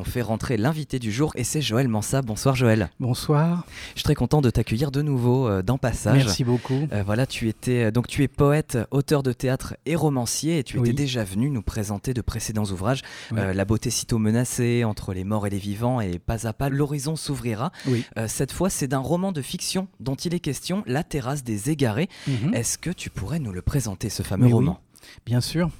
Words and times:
On 0.00 0.04
fait 0.04 0.22
rentrer 0.22 0.56
l'invité 0.56 1.00
du 1.00 1.10
jour 1.10 1.32
et 1.34 1.42
c'est 1.42 1.60
Joël 1.60 1.88
Mansa. 1.88 2.22
Bonsoir 2.22 2.54
Joël. 2.54 2.88
Bonsoir. 3.00 3.64
Je 3.94 3.98
suis 3.98 4.04
très 4.04 4.14
content 4.14 4.40
de 4.40 4.48
t'accueillir 4.48 4.92
de 4.92 5.02
nouveau 5.02 5.48
euh, 5.48 5.60
dans 5.60 5.76
Passage. 5.76 6.18
Merci 6.24 6.44
beaucoup. 6.44 6.86
Euh, 6.92 7.02
voilà, 7.04 7.26
tu 7.26 7.48
étais 7.48 7.86
euh, 7.86 7.90
donc 7.90 8.06
tu 8.06 8.22
es 8.22 8.28
poète, 8.28 8.78
auteur 8.92 9.24
de 9.24 9.32
théâtre 9.32 9.74
et 9.86 9.96
romancier 9.96 10.60
et 10.60 10.62
tu 10.62 10.78
Oui. 10.78 10.90
étais 10.90 11.02
déjà 11.02 11.24
venu 11.24 11.50
nous 11.50 11.62
présenter 11.62 12.14
de 12.14 12.20
précédents 12.20 12.66
ouvrages 12.66 13.02
euh, 13.36 13.52
La 13.52 13.64
beauté 13.64 13.90
sitôt 13.90 14.18
menacée, 14.20 14.84
Entre 14.84 15.12
les 15.14 15.24
morts 15.24 15.48
et 15.48 15.50
les 15.50 15.58
vivants 15.58 16.00
et 16.00 16.20
Pas 16.20 16.46
à 16.46 16.52
pas 16.52 16.68
l'horizon 16.68 17.16
s'ouvrira. 17.16 17.72
Oui. 17.88 18.04
Cette 18.28 18.52
fois, 18.52 18.70
c'est 18.70 18.86
d'un 18.86 18.98
roman 19.00 19.32
de 19.32 19.42
fiction 19.42 19.88
dont 19.98 20.14
il 20.14 20.32
est 20.32 20.38
question, 20.38 20.84
La 20.86 21.02
terrasse 21.02 21.42
des 21.42 21.70
égarés. 21.70 22.08
Mhm. 22.28 22.54
Est-ce 22.54 22.78
que 22.78 22.90
tu 22.90 23.10
pourrais 23.10 23.40
nous 23.40 23.50
le 23.50 23.62
présenter 23.62 24.10
ce 24.10 24.22
fameux 24.22 24.46
roman? 24.46 24.78
Bien 25.26 25.40
sûr. 25.40 25.70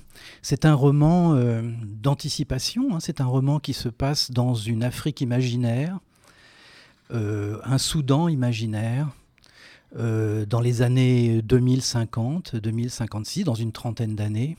C'est 0.43 0.65
un 0.65 0.75
roman 0.75 1.35
euh, 1.35 1.63
d'anticipation. 1.85 2.95
hein. 2.95 3.01
C'est 3.01 3.21
un 3.21 3.27
roman 3.27 3.61
qui 3.61 3.73
se 3.73 3.89
passe 3.89 4.31
dans 4.31 4.55
une 4.55 4.83
Afrique 4.83 5.21
imaginaire, 5.21 5.99
euh, 7.13 7.59
un 7.65 7.79
Soudan 7.79 8.29
imaginaire, 8.29 9.09
euh, 9.97 10.45
dans 10.45 10.61
les 10.61 10.83
années 10.83 11.41
2050, 11.43 12.57
2056, 12.57 13.45
dans 13.45 13.55
une 13.55 13.73
trentaine 13.73 14.15
d'années, 14.15 14.57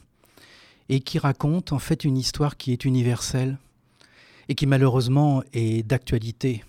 et 0.89 1.01
qui 1.01 1.19
raconte 1.19 1.71
en 1.71 1.79
fait 1.79 2.03
une 2.03 2.17
histoire 2.17 2.57
qui 2.57 2.71
est 2.71 2.83
universelle 2.85 3.57
et 4.47 4.55
qui 4.55 4.65
malheureusement 4.65 5.43
est 5.53 5.85
d'actualité. 5.85 6.63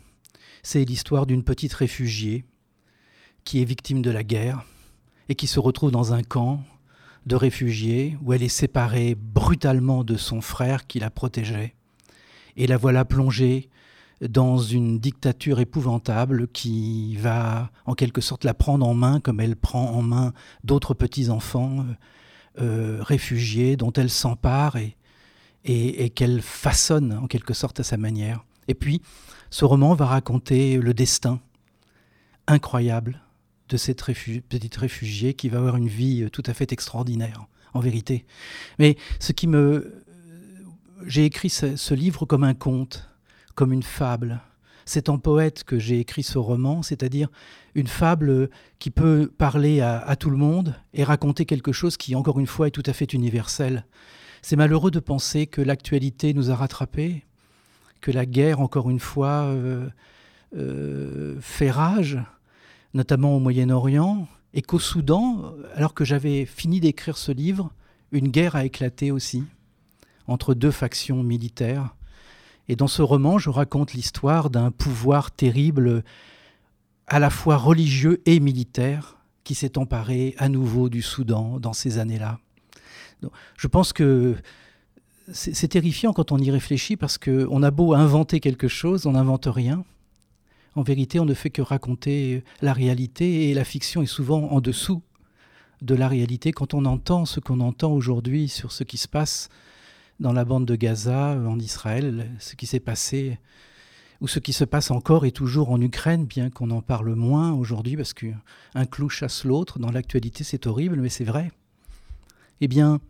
C'est 0.63 0.85
l'histoire 0.85 1.25
d'une 1.25 1.43
petite 1.43 1.73
réfugiée 1.73 2.45
qui 3.45 3.63
est 3.63 3.65
victime 3.65 4.03
de 4.03 4.11
la 4.11 4.23
guerre 4.23 4.67
et 5.31 5.35
qui 5.35 5.47
se 5.47 5.59
retrouve 5.59 5.91
dans 5.91 6.13
un 6.13 6.23
camp 6.23 6.63
de 7.27 7.37
réfugiés 7.37 8.17
où 8.23 8.33
elle 8.33 8.43
est 8.43 8.49
séparée 8.49 9.15
brutalement 9.15 10.05
de 10.05 10.17
son 10.17 10.41
frère 10.41 10.87
qui 10.87 10.99
la 10.99 11.11
protégeait. 11.11 11.75
Et 12.57 12.67
la 12.67 12.77
voilà 12.77 13.05
plongée 13.05 13.69
dans 14.21 14.59
une 14.59 14.99
dictature 14.99 15.61
épouvantable 15.61 16.49
qui 16.49 17.17
va 17.17 17.71
en 17.87 17.95
quelque 17.95 18.21
sorte 18.21 18.45
la 18.45 18.55
prendre 18.55 18.87
en 18.87 18.95
main 18.95 19.21
comme 19.21 19.41
elle 19.41 19.57
prend 19.57 19.91
en 19.93 20.03
main 20.03 20.33
d'autres 20.63 20.95
petits-enfants 20.95 21.81
euh, 21.81 21.95
euh, 22.61 23.03
réfugiés 23.03 23.77
dont 23.77 23.93
elle 23.93 24.11
s'empare 24.11 24.77
et, 24.77 24.97
et, 25.65 26.05
et 26.05 26.11
qu'elle 26.11 26.43
façonne 26.43 27.15
en 27.15 27.27
quelque 27.27 27.55
sorte 27.55 27.81
à 27.81 27.85
sa 27.85 27.97
manière. 27.97 28.45
Et 28.69 28.75
puis, 28.75 29.01
ce 29.51 29.65
roman 29.65 29.95
va 29.95 30.07
raconter 30.07 30.77
le 30.77 30.93
destin 30.93 31.41
incroyable 32.47 33.23
de 33.71 33.77
cette 33.77 34.03
petite 34.03 34.77
réfugiée 34.77 35.35
qui 35.35 35.49
va 35.49 35.59
avoir 35.59 35.77
une 35.77 35.89
vie 35.89 36.23
euh, 36.23 36.29
tout 36.29 36.43
à 36.47 36.55
fait 36.55 36.73
extraordinaire, 36.73 37.47
en 37.73 37.81
vérité. 37.81 38.27
Mais 38.79 38.97
ce 39.19 39.33
qui 39.33 39.47
me... 39.47 40.05
J'ai 41.07 41.25
écrit 41.25 41.49
ce, 41.49 41.95
livre 41.95 42.27
comme 42.27 42.45
un 42.45 42.53
conte, 42.53 43.09
comme 43.55 43.73
une 43.73 43.83
fable. 43.83 44.43
C'est 44.85 45.09
en 45.09 45.19
poète 45.19 45.65
que 45.65 45.79
j'ai 45.79 45.99
écrit 45.99 46.23
ce 46.23 46.37
roman, 46.37 46.83
c'est-à-dire 46.83 47.29
une 47.75 47.87
fable 47.87 48.51
qui 48.79 48.91
peut 48.91 49.33
parler 49.39 49.81
à, 49.81 49.99
à 50.01 50.17
tout 50.17 50.29
le 50.29 50.37
monde 50.37 50.75
et 50.93 51.03
raconter 51.03 51.47
quelque 51.47 51.73
chose 51.73 51.97
qui, 51.97 52.15
encore 52.15 52.39
une 52.39 52.47
fois, 52.47 52.67
est 52.67 52.73
tout 52.73 52.83
à 52.85 52.93
fait 52.93 53.15
universel. 53.15 53.87
C'est 54.43 54.57
malheureux 54.57 54.91
de 54.91 55.01
penser 55.01 55.47
que 55.47 55.63
l'actualité 55.63 56.35
nous 56.35 56.51
a 56.51 56.55
rattrapés, 56.55 57.25
que 58.03 58.11
la 58.11 58.27
guerre, 58.27 58.61
encore 58.61 58.91
une 58.91 59.01
fois, 59.01 59.45
euh, 59.45 59.89
euh, 60.57 61.37
fait 61.41 61.71
rage, 61.71 62.19
notamment 62.95 63.37
au 63.37 63.41
Moyen-Orient, 63.41 64.27
et 64.53 64.63
qu'au 64.63 64.79
Soudan, 64.79 65.55
alors 65.75 65.95
que 65.95 66.05
j'avais 66.05 66.45
fini 66.45 66.81
d'écrire 66.81 67.17
ce 67.17 67.33
livre, 67.33 67.73
une 68.13 68.29
guerre 68.29 68.57
a 68.57 68.65
éclaté 68.65 69.11
aussi 69.11 69.45
entre 70.27 70.55
deux 70.55 70.71
factions 70.71 71.23
militaires. 71.23 71.95
Et 72.69 72.77
dans 72.77 72.89
ce 72.89 73.03
roman, 73.03 73.39
je 73.39 73.51
raconte 73.51 73.93
l'histoire 73.95 74.51
d'un 74.51 74.71
pouvoir 74.71 75.31
terrible, 75.31 76.05
à 77.07 77.19
la 77.19 77.31
fois 77.31 77.57
religieux 77.57 78.23
et 78.27 78.41
militaire, 78.41 79.19
qui 79.45 79.55
s'est 79.55 79.79
emparé 79.79 80.35
à 80.39 80.49
nouveau 80.49 80.89
du 80.89 81.03
Soudan 81.03 81.59
dans 81.59 81.73
ces 81.73 81.99
années-là. 81.99 82.39
Je 83.57 83.67
pense 83.67 83.93
que 83.93 84.37
c'est 85.33 85.69
terrifiant 85.69 86.13
quand 86.13 86.33
on 86.33 86.39
y 86.39 86.51
réfléchit 86.51 86.97
parce 86.97 87.19
qu'on 87.19 87.63
a 87.63 87.71
beau 87.71 87.95
inventer 87.95 88.41
quelque 88.41 88.69
chose, 88.69 89.07
on 89.07 89.13
n'invente 89.13 89.47
rien. 89.47 89.85
En 90.77 90.83
vérité, 90.83 91.19
on 91.19 91.25
ne 91.25 91.35
fait 91.35 91.51
que 91.51 91.63
raconter 91.63 92.45
la 92.63 92.73
réalité 92.73 93.51
et 93.51 93.55
la 93.55 93.65
fiction 93.65 94.03
est 94.03 94.07
souvent 94.07 94.51
en 94.51 94.61
dessous 94.61 95.03
de 95.83 95.95
la 95.95 96.09
réalité. 96.09 96.53
Quand 96.53 96.75
on 96.75 96.85
entend 96.85 97.25
ce 97.25 97.41
qu'on 97.41 97.61
entend 97.61 97.93
aujourd'hui 97.93 98.49
sur 98.49 98.71
ce 98.71 98.85
qui 98.85 98.99
se 98.99 99.09
passe 99.09 99.49
dans 100.21 100.33
la 100.33 100.45
bande 100.45 100.67
de 100.67 100.77
Gaza, 100.77 101.37
en 101.47 101.59
Israël, 101.59 102.31
ce 102.39 102.55
qui 102.55 102.67
s'est 102.67 102.81
passé, 102.81 103.39
ou 104.21 104.29
ce 104.29 104.39
qui 104.39 104.53
se 104.53 104.65
passe 104.65 104.91
encore 104.91 105.25
et 105.25 105.33
toujours 105.33 105.71
en 105.71 105.81
Ukraine, 105.81 106.27
bien 106.27 106.51
qu'on 106.51 106.71
en 106.71 106.83
parle 106.83 107.15
moins 107.15 107.53
aujourd'hui, 107.53 107.97
parce 107.97 108.13
qu'un 108.13 108.85
clou 108.91 109.09
chasse 109.09 109.45
l'autre. 109.45 109.79
Dans 109.79 109.91
l'actualité, 109.91 110.45
c'est 110.45 110.67
horrible, 110.67 111.01
mais 111.01 111.09
c'est 111.09 111.25
vrai. 111.25 111.51
Eh 112.61 112.69
bien, 112.69 113.01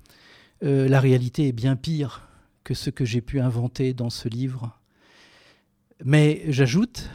euh, 0.62 0.88
la 0.88 1.00
réalité 1.00 1.48
est 1.48 1.52
bien 1.52 1.74
pire 1.74 2.28
que 2.62 2.74
ce 2.74 2.90
que 2.90 3.04
j'ai 3.04 3.20
pu 3.20 3.40
inventer 3.40 3.92
dans 3.92 4.10
ce 4.10 4.28
livre. 4.28 4.78
Mais 6.04 6.44
j'ajoute, 6.46 7.10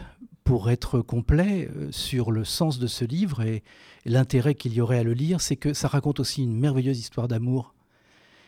pour 0.46 0.70
être 0.70 1.02
complet 1.02 1.70
euh, 1.76 1.92
sur 1.92 2.32
le 2.32 2.46
sens 2.46 2.80
de 2.80 2.88
ce 2.88 3.04
livre 3.04 3.42
et 3.42 3.64
l'intérêt 4.06 4.54
qu'il 4.54 4.74
y 4.74 4.80
aurait 4.80 5.00
à 5.00 5.04
le 5.04 5.14
lire, 5.14 5.42
c'est 5.42 5.56
que 5.56 5.74
ça 5.74 5.88
raconte 5.90 6.20
aussi 6.22 6.44
une 6.44 6.56
merveilleuse 6.56 7.00
histoire 7.00 7.28
d'amour. 7.28 7.74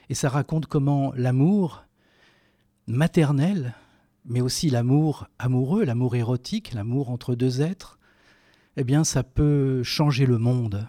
Et 0.09 0.13
ça 0.13 0.29
raconte 0.29 0.67
comment 0.67 1.11
l'amour 1.15 1.83
maternel, 2.85 3.73
mais 4.25 4.41
aussi 4.41 4.69
l'amour 4.69 5.27
amoureux, 5.39 5.83
l'amour 5.83 6.15
érotique, 6.15 6.71
l'amour 6.73 7.09
entre 7.09 7.33
deux 7.33 7.61
êtres, 7.61 7.97
eh 8.77 8.83
bien 8.83 9.03
ça 9.03 9.23
peut 9.23 9.81
changer 9.81 10.27
le 10.27 10.37
monde. 10.37 10.87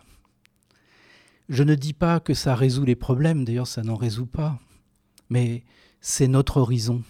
Je 1.48 1.62
ne 1.62 1.74
dis 1.74 1.94
pas 1.94 2.20
que 2.20 2.34
ça 2.34 2.54
résout 2.54 2.84
les 2.84 2.96
problèmes, 2.96 3.46
d'ailleurs 3.46 3.66
ça 3.66 3.82
n'en 3.82 3.96
résout 3.96 4.26
pas, 4.26 4.58
mais 5.30 5.64
c'est 6.02 6.28
notre 6.28 6.58
horizon. 6.58 7.02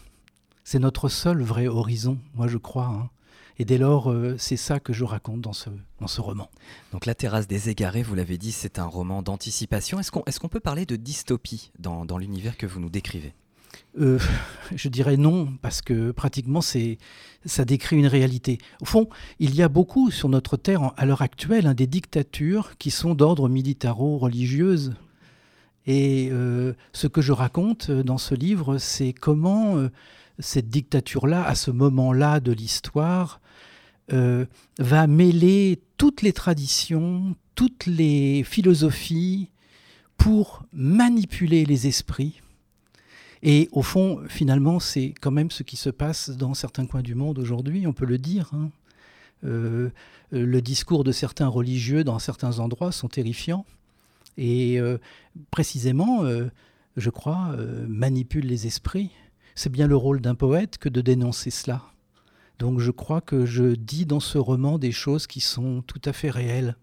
C'est 0.63 0.79
notre 0.79 1.09
seul 1.09 1.43
vrai 1.43 1.67
horizon, 1.67 2.19
moi 2.35 2.47
je 2.47 2.59
crois. 2.59 2.87
hein. 2.87 3.11
Et 3.59 3.65
dès 3.65 3.79
lors, 3.79 4.11
euh, 4.11 4.37
c'est 4.39 4.57
ça 4.57 4.79
que 4.79 4.93
je 4.93 5.05
raconte 5.05 5.41
dans 5.41 5.53
ce, 5.53 5.71
dans 6.01 6.07
ce 6.07 6.21
roman. 6.21 6.49
Donc 6.93 7.07
La 7.07 7.15
terrasse 7.15 7.49
des 7.49 7.69
égarés, 7.69 8.03
vous 8.03 8.15
l'avez 8.15 8.39
dit, 8.39 8.53
c'est 8.53 8.79
un 8.79 8.87
roman 8.87 9.23
d'anticipation. 9.23 9.99
Est-ce 9.99 10.13
qu'on 10.13 10.23
est 10.25 10.39
qu'on 10.39 10.49
peut 10.49 10.61
parler 10.61 10.87
de 10.87 10.97
dystopie 10.97 11.73
dans, 11.79 12.05
dans 12.05 12.19
l'univers 12.19 12.57
que 12.57 12.67
vous 12.67 12.79
nous 12.79 12.91
décrivez? 12.91 13.35
Euh, 13.99 14.19
je 14.75 14.89
dirais 14.89 15.17
non, 15.17 15.49
parce 15.61 15.83
que 15.83 16.13
pratiquement, 16.13 16.61
c'est, 16.61 16.99
ça 17.45 17.65
décrit 17.65 17.97
une 17.97 18.07
réalité. 18.07 18.59
Au 18.81 18.85
fond, 18.85 19.09
il 19.39 19.55
y 19.55 19.63
a 19.63 19.69
beaucoup 19.69 20.11
sur 20.11 20.29
notre 20.29 20.57
terre, 20.57 20.93
à 20.97 21.07
l'heure 21.07 21.23
actuelle, 21.23 21.67
hein, 21.67 21.75
des 21.75 21.87
dictatures 21.87 22.77
qui 22.79 22.91
sont 22.91 23.15
d'ordre 23.15 23.49
militaro-religieuse. 23.49 24.95
Et 25.87 26.29
euh, 26.31 26.75
ce 26.93 27.07
que 27.07 27.23
je 27.23 27.33
raconte 27.33 27.91
dans 27.91 28.19
ce 28.19 28.35
livre, 28.35 28.79
c'est 28.79 29.13
comment 29.13 29.77
euh, 29.79 29.91
cette 30.39 30.69
dictature-là, 30.69 31.45
à 31.45 31.55
ce 31.55 31.71
moment-là 31.71 32.41
de 32.41 32.53
l'histoire, 32.53 33.41
euh, 34.13 34.47
va 34.79 35.07
mêler 35.07 35.81
toutes 35.97 36.23
les 36.23 36.33
traditions, 36.33 37.37
toutes 37.55 37.87
les 37.87 38.43
philosophies 38.45 39.51
pour 40.17 40.65
manipuler 40.73 41.65
les 41.65 41.87
esprits. 41.87 42.41
Et 43.43 43.69
au 43.73 43.83
fond, 43.83 44.23
finalement, 44.29 44.81
c'est 44.81 45.15
quand 45.21 45.31
même 45.31 45.51
ce 45.51 45.63
qui 45.63 45.77
se 45.77 45.91
passe 45.91 46.31
dans 46.31 46.55
certains 46.55 46.87
coins 46.87 47.03
du 47.03 47.15
monde 47.15 47.39
aujourd'hui, 47.39 47.87
on 47.87 47.93
peut 47.93 48.07
le 48.07 48.19
dire. 48.19 48.51
hein. 48.53 48.71
Euh, 49.45 49.91
le 50.31 50.61
discours 50.61 51.05
de 51.05 51.13
certains 51.13 51.47
religieux 51.47 52.03
dans 52.03 52.19
certains 52.19 52.59
endroits 52.59 52.91
sont 52.91 53.09
terrifiants. 53.09 53.65
Et 54.37 54.81
euh, 54.81 54.99
précisément, 55.51 56.25
je 56.97 57.11
crois, 57.11 57.55
euh, 57.57 57.87
manipule 57.89 58.47
les 58.47 58.67
esprits. 58.67 59.11
C'est 59.61 59.73
bien 59.73 59.89
le 59.89 59.97
rôle 59.97 60.21
d'un 60.21 60.37
poète 60.37 60.79
que 60.79 60.89
de 60.89 61.01
dénoncer 61.01 61.51
cela. 61.51 61.83
Donc 62.61 62.79
je 62.79 62.93
crois 62.93 63.21
que 63.21 63.45
je 63.45 63.75
dis 63.75 64.07
dans 64.07 64.21
ce 64.21 64.39
roman 64.39 64.79
des 64.79 64.93
choses 64.93 65.27
qui 65.27 65.41
sont 65.41 65.83
tout 65.83 66.01
à 66.05 66.13
fait 66.13 66.31
réelles. 66.31 66.77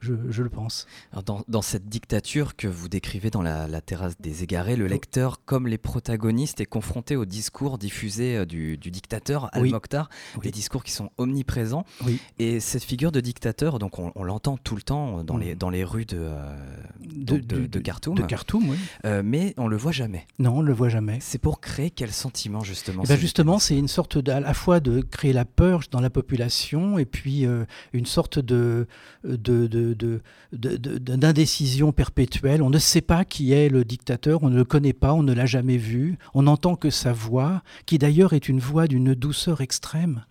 Je, 0.00 0.14
je 0.30 0.42
le 0.42 0.48
pense. 0.48 0.86
Alors, 1.12 1.24
dans, 1.24 1.44
dans 1.48 1.62
cette 1.62 1.88
dictature 1.88 2.54
que 2.56 2.68
vous 2.68 2.88
décrivez 2.88 3.30
dans 3.30 3.42
la, 3.42 3.66
la 3.66 3.80
terrasse 3.80 4.14
des 4.20 4.44
égarés, 4.44 4.76
le 4.76 4.86
lecteur, 4.86 5.44
comme 5.44 5.66
les 5.66 5.78
protagonistes, 5.78 6.60
est 6.60 6.66
confronté 6.66 7.16
au 7.16 7.24
discours 7.24 7.78
diffusé 7.78 8.36
euh, 8.36 8.46
du, 8.46 8.76
du 8.78 8.90
dictateur. 8.90 9.48
Al-Mokhtar, 9.52 10.08
Oui. 10.36 10.42
des 10.42 10.50
discours 10.50 10.84
qui 10.84 10.92
sont 10.92 11.10
omniprésents. 11.18 11.84
Oui. 12.06 12.20
Et 12.38 12.60
cette 12.60 12.84
figure 12.84 13.10
de 13.12 13.20
dictateur, 13.20 13.78
donc 13.78 13.98
on, 13.98 14.12
on 14.14 14.22
l'entend 14.22 14.56
tout 14.56 14.76
le 14.76 14.82
temps 14.82 15.24
dans, 15.24 15.36
les, 15.36 15.54
dans 15.54 15.70
les 15.70 15.82
rues 15.84 16.04
de, 16.06 16.16
euh, 16.20 16.56
de, 17.00 17.38
de 17.66 17.78
Khartoum, 17.80 18.14
De 18.16 18.22
Khartoum, 18.22 18.76
euh, 19.04 19.22
mais 19.24 19.54
on 19.56 19.66
le 19.66 19.76
voit 19.76 19.92
jamais. 19.92 20.26
Non, 20.38 20.58
on 20.58 20.62
ne 20.62 20.68
le 20.68 20.72
voit 20.74 20.88
jamais. 20.88 21.18
C'est 21.20 21.38
pour 21.38 21.60
créer 21.60 21.90
quel 21.90 22.12
sentiment 22.12 22.60
justement 22.62 23.02
Eh 23.04 23.08
ben 23.08 23.18
justement, 23.18 23.58
c'est 23.58 23.76
une 23.76 23.88
sorte 23.88 24.28
à 24.28 24.40
la 24.40 24.54
fois 24.54 24.80
de 24.80 25.00
créer 25.00 25.32
la 25.32 25.44
peur 25.44 25.80
dans 25.90 26.00
la 26.00 26.10
population 26.10 26.98
et 26.98 27.04
puis 27.04 27.46
euh, 27.46 27.64
une 27.92 28.06
sorte 28.06 28.38
de, 28.38 28.86
de, 29.24 29.87
d'indécision 30.52 31.92
perpétuelle. 31.92 32.62
On 32.62 32.70
ne 32.70 32.78
sait 32.78 33.00
pas 33.00 33.24
qui 33.24 33.52
est 33.52 33.68
le 33.68 33.84
dictateur, 33.84 34.42
on 34.42 34.50
ne 34.50 34.56
le 34.56 34.64
connaît 34.64 34.92
pas, 34.92 35.14
on 35.14 35.22
ne 35.22 35.32
l'a 35.32 35.46
jamais 35.46 35.76
vu. 35.76 36.18
On 36.34 36.42
n'entend 36.42 36.76
que 36.76 36.90
sa 36.90 37.12
voix, 37.12 37.62
qui 37.86 37.98
d'ailleurs 37.98 38.32
est 38.32 38.48
une 38.48 38.60
voix 38.60 38.86
d'une 38.86 39.14
douceur 39.14 39.60
extrême, 39.60 40.24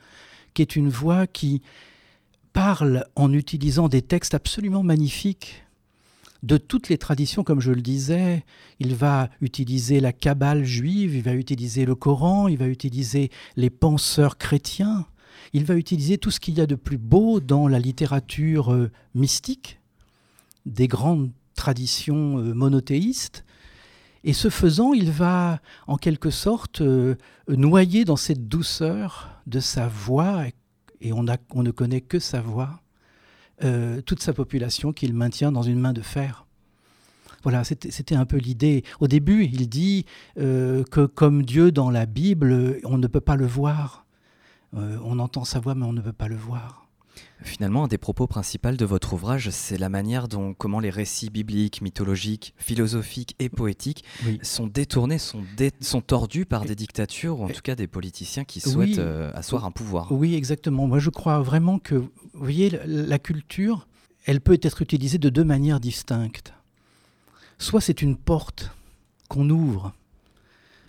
qui 0.53 0.61
est 0.61 0.75
une 0.75 0.89
voix 0.89 1.27
qui 1.27 1.61
parle 2.53 3.05
en 3.15 3.31
utilisant 3.33 3.89
des 3.89 4.01
textes 4.01 4.33
absolument 4.33 4.83
magnifiques 4.83 5.63
de 6.43 6.57
toutes 6.57 6.89
les 6.89 6.97
traditions, 6.97 7.43
comme 7.43 7.61
je 7.61 7.71
le 7.71 7.81
disais. 7.81 8.43
Il 8.79 8.95
va 8.95 9.29
utiliser 9.41 9.99
la 9.99 10.13
Kabbale 10.13 10.63
juive, 10.63 11.15
il 11.15 11.23
va 11.23 11.33
utiliser 11.33 11.85
le 11.85 11.95
Coran, 11.95 12.47
il 12.47 12.57
va 12.57 12.67
utiliser 12.67 13.31
les 13.55 13.69
penseurs 13.69 14.37
chrétiens, 14.37 15.05
il 15.53 15.65
va 15.65 15.75
utiliser 15.75 16.17
tout 16.17 16.31
ce 16.31 16.39
qu'il 16.39 16.57
y 16.57 16.61
a 16.61 16.67
de 16.67 16.75
plus 16.75 16.97
beau 16.97 17.39
dans 17.39 17.67
la 17.67 17.79
littérature 17.79 18.73
euh, 18.73 18.91
mystique, 19.15 19.79
des 20.65 20.87
grandes 20.87 21.31
traditions 21.55 22.37
euh, 22.39 22.53
monothéistes. 22.53 23.45
Et 24.23 24.33
ce 24.33 24.49
faisant, 24.49 24.93
il 24.93 25.11
va 25.11 25.61
en 25.87 25.97
quelque 25.97 26.29
sorte 26.29 26.81
euh, 26.81 27.15
noyer 27.47 28.03
dans 28.03 28.15
cette 28.15 28.47
douceur 28.47 29.29
de 29.47 29.59
sa 29.59 29.87
voix, 29.87 30.43
et 30.99 31.13
on, 31.13 31.25
on 31.53 31.63
ne 31.63 31.71
connaît 31.71 32.01
que 32.01 32.19
sa 32.19 32.41
voix, 32.41 32.81
toute 34.05 34.21
sa 34.21 34.33
population 34.33 34.93
qu'il 34.93 35.15
maintient 35.15 35.51
dans 35.51 35.63
une 35.63 35.79
main 35.79 35.93
de 35.93 36.01
fer. 36.01 36.45
Voilà, 37.41 37.63
c'était 37.63 38.15
un 38.15 38.25
peu 38.25 38.37
l'idée. 38.37 38.83
Au 38.99 39.07
début, 39.07 39.45
il 39.45 39.67
dit 39.67 40.05
que 40.35 41.05
comme 41.05 41.43
Dieu 41.43 41.71
dans 41.71 41.89
la 41.89 42.05
Bible, 42.05 42.79
on 42.83 42.99
ne 42.99 43.07
peut 43.07 43.21
pas 43.21 43.35
le 43.35 43.47
voir. 43.47 44.06
Euh, 44.75 44.97
on 45.03 45.19
entend 45.19 45.45
sa 45.45 45.59
voix, 45.59 45.75
mais 45.75 45.85
on 45.85 45.93
ne 45.93 46.01
peut 46.01 46.13
pas 46.13 46.27
le 46.27 46.35
voir. 46.35 46.87
Finalement, 47.41 47.85
un 47.85 47.87
des 47.87 47.97
propos 47.97 48.27
principaux 48.27 48.71
de 48.71 48.85
votre 48.85 49.13
ouvrage, 49.13 49.49
c'est 49.51 49.77
la 49.77 49.89
manière 49.89 50.27
dont 50.27 50.53
comment 50.53 50.79
les 50.79 50.89
récits 50.89 51.29
bibliques, 51.29 51.81
mythologiques, 51.81 52.53
philosophiques 52.57 53.35
et 53.39 53.49
poétiques 53.49 54.03
sont 54.41 54.67
détournés, 54.67 55.19
sont, 55.19 55.43
sont 55.79 56.01
tordus 56.01 56.45
par 56.45 56.65
des 56.65 56.75
dictatures 56.75 57.39
ou 57.39 57.45
en 57.45 57.49
tout 57.49 57.61
cas 57.61 57.75
des 57.75 57.87
politiciens 57.87 58.43
qui 58.43 58.59
souhaitent 58.59 58.99
euh, 58.99 59.31
asseoir 59.33 59.65
un 59.65 59.71
pouvoir. 59.71 60.11
Oui, 60.11 60.35
exactement. 60.35 60.87
Moi, 60.87 60.99
je 60.99 61.09
crois 61.09 61.39
vraiment 61.41 61.79
que, 61.79 61.95
vous 61.95 62.09
voyez, 62.33 62.71
la 62.85 63.19
culture, 63.19 63.87
elle 64.25 64.41
peut 64.41 64.59
être 64.61 64.81
utilisée 64.81 65.17
de 65.17 65.29
deux 65.29 65.45
manières 65.45 65.79
distinctes. 65.79 66.53
Soit 67.59 67.81
c'est 67.81 68.01
une 68.01 68.17
porte 68.17 68.71
qu'on 69.29 69.49
ouvre, 69.49 69.93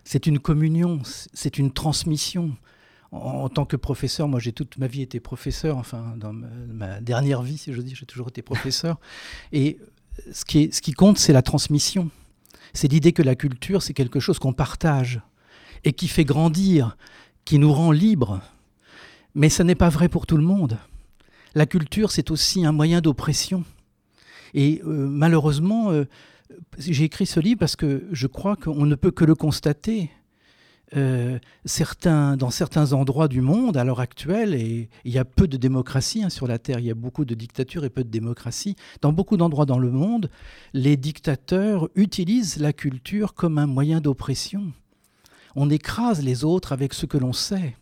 c'est 0.04 0.26
une 0.26 0.38
communion, 0.38 1.00
c'est 1.04 1.58
une 1.58 1.72
transmission 1.72 2.56
en, 3.10 3.48
tant 3.48 3.64
que 3.64 3.76
professeur, 3.76 4.28
moi 4.28 4.40
j'ai 4.40 4.52
toute 4.52 4.78
ma 4.78 4.86
vie 4.86 5.02
été 5.02 5.20
professeur, 5.20 5.78
enfin 5.78 6.14
dans 6.16 6.32
ma, 6.32 7.00
dernière 7.00 7.42
vie, 7.42 7.58
si 7.58 7.72
je 7.72 7.80
dis, 7.80 7.94
j'ai 7.94 8.06
toujours 8.06 8.28
été 8.28 8.42
professeur. 8.42 8.98
Et 9.52 9.78
ce 10.32 10.44
qui, 10.44 10.64
est, 10.64 10.74
ce 10.74 10.82
qui 10.82 10.92
compte, 10.92 11.18
c'est 11.18 11.32
la 11.32 11.42
transmission. 11.42 12.10
C'est 12.72 12.88
l'idée 12.88 13.12
que 13.12 13.22
la 13.22 13.34
culture, 13.34 13.82
c'est 13.82 13.94
quelque 13.94 14.20
chose 14.20 14.38
qu'on 14.38 14.52
partage 14.52 15.20
et 15.84 15.92
qui 15.92 16.08
fait 16.08 16.24
grandir, 16.24 16.96
qui 17.44 17.58
nous 17.58 17.72
rend 17.72 17.92
libres. 17.92 18.40
Mais 19.34 19.48
ce 19.48 19.62
n'est 19.62 19.74
pas 19.74 19.88
vrai 19.88 20.08
pour 20.08 20.26
tout 20.26 20.36
le 20.36 20.42
monde. 20.42 20.78
La 21.54 21.66
culture, 21.66 22.10
c'est 22.10 22.30
aussi 22.30 22.66
un 22.66 22.72
moyen 22.72 23.00
d'oppression. 23.00 23.64
Et 24.54 24.82
euh, 24.84 25.08
malheureusement, 25.08 25.90
euh, 25.90 26.04
j'ai 26.78 27.04
écrit 27.04 27.26
ce 27.26 27.40
livre 27.40 27.58
parce 27.58 27.76
que 27.76 28.06
je 28.12 28.26
crois 28.26 28.56
qu'on 28.56 28.86
ne 28.86 28.94
peut 28.94 29.10
que 29.10 29.24
le 29.24 29.34
constater. 29.34 30.10
Euh, 30.96 31.38
certains, 31.66 32.38
dans 32.38 32.48
certains 32.48 32.94
endroits 32.94 33.28
du 33.28 33.42
monde 33.42 33.76
à 33.76 33.84
l'heure 33.84 34.00
actuelle, 34.00 34.54
et 34.54 34.88
il 35.04 35.12
y 35.12 35.18
a 35.18 35.24
peu 35.24 35.46
de 35.46 35.58
démocratie 35.58 36.22
hein, 36.22 36.30
sur 36.30 36.46
la 36.46 36.58
Terre, 36.58 36.78
il 36.78 36.86
y 36.86 36.90
a 36.90 36.94
beaucoup 36.94 37.26
de 37.26 37.34
dictatures 37.34 37.84
et 37.84 37.90
peu 37.90 38.04
de 38.04 38.08
démocratie, 38.08 38.74
dans 39.02 39.12
beaucoup 39.12 39.36
d'endroits 39.36 39.66
dans 39.66 39.78
le 39.78 39.90
monde, 39.90 40.30
les 40.72 40.96
dictateurs 40.96 41.88
utilisent 41.94 42.56
la 42.56 42.72
culture 42.72 43.34
comme 43.34 43.58
un 43.58 43.66
moyen 43.66 44.00
d'oppression. 44.00 44.72
On 45.56 45.68
écrase 45.68 46.22
les 46.22 46.44
autres 46.44 46.72
avec 46.72 46.94
ce 46.94 47.04
que 47.04 47.18
l'on 47.18 47.34
sait. 47.34 47.76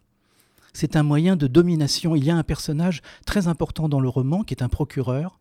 C'est 0.73 0.97
un 0.97 1.03
moyen 1.03 1.37
de 1.37 1.47
domination. 1.47 2.17
Il 2.17 2.25
y 2.25 2.31
a 2.31 2.37
un 2.37 2.43
personnage 2.43 3.03
très 3.25 3.47
important 3.47 3.88
dans 3.88 4.00
le 4.00 4.08
roman 4.08 4.43
qui 4.43 4.53
est 4.53 4.62
un 4.62 4.69
procureur, 4.69 5.38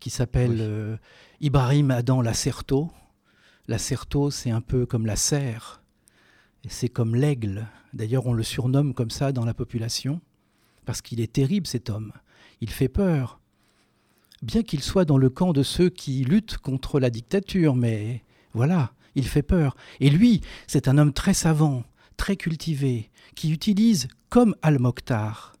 qui 0.00 0.08
s'appelle 0.08 0.58
euh, 0.60 0.96
Ibrahim 1.40 1.90
Adam 1.90 2.22
Lacerto. 2.22 2.90
Lacerto, 3.68 4.30
c'est 4.30 4.50
un 4.50 4.62
peu 4.62 4.86
comme 4.86 5.06
la 5.06 5.16
serre 5.16 5.81
c'est 6.68 6.88
comme 6.88 7.14
l'aigle. 7.14 7.66
D'ailleurs, 7.92 8.26
on 8.26 8.32
le 8.32 8.42
surnomme 8.42 8.94
comme 8.94 9.10
ça 9.10 9.32
dans 9.32 9.44
la 9.44 9.54
population, 9.54 10.20
parce 10.84 11.02
qu'il 11.02 11.20
est 11.20 11.32
terrible 11.32 11.66
cet 11.66 11.90
homme. 11.90 12.12
Il 12.60 12.70
fait 12.70 12.88
peur. 12.88 13.40
Bien 14.42 14.62
qu'il 14.62 14.82
soit 14.82 15.04
dans 15.04 15.18
le 15.18 15.30
camp 15.30 15.52
de 15.52 15.62
ceux 15.62 15.88
qui 15.88 16.24
luttent 16.24 16.58
contre 16.58 16.98
la 16.98 17.10
dictature, 17.10 17.76
mais 17.76 18.22
voilà, 18.54 18.92
il 19.14 19.26
fait 19.26 19.42
peur. 19.42 19.76
Et 20.00 20.10
lui, 20.10 20.40
c'est 20.66 20.88
un 20.88 20.98
homme 20.98 21.12
très 21.12 21.34
savant, 21.34 21.84
très 22.16 22.36
cultivé, 22.36 23.10
qui 23.34 23.52
utilise, 23.52 24.08
comme 24.28 24.56
Al-Mokhtar, 24.62 25.54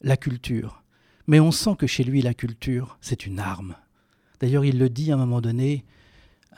la 0.00 0.16
culture. 0.16 0.82
Mais 1.26 1.40
on 1.40 1.50
sent 1.50 1.76
que 1.78 1.86
chez 1.86 2.04
lui, 2.04 2.22
la 2.22 2.34
culture, 2.34 2.96
c'est 3.00 3.26
une 3.26 3.38
arme. 3.38 3.74
D'ailleurs, 4.40 4.64
il 4.64 4.78
le 4.78 4.88
dit 4.88 5.10
à 5.10 5.14
un 5.14 5.18
moment 5.18 5.40
donné 5.40 5.84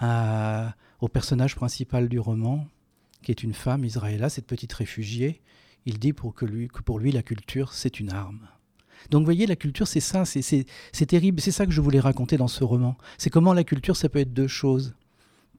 au 0.02 1.08
personnage 1.08 1.56
principal 1.56 2.08
du 2.08 2.18
roman, 2.18 2.66
qui 3.22 3.30
est 3.30 3.42
une 3.42 3.54
femme, 3.54 3.84
Israëla, 3.84 4.28
cette 4.28 4.46
petite 4.46 4.72
réfugiée, 4.72 5.40
il 5.86 5.98
dit 5.98 6.12
pour 6.12 6.34
que, 6.34 6.44
lui, 6.44 6.68
que 6.68 6.82
pour 6.82 6.98
lui, 6.98 7.12
la 7.12 7.22
culture, 7.22 7.72
c'est 7.72 8.00
une 8.00 8.10
arme. 8.10 8.48
Donc 9.10 9.20
vous 9.20 9.26
voyez, 9.26 9.46
la 9.46 9.56
culture, 9.56 9.88
c'est 9.88 10.00
ça, 10.00 10.24
c'est 10.24 11.06
terrible, 11.06 11.40
c'est 11.40 11.50
ça 11.50 11.64
que 11.64 11.72
je 11.72 11.80
voulais 11.80 12.00
raconter 12.00 12.36
dans 12.36 12.48
ce 12.48 12.64
roman. 12.64 12.96
C'est 13.16 13.30
comment 13.30 13.54
la 13.54 13.64
culture, 13.64 13.96
ça 13.96 14.08
peut 14.08 14.18
être 14.18 14.34
deux 14.34 14.48
choses 14.48 14.94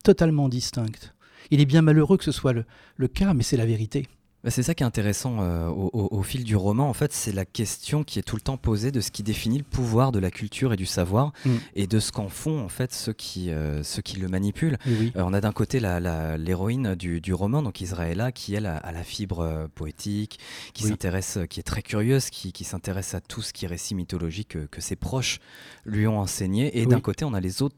totalement 0.04 0.48
distinctes. 0.50 1.16
Il 1.50 1.60
est 1.60 1.66
bien 1.66 1.82
malheureux 1.82 2.18
que 2.18 2.24
ce 2.24 2.32
soit 2.32 2.54
le 2.54 3.08
cas, 3.08 3.34
mais 3.34 3.44
c'est 3.44 3.58
la 3.58 3.66
vérité. 3.66 4.08
Bah, 4.44 4.50
c'est 4.50 4.64
ça 4.64 4.74
qui 4.74 4.84
est 4.84 4.86
intéressant 4.86 5.38
euh, 5.42 5.68
au, 5.70 6.24
fil 6.24 6.44
du 6.44 6.56
roman. 6.56 6.90
En 6.90 6.94
fait, 6.94 7.14
c'est 7.14 7.32
la 7.32 7.46
question 7.46 8.04
qui 8.04 8.18
est 8.18 8.24
tout 8.24 8.36
le 8.36 8.42
temps 8.42 8.58
posée 8.58 8.92
de 8.92 9.00
ce 9.00 9.12
qui 9.12 9.22
définit 9.22 9.60
le 9.60 9.64
pouvoir 9.64 10.12
de 10.12 10.20
la 10.20 10.32
culture 10.32 10.74
et 10.74 10.78
du 10.78 10.86
savoir 10.86 11.32
mm. 11.46 11.56
et 11.76 11.88
de 11.88 12.00
ce 12.00 12.12
qu'en 12.12 12.30
font 12.30 12.60
en 12.60 12.70
fait 12.70 12.92
ceux 12.94 13.14
qui, 13.14 13.52
euh, 13.52 13.84
ceux 13.84 14.02
qui 14.02 14.18
le 14.18 14.28
manipulent. 14.28 14.78
Euh, 14.88 15.10
on 15.16 15.34
a 15.34 15.42
d'un 15.42 15.52
côté 15.52 15.80
l'héroïne 15.80 16.96
du, 16.96 17.22
du, 17.22 17.34
roman, 17.34 17.62
donc 17.62 17.82
Israëla, 17.82 18.32
qui 18.32 18.56
elle 18.56 18.66
a, 18.66 18.92
la 18.92 19.04
fibre 19.04 19.68
poétique, 19.76 20.40
qui 20.74 20.84
s'intéresse, 20.84 21.38
qui 21.50 21.60
est 21.60 21.64
très 21.64 21.82
curieuse, 21.82 22.30
qui, 22.30 22.52
qui 22.52 22.64
s'intéresse 22.64 23.14
à 23.14 23.22
tout 23.22 23.42
ce 23.42 23.54
qui 23.54 23.66
est 23.66 23.68
récit 23.68 23.96
mythologique 23.96 24.50
que, 24.50 24.60
que 24.66 24.82
ses 24.82 24.96
proches 24.96 25.40
lui 25.86 26.08
ont 26.08 26.20
enseigné. 26.20 26.80
Et 26.80 26.86
d'un 26.86 27.00
côté, 27.00 27.26
on 27.26 27.34
a 27.34 27.40
les 27.40 27.62
autres 27.62 27.76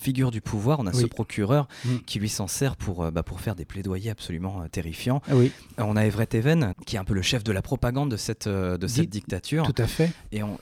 figure 0.00 0.30
du 0.30 0.40
pouvoir, 0.40 0.80
on 0.80 0.86
a 0.86 0.92
ce 0.92 1.06
procureur 1.06 1.68
mm. 1.84 1.98
qui 2.06 2.18
lui 2.18 2.28
s'en 2.28 2.48
sert 2.48 2.76
pour, 2.76 3.04
euh, 3.04 3.10
bah, 3.10 3.22
pour 3.22 3.40
faire 3.40 3.54
des 3.54 3.64
plaidoyers 3.64 4.10
absolument 4.10 4.62
euh, 4.62 4.68
terrifiants. 4.68 5.20
Ah 5.28 5.36
oui. 5.36 5.52
Euh, 5.78 5.82
on 5.86 5.96
a 5.96 6.04
Everett 6.04 6.34
Even, 6.34 6.74
qui 6.86 6.96
est 6.96 6.98
un 6.98 7.04
peu 7.04 7.14
le 7.14 7.22
chef 7.22 7.44
de 7.44 7.52
la 7.52 7.62
propagande 7.62 8.10
de 8.10 8.16
cette, 8.16 8.48
de 8.48 8.86
cette 8.86 9.10
dictature. 9.10 9.64
Tout 9.64 9.82
à 9.82 9.86
fait. 9.86 10.10
Et 10.32 10.42
on, 10.42 10.58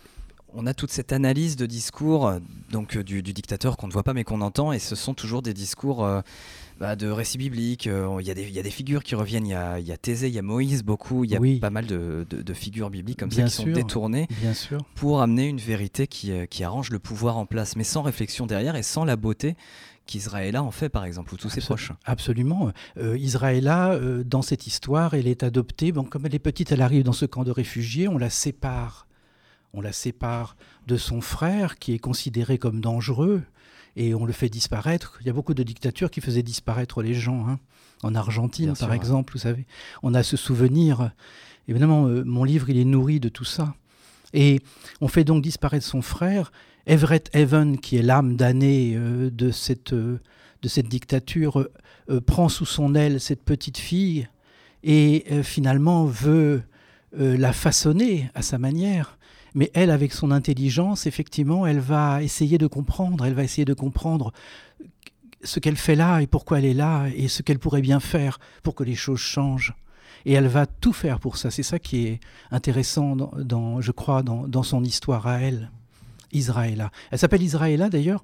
on 0.54 0.66
a 0.66 0.74
toute 0.74 0.90
cette 0.90 1.12
analyse 1.12 1.56
de 1.56 1.66
discours 1.66 2.32
donc 2.70 2.98
du, 2.98 3.22
dictateur 3.22 3.76
qu'on 3.76 3.86
ne 3.86 3.92
voit 3.92 4.02
pas 4.02 4.14
mais 4.14 4.24
qu'on 4.24 4.40
entend, 4.40 4.72
et 4.72 4.78
ce 4.78 4.96
sont 4.96 5.14
toujours 5.14 5.42
des 5.42 5.54
discours 5.54 6.06
bah, 6.78 6.96
de 6.96 7.08
récits 7.08 7.38
bibliques. 7.38 7.86
Euh, 7.86 8.18
il 8.20 8.24
y, 8.24 8.28
y, 8.28 8.58
a 8.58 8.62
des 8.62 8.70
figures 8.70 9.02
qui 9.02 9.14
reviennent. 9.14 9.46
Il 9.46 9.50
y 9.50 9.54
a, 9.54 9.80
y 9.80 9.92
a 9.92 9.96
Thésée, 9.96 10.28
il 10.28 10.34
y 10.34 10.38
a 10.38 10.42
Moïse, 10.42 10.84
beaucoup. 10.84 11.24
Il 11.24 11.30
y 11.30 11.36
a 11.36 11.60
pas 11.60 11.70
mal 11.70 11.86
de, 11.86 12.26
de, 12.28 12.54
figures 12.54 12.90
bibliques 12.90 13.18
comme 13.18 13.30
ça 13.30 13.42
qui 13.42 13.50
sont 13.50 13.64
détournées 13.64 14.26
bien 14.40 14.54
sûr. 14.54 14.78
pour 14.94 15.20
amener 15.20 15.46
une 15.46 15.58
vérité 15.58 16.06
qui, 16.06 16.32
euh, 16.32 16.46
qui, 16.46 16.64
arrange 16.64 16.90
le 16.90 16.98
pouvoir 16.98 17.36
en 17.36 17.46
place, 17.46 17.76
mais 17.76 17.84
sans 17.84 18.02
réflexion 18.02 18.46
derrière 18.46 18.76
et 18.76 18.82
sans 18.82 19.04
la 19.04 19.16
beauté 19.16 19.56
qu'Israëla 20.06 20.62
en 20.62 20.70
fait, 20.70 20.88
par 20.88 21.04
exemple, 21.04 21.34
ou 21.34 21.36
tous 21.36 21.50
ses 21.50 21.60
proches. 21.60 21.92
Absolument. 22.04 22.72
Euh, 22.96 23.18
Israëla, 23.18 23.92
euh, 23.92 24.24
dans 24.24 24.42
cette 24.42 24.66
histoire, 24.66 25.14
elle 25.14 25.26
est 25.26 25.42
adoptée. 25.42 25.92
Bon, 25.92 26.04
comme 26.04 26.26
elle 26.26 26.34
est 26.34 26.40
petite, 26.40 26.72
elle 26.72 26.82
arrive 26.82 27.02
dans 27.02 27.12
ce 27.12 27.26
camp 27.26 27.44
de 27.44 27.50
réfugiés. 27.50 28.08
On 28.08 28.18
la 28.18 28.30
sépare. 28.30 29.06
On 29.74 29.80
la 29.80 29.92
sépare 29.92 30.56
de 30.86 30.96
son 30.96 31.20
frère, 31.20 31.78
qui 31.78 31.92
est 31.92 31.98
considéré 31.98 32.56
comme 32.56 32.80
dangereux 32.80 33.42
et 33.98 34.14
on 34.14 34.24
le 34.24 34.32
fait 34.32 34.48
disparaître. 34.48 35.18
Il 35.20 35.26
y 35.26 35.30
a 35.30 35.32
beaucoup 35.32 35.54
de 35.54 35.62
dictatures 35.64 36.10
qui 36.10 36.20
faisaient 36.20 36.44
disparaître 36.44 37.02
les 37.02 37.14
gens. 37.14 37.46
Hein. 37.48 37.58
En 38.04 38.14
Argentine, 38.14 38.74
par 38.78 38.92
exemple, 38.92 39.32
vous 39.32 39.40
savez, 39.40 39.66
on 40.04 40.14
a 40.14 40.22
ce 40.22 40.36
souvenir. 40.36 41.10
Évidemment, 41.66 42.06
euh, 42.06 42.22
mon 42.24 42.44
livre, 42.44 42.70
il 42.70 42.78
est 42.78 42.84
nourri 42.84 43.18
de 43.18 43.28
tout 43.28 43.44
ça. 43.44 43.74
Et 44.32 44.60
on 45.00 45.08
fait 45.08 45.24
donc 45.24 45.42
disparaître 45.42 45.84
son 45.84 46.00
frère. 46.00 46.52
Everett 46.86 47.28
Evan, 47.34 47.76
qui 47.76 47.96
est 47.96 48.02
l'âme 48.02 48.36
damnée 48.36 48.94
euh, 48.94 49.30
de, 49.30 49.50
cette, 49.50 49.92
euh, 49.94 50.20
de 50.62 50.68
cette 50.68 50.88
dictature, 50.88 51.68
prend 52.24 52.48
sous 52.48 52.64
son 52.64 52.94
aile 52.94 53.20
cette 53.20 53.42
petite 53.42 53.76
fille 53.76 54.28
et 54.82 55.42
finalement 55.42 56.06
veut 56.06 56.62
la 57.12 57.52
façonner 57.52 58.30
à 58.34 58.40
sa 58.40 58.56
manière. 58.56 59.17
Mais 59.58 59.72
elle, 59.74 59.90
avec 59.90 60.12
son 60.12 60.30
intelligence, 60.30 61.08
effectivement, 61.08 61.66
elle 61.66 61.80
va 61.80 62.22
essayer 62.22 62.58
de 62.58 62.68
comprendre, 62.68 63.26
elle 63.26 63.34
va 63.34 63.42
essayer 63.42 63.64
de 63.64 63.74
comprendre 63.74 64.32
ce 65.42 65.58
qu'elle 65.58 65.76
fait 65.76 65.96
là 65.96 66.20
et 66.20 66.28
pourquoi 66.28 66.60
elle 66.60 66.64
est 66.64 66.74
là 66.74 67.08
et 67.08 67.26
ce 67.26 67.42
qu'elle 67.42 67.58
pourrait 67.58 67.82
bien 67.82 67.98
faire 67.98 68.38
pour 68.62 68.76
que 68.76 68.84
les 68.84 68.94
choses 68.94 69.18
changent. 69.18 69.74
Et 70.24 70.32
elle 70.34 70.46
va 70.46 70.66
tout 70.66 70.92
faire 70.92 71.18
pour 71.18 71.36
ça. 71.36 71.50
C'est 71.50 71.64
ça 71.64 71.80
qui 71.80 72.06
est 72.06 72.20
intéressant, 72.52 73.16
dans, 73.16 73.80
je 73.80 73.90
crois, 73.90 74.22
dans, 74.22 74.62
son 74.62 74.84
histoire 74.84 75.26
à 75.26 75.40
elle. 75.40 75.72
Israëla. 76.30 76.92
Elle 77.10 77.18
s'appelle 77.18 77.42
Israëla 77.42 77.88
d'ailleurs 77.88 78.22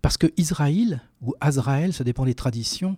parce 0.00 0.16
que 0.16 0.28
Israël, 0.38 1.02
ou 1.20 1.34
Azraël, 1.42 1.92
ça 1.92 2.02
dépend 2.02 2.24
des 2.24 2.34
traditions, 2.34 2.96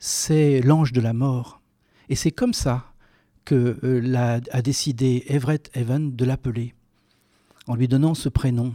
c'est 0.00 0.60
l'ange 0.60 0.92
de 0.92 1.00
la 1.00 1.12
mort. 1.12 1.60
Et 2.08 2.16
c'est 2.16 2.32
comme 2.32 2.54
ça 2.54 2.92
que 3.44 3.78
euh, 3.84 4.40
a 4.50 4.62
décidé 4.62 5.22
Everett 5.28 5.70
Evan 5.74 6.16
de 6.16 6.24
l'appeler, 6.24 6.74
en 7.66 7.74
lui 7.74 7.88
donnant 7.88 8.14
ce 8.14 8.28
prénom, 8.28 8.74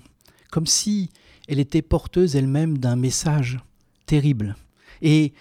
comme 0.51 0.67
si 0.67 1.09
elle 1.47 1.59
était 1.59 1.81
porteuse 1.81 2.35
elle-même 2.35 2.77
d'un 2.77 2.95
message 2.95 3.59
terrible. 4.05 4.55
Et 5.01 5.33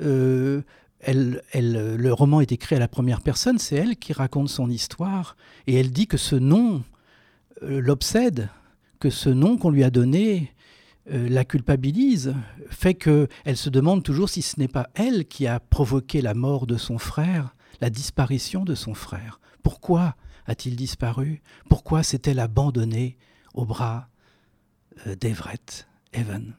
euh, 0.00 0.62
elle, 1.00 1.42
le 1.52 2.12
roman 2.12 2.40
est 2.40 2.52
écrit 2.52 2.76
à 2.76 2.78
la 2.78 2.88
première 2.88 3.20
personne, 3.20 3.58
c'est 3.58 3.76
elle 3.76 3.96
qui 3.96 4.12
raconte 4.12 4.48
son 4.48 4.70
histoire, 4.70 5.36
et 5.66 5.74
elle 5.74 5.90
dit 5.90 6.06
que 6.06 6.16
ce 6.16 6.36
nom 6.36 6.82
euh, 7.62 7.80
l'obsède, 7.80 8.48
que 9.00 9.10
ce 9.10 9.28
nom 9.28 9.56
qu'on 9.56 9.70
lui 9.70 9.84
a 9.84 9.90
donné 9.90 10.52
euh, 11.12 11.28
la 11.28 11.44
culpabilise, 11.44 12.34
fait 12.68 12.94
qu'elle 12.94 13.56
se 13.56 13.70
demande 13.70 14.02
toujours 14.02 14.28
si 14.28 14.42
ce 14.42 14.58
n'est 14.58 14.68
pas 14.68 14.90
elle 14.94 15.26
qui 15.26 15.46
a 15.46 15.60
provoqué 15.60 16.20
la 16.20 16.34
mort 16.34 16.66
de 16.66 16.76
son 16.76 16.98
frère, 16.98 17.54
la 17.80 17.90
disparition 17.90 18.64
de 18.64 18.74
son 18.74 18.94
frère. 18.94 19.40
Pourquoi 19.62 20.16
a-t-il 20.48 20.74
disparu? 20.74 21.42
Pourquoi 21.68 22.02
s'est-elle 22.02 22.40
abandonnée 22.40 23.16
aux 23.54 23.64
bras 23.64 24.08
euh, 25.06 25.14
d'Everett 25.14 25.86
Evan? 26.12 26.56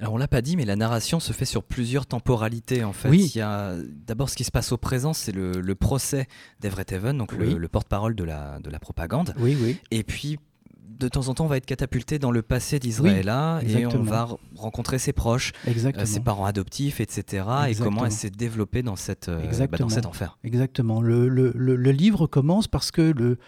Alors 0.00 0.14
on 0.14 0.16
l'a 0.16 0.28
pas 0.28 0.42
dit, 0.42 0.56
mais 0.56 0.64
la 0.64 0.76
narration 0.76 1.20
se 1.20 1.32
fait 1.32 1.44
sur 1.44 1.62
plusieurs 1.62 2.06
temporalités 2.06 2.84
en 2.84 2.92
fait. 2.92 3.08
Oui. 3.08 3.30
Il 3.34 3.38
y 3.38 3.42
a 3.42 3.76
d'abord 4.06 4.28
ce 4.28 4.36
qui 4.36 4.44
se 4.44 4.50
passe 4.50 4.72
au 4.72 4.76
présent, 4.76 5.12
c'est 5.12 5.32
le, 5.32 5.74
procès 5.74 6.26
d'Everett 6.60 6.92
Evan, 6.92 7.16
donc 7.16 7.32
le, 7.32 7.68
porte-parole 7.68 8.14
de 8.14 8.24
la, 8.24 8.58
de 8.60 8.70
la 8.70 8.78
propagande. 8.78 9.34
Oui, 9.38 9.56
oui. 9.60 9.78
Et 9.90 10.02
puis 10.02 10.38
de 10.98 11.08
temps 11.08 11.28
en 11.28 11.34
temps, 11.34 11.44
on 11.44 11.48
va 11.48 11.56
être 11.56 11.66
catapulté 11.66 12.18
dans 12.18 12.30
le 12.30 12.42
passé 12.42 12.78
d'Israël 12.78 13.28
et 13.66 13.86
on 13.86 14.02
va 14.02 14.28
rencontrer 14.56 14.98
ses 14.98 15.12
proches, 15.12 15.52
euh, 15.66 16.04
ses 16.04 16.20
parents 16.20 16.44
adoptifs, 16.44 17.00
etc. 17.00 17.46
Et 17.68 17.74
comment 17.74 18.04
elle 18.04 18.12
s'est 18.12 18.30
développée 18.30 18.82
dans, 18.82 18.96
cette, 18.96 19.28
euh, 19.28 19.66
bah, 19.70 19.78
dans 19.78 19.88
cet 19.88 20.06
enfer. 20.06 20.38
Exactement. 20.44 21.00
Le, 21.00 21.28
le, 21.28 21.52
le, 21.54 21.90
livre 21.92 22.26
commence 22.26 22.68
parce 22.68 22.90
que 22.90 23.02
le, 23.02 23.38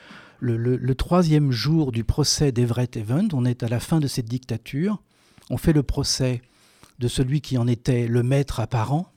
le, 0.41 0.95
troisième 0.95 1.51
jour 1.51 1.93
du 1.93 2.05
procès 2.05 2.53
d'Everett 2.53 2.97
Event, 2.97 3.29
on 3.33 3.45
est 3.45 3.63
à 3.63 3.69
la 3.69 3.81
fin 3.81 4.01
de 4.01 4.07
cette 4.07 4.27
dictature, 4.27 5.03
on 5.51 5.57
fait 5.57 5.73
le 5.73 5.83
procès 5.83 6.43
de 6.99 7.09
celui 7.09 7.41
qui 7.41 7.59
en 7.59 7.67
était 7.67 8.07
le 8.07 8.23
maître 8.23 8.61
apparent, 8.61 9.13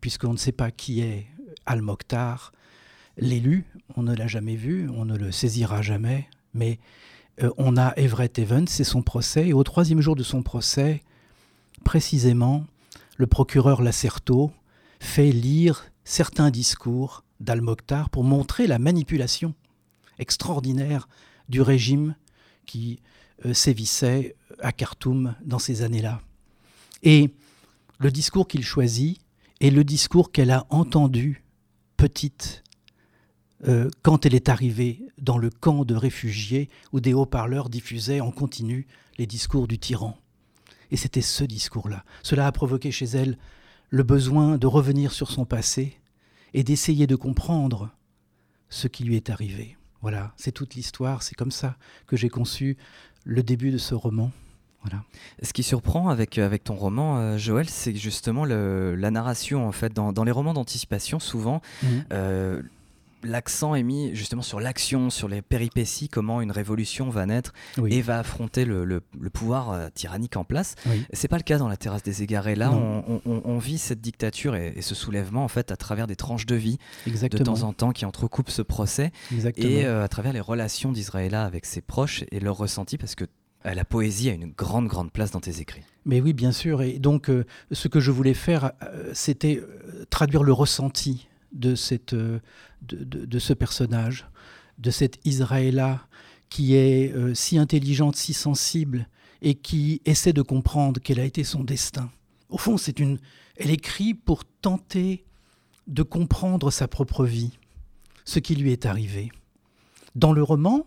puisqu'on 0.00 0.32
ne 0.32 0.38
sait 0.38 0.52
pas 0.52 0.70
qui 0.70 1.00
est 1.00 1.26
Al-Mokhtar, 1.66 2.52
l'élu, 3.16 3.64
on 3.96 4.02
ne 4.02 4.14
l'a 4.14 4.26
jamais 4.26 4.56
vu, 4.56 4.88
on 4.90 5.04
ne 5.04 5.16
le 5.16 5.32
saisira 5.32 5.82
jamais, 5.82 6.28
mais 6.54 6.78
euh, 7.42 7.50
on 7.56 7.76
a 7.76 7.92
Everett 7.96 8.38
Evans, 8.38 8.66
c'est 8.66 8.84
son 8.84 9.02
procès, 9.02 9.48
et 9.48 9.52
au 9.52 9.62
troisième 9.62 10.00
jour 10.00 10.16
de 10.16 10.22
son 10.22 10.42
procès, 10.42 11.02
précisément, 11.84 12.66
le 13.16 13.26
procureur 13.26 13.82
Lacerto 13.82 14.52
fait 15.00 15.32
lire 15.32 15.86
certains 16.04 16.50
discours 16.50 17.24
d'Al-Mokhtar 17.40 18.10
pour 18.10 18.24
montrer 18.24 18.66
la 18.66 18.78
manipulation 18.78 19.54
extraordinaire 20.18 21.08
du 21.48 21.62
régime 21.62 22.14
qui 22.66 23.00
euh, 23.46 23.54
sévissait 23.54 24.34
à 24.60 24.72
Khartoum 24.72 25.34
dans 25.44 25.58
ces 25.58 25.82
années-là. 25.82 26.20
Et 27.02 27.30
le 27.98 28.10
discours 28.10 28.48
qu'il 28.48 28.64
choisit 28.64 29.20
est 29.60 29.70
le 29.70 29.84
discours 29.84 30.32
qu'elle 30.32 30.50
a 30.50 30.66
entendu 30.70 31.44
petite 31.96 32.62
euh, 33.66 33.90
quand 34.02 34.24
elle 34.24 34.34
est 34.34 34.48
arrivée 34.48 35.02
dans 35.18 35.38
le 35.38 35.50
camp 35.50 35.84
de 35.84 35.94
réfugiés 35.94 36.68
où 36.92 37.00
des 37.00 37.12
haut-parleurs 37.12 37.68
diffusaient 37.68 38.20
en 38.20 38.30
continu 38.30 38.86
les 39.18 39.26
discours 39.26 39.66
du 39.66 39.78
tyran. 39.78 40.16
Et 40.90 40.96
c'était 40.96 41.22
ce 41.22 41.44
discours-là. 41.44 42.04
Cela 42.22 42.46
a 42.46 42.52
provoqué 42.52 42.90
chez 42.90 43.06
elle 43.06 43.36
le 43.90 44.02
besoin 44.02 44.58
de 44.58 44.66
revenir 44.66 45.12
sur 45.12 45.30
son 45.30 45.44
passé 45.44 45.98
et 46.54 46.62
d'essayer 46.62 47.06
de 47.06 47.16
comprendre 47.16 47.90
ce 48.68 48.86
qui 48.86 49.04
lui 49.04 49.16
est 49.16 49.30
arrivé. 49.30 49.76
Voilà, 50.02 50.32
c'est 50.36 50.52
toute 50.52 50.74
l'histoire, 50.74 51.22
c'est 51.22 51.34
comme 51.34 51.50
ça 51.50 51.76
que 52.06 52.16
j'ai 52.16 52.28
conçu 52.28 52.76
le 53.24 53.42
début 53.42 53.70
de 53.70 53.78
ce 53.78 53.94
roman. 53.94 54.30
Voilà. 54.82 55.02
Ce 55.42 55.52
qui 55.52 55.64
surprend 55.64 56.08
avec, 56.08 56.38
avec 56.38 56.62
ton 56.62 56.74
roman, 56.74 57.18
euh, 57.18 57.38
Joël, 57.38 57.68
c'est 57.68 57.96
justement 57.96 58.44
la 58.44 59.10
narration. 59.10 59.66
En 59.66 59.72
fait, 59.72 59.92
dans, 59.92 60.24
les 60.24 60.30
romans 60.30 60.54
d'anticipation, 60.54 61.18
souvent, 61.18 61.60
mmh. 61.82 61.86
euh, 62.12 62.62
l'accent 63.22 63.74
est 63.74 63.82
mis 63.82 64.14
justement 64.14 64.42
sur 64.42 64.60
l'action, 64.60 65.10
sur 65.10 65.28
les 65.28 65.42
péripéties, 65.42 66.08
comment 66.08 66.40
une 66.40 66.50
révolution 66.50 67.08
va 67.10 67.26
naître 67.26 67.52
et 67.88 68.00
va 68.02 68.18
affronter 68.18 68.64
le, 68.64 69.00
pouvoir 69.32 69.70
euh, 69.70 69.88
tyrannique 69.92 70.36
en 70.36 70.44
place. 70.44 70.74
Oui. 70.86 71.04
C'est 71.12 71.28
pas 71.28 71.36
le 71.36 71.42
cas 71.42 71.58
dans 71.58 71.68
la 71.68 71.76
terrasse 71.76 72.02
des 72.02 72.22
égarés. 72.22 72.54
Là, 72.54 72.72
on, 72.72 73.58
vit 73.58 73.78
cette 73.78 74.00
dictature 74.00 74.54
et, 74.54 74.80
ce 74.80 74.94
soulèvement 74.94 75.44
en 75.44 75.48
fait 75.48 75.72
à 75.72 75.76
travers 75.76 76.06
des 76.06 76.16
tranches 76.16 76.46
de 76.46 76.54
vie 76.54 76.78
de 77.06 77.38
temps 77.38 77.62
en 77.62 77.72
temps 77.72 77.92
qui 77.92 78.04
entrecoupent 78.04 78.50
ce 78.50 78.62
procès 78.62 79.10
et 79.56 79.84
euh, 79.84 80.04
à 80.04 80.08
travers 80.08 80.32
les 80.32 80.40
relations 80.40 80.92
d'Israël 80.92 81.34
avec 81.34 81.66
ses 81.66 81.80
proches 81.80 82.24
et 82.30 82.40
leurs 82.40 82.56
ressentis 82.56 82.98
parce 82.98 83.14
que 83.14 83.24
euh, 83.66 83.74
la 83.74 83.84
poésie 83.84 84.30
a 84.30 84.32
une 84.32 84.52
grande, 84.52 84.86
grande 84.86 85.10
place 85.10 85.32
dans 85.32 85.40
tes 85.40 85.60
écrits. 85.60 85.82
Mais 86.04 86.20
oui, 86.20 86.32
bien 86.32 86.52
sûr. 86.52 86.82
Et 86.82 86.98
donc, 86.98 87.30
ce 87.70 87.88
que 87.88 88.00
je 88.00 88.10
voulais 88.10 88.34
faire, 88.34 88.72
c'était 89.12 89.62
traduire 90.08 90.42
le 90.42 90.52
ressenti 90.52 91.27
de, 91.52 91.74
cette, 91.74 92.14
euh, 92.14 92.40
de, 92.82 93.38
ce 93.38 93.52
personnage, 93.52 94.26
de 94.78 94.90
cette 94.90 95.18
Israëla 95.24 96.06
qui 96.48 96.74
est 96.74 97.12
euh, 97.14 97.34
si 97.34 97.58
intelligente, 97.58 98.16
si 98.16 98.32
sensible, 98.32 99.08
et 99.42 99.54
qui 99.54 100.02
essaie 100.04 100.32
de 100.32 100.42
comprendre 100.42 101.00
quel 101.02 101.20
a 101.20 101.24
été 101.24 101.44
son 101.44 101.62
destin. 101.62 102.10
Au 102.48 102.58
fond, 102.58 102.76
c'est 102.76 102.98
une, 102.98 103.18
elle 103.56 103.70
écrit 103.70 104.14
pour 104.14 104.44
tenter 104.44 105.24
de 105.86 106.02
comprendre 106.02 106.70
sa 106.70 106.88
propre 106.88 107.24
vie, 107.24 107.58
ce 108.24 108.38
qui 108.38 108.56
lui 108.56 108.72
est 108.72 108.86
arrivé. 108.86 109.30
Dans 110.14 110.32
le 110.32 110.42
roman, 110.42 110.86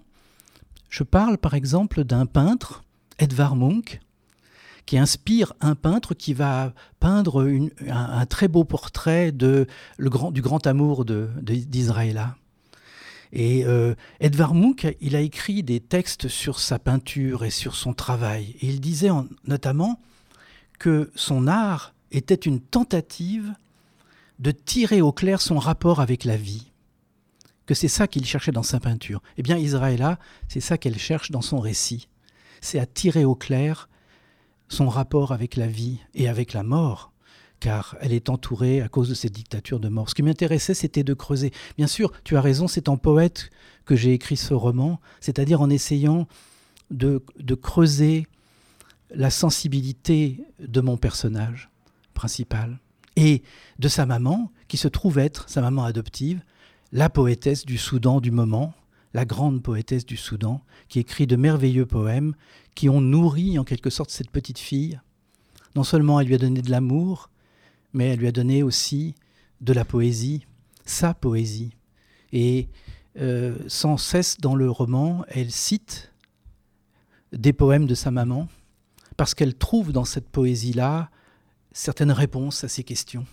je 0.90 1.04
parle 1.04 1.38
par 1.38 1.54
exemple 1.54 2.04
d'un 2.04 2.26
peintre, 2.26 2.84
Edvard 3.18 3.56
Munch, 3.56 4.00
qui 4.86 4.98
inspire 4.98 5.54
un 5.62 5.76
peintre 5.76 6.14
qui 6.14 6.34
va 6.34 6.74
peindre 7.00 7.48
un, 7.88 8.26
très 8.26 8.48
beau 8.48 8.64
portrait 8.64 9.32
du 9.32 9.68
grand 10.00 10.68
amour 10.68 11.06
d'Israël. 11.06 12.34
Et 13.34 13.66
euh, 13.66 13.96
Edvard 14.20 14.54
Munch, 14.54 14.86
il 15.00 15.16
a 15.16 15.22
écrit 15.22 15.64
des 15.64 15.80
textes 15.80 16.28
sur 16.28 16.60
sa 16.60 16.80
peinture 16.80 17.46
et 17.46 17.50
sur 17.50 17.76
son 17.76 17.94
travail. 17.94 18.56
Et 18.62 18.68
il 18.68 18.82
disait 18.82 19.10
notamment 19.48 20.02
que 20.80 21.12
son 21.16 21.48
art 21.48 21.94
était 22.12 22.36
une 22.36 22.60
tentative 22.60 23.54
de 24.40 24.52
tirer 24.52 25.02
au 25.02 25.12
clair 25.12 25.40
son 25.40 25.60
rapport 25.60 26.02
avec 26.02 26.26
la 26.26 26.36
vie. 26.36 26.72
Que 27.68 27.74
c'est 27.74 27.88
ça 27.88 28.08
qu'il 28.08 28.26
cherchait 28.26 28.52
dans 28.52 28.64
sa 28.64 28.80
peinture. 28.80 29.22
Eh 29.38 29.44
bien, 29.44 29.58
Israëla, 29.58 30.20
c'est 30.50 30.60
ça 30.60 30.78
qu'elle 30.78 30.98
cherche 30.98 31.32
dans 31.32 31.42
son 31.42 31.60
récit. 31.60 32.10
C'est 32.60 32.80
à 32.80 32.86
tirer 32.86 33.24
au 33.24 33.36
clair 33.36 33.88
son 34.72 34.88
rapport 34.88 35.32
avec 35.32 35.58
la 35.58 35.68
vie 35.68 36.00
et 36.16 36.28
avec 36.30 36.54
la 36.54 36.64
mort, 36.64 37.12
car 37.60 37.96
elle 38.00 38.14
est 38.14 38.30
entourée 38.30 38.82
à 38.82 38.88
cause 38.88 39.10
de 39.10 39.14
cette 39.14 39.34
dictature 39.34 39.80
de 39.80 39.90
mort. 39.90 40.10
Ce 40.10 40.16
qui 40.16 40.24
m'intéressait, 40.24 40.74
c'était 40.74 41.04
de 41.04 41.14
creuser. 41.14 41.52
Bien 41.78 41.88
sûr, 41.88 42.12
tu 42.24 42.38
as 42.38 42.42
raison, 42.42 42.68
c'est 42.68 42.88
en 42.88 42.98
poète 42.98 43.50
que 43.86 43.96
j'ai 43.96 44.14
écrit 44.14 44.38
ce 44.38 44.54
roman, 44.54 45.00
c'est-à-dire 45.20 45.62
en 45.62 45.70
essayant 45.70 46.28
de, 46.90 47.22
creuser 47.62 48.28
la 49.14 49.30
sensibilité 49.30 50.42
de 50.60 50.80
mon 50.80 50.96
personnage 50.96 51.70
principal 52.14 52.80
et 53.18 53.44
de 53.78 53.90
sa 53.90 54.06
maman, 54.06 54.52
qui 54.70 54.78
se 54.78 54.88
trouve 54.88 55.20
être, 55.20 55.50
sa 55.50 55.62
maman 55.62 55.84
adoptive, 55.84 56.42
la 56.94 57.10
poétesse 57.10 57.66
du 57.66 57.78
Soudan 57.78 58.22
du 58.22 58.32
moment, 58.32 58.74
la 59.14 59.26
grande 59.26 59.62
poétesse 59.62 60.06
du 60.06 60.16
Soudan, 60.16 60.62
qui 60.88 61.00
écrit 61.00 61.28
de 61.28 61.36
merveilleux 61.36 61.86
poèmes 61.86 62.36
qui 62.76 62.90
ont 62.90 63.02
nourri 63.02 63.60
en 63.60 63.64
quelque 63.64 63.90
sorte 63.90 64.10
cette 64.10 64.32
petite 64.32 64.60
fille. 64.60 65.00
Non 65.76 65.84
seulement 65.84 66.20
elle 66.20 66.28
lui 66.28 66.36
a 66.36 66.40
donné 66.40 66.62
de 66.62 66.72
l'amour, 66.72 67.30
mais 67.94 68.10
elle 68.10 68.20
lui 68.20 68.28
a 68.28 68.32
donné 68.32 68.64
aussi 68.64 69.16
de 69.62 69.74
la 69.74 69.86
poésie, 69.86 70.46
sa 70.86 71.14
poésie. 71.14 71.76
Et 72.34 72.68
euh, 73.20 73.58
sans 73.68 73.98
cesse 73.98 74.38
dans 74.38 74.56
le 74.56 74.70
roman, 74.70 75.24
elle 75.28 75.52
cite 75.52 76.12
des 77.34 77.54
poèmes 77.54 77.86
de 77.86 77.96
sa 77.96 78.12
maman, 78.12 78.48
parce 79.18 79.34
qu'elle 79.34 79.56
trouve 79.56 79.92
dans 79.92 80.06
cette 80.06 80.30
poésie-là 80.30 81.10
certaines 81.72 82.12
réponses 82.12 82.64
à 82.64 82.68
ses 82.68 82.84
questions. 82.84 83.26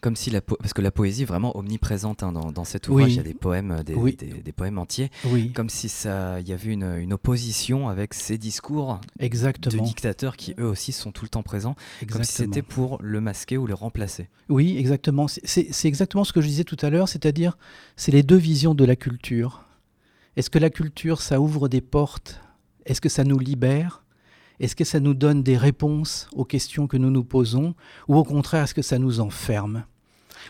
Comme 0.00 0.16
si 0.16 0.30
la 0.30 0.40
parce 0.40 0.72
que 0.72 0.82
la 0.82 0.90
poésie 0.90 1.22
est 1.22 1.26
vraiment 1.26 1.56
omniprésente 1.56 2.22
hein, 2.22 2.32
dans, 2.32 2.64
cet 2.64 2.88
ouvrage, 2.88 3.14
il 3.14 3.16
y 3.16 3.20
a 3.20 3.22
des 3.22 3.34
poèmes, 3.34 3.70
euh, 3.70 3.82
des, 3.82 4.52
poèmes 4.52 4.78
entiers, 4.78 5.10
comme 5.54 5.68
si 5.68 5.88
ça, 5.88 6.40
il 6.40 6.48
y 6.48 6.52
avait 6.52 6.72
une, 6.72 7.12
opposition 7.12 7.88
avec 7.88 8.14
ces 8.14 8.36
discours 8.36 9.00
exactement. 9.18 9.82
de 9.82 9.88
dictateurs 9.88 10.36
qui 10.36 10.54
eux 10.58 10.66
aussi 10.66 10.92
sont 10.92 11.12
tout 11.12 11.24
le 11.24 11.28
temps 11.28 11.42
présents, 11.42 11.76
comme 12.10 12.24
si 12.24 12.32
c'était 12.32 12.62
pour 12.62 12.98
le 13.00 13.20
masquer 13.20 13.56
ou 13.56 13.66
le 13.66 13.74
remplacer. 13.74 14.28
Oui, 14.48 14.76
exactement. 14.78 15.26
C'est 15.28 15.84
exactement 15.84 16.24
ce 16.24 16.32
que 16.32 16.40
je 16.40 16.46
disais 16.46 16.64
tout 16.64 16.76
à 16.82 16.90
l'heure, 16.90 17.08
c'est-à-dire 17.08 17.56
c'est 17.96 18.12
les 18.12 18.22
deux 18.22 18.36
visions 18.36 18.74
de 18.74 18.84
la 18.84 18.96
culture. 18.96 19.64
Est-ce 20.36 20.50
que 20.50 20.58
la 20.58 20.70
culture, 20.70 21.22
ça 21.22 21.40
ouvre 21.40 21.68
des 21.68 21.80
portes? 21.80 22.40
Est-ce 22.84 23.00
que 23.00 23.08
ça 23.08 23.24
nous 23.24 23.38
libère? 23.38 24.04
Est-ce 24.60 24.76
que 24.76 24.84
ça 24.84 25.00
nous 25.00 25.14
donne 25.14 25.42
des 25.42 25.56
réponses 25.56 26.28
aux 26.32 26.44
questions 26.44 26.86
que 26.86 26.96
nous 26.96 27.10
nous 27.10 27.24
posons 27.24 27.74
Ou 28.08 28.16
au 28.16 28.24
contraire, 28.24 28.64
est-ce 28.64 28.74
que 28.74 28.82
ça 28.82 28.98
nous 28.98 29.20
enferme? 29.20 29.84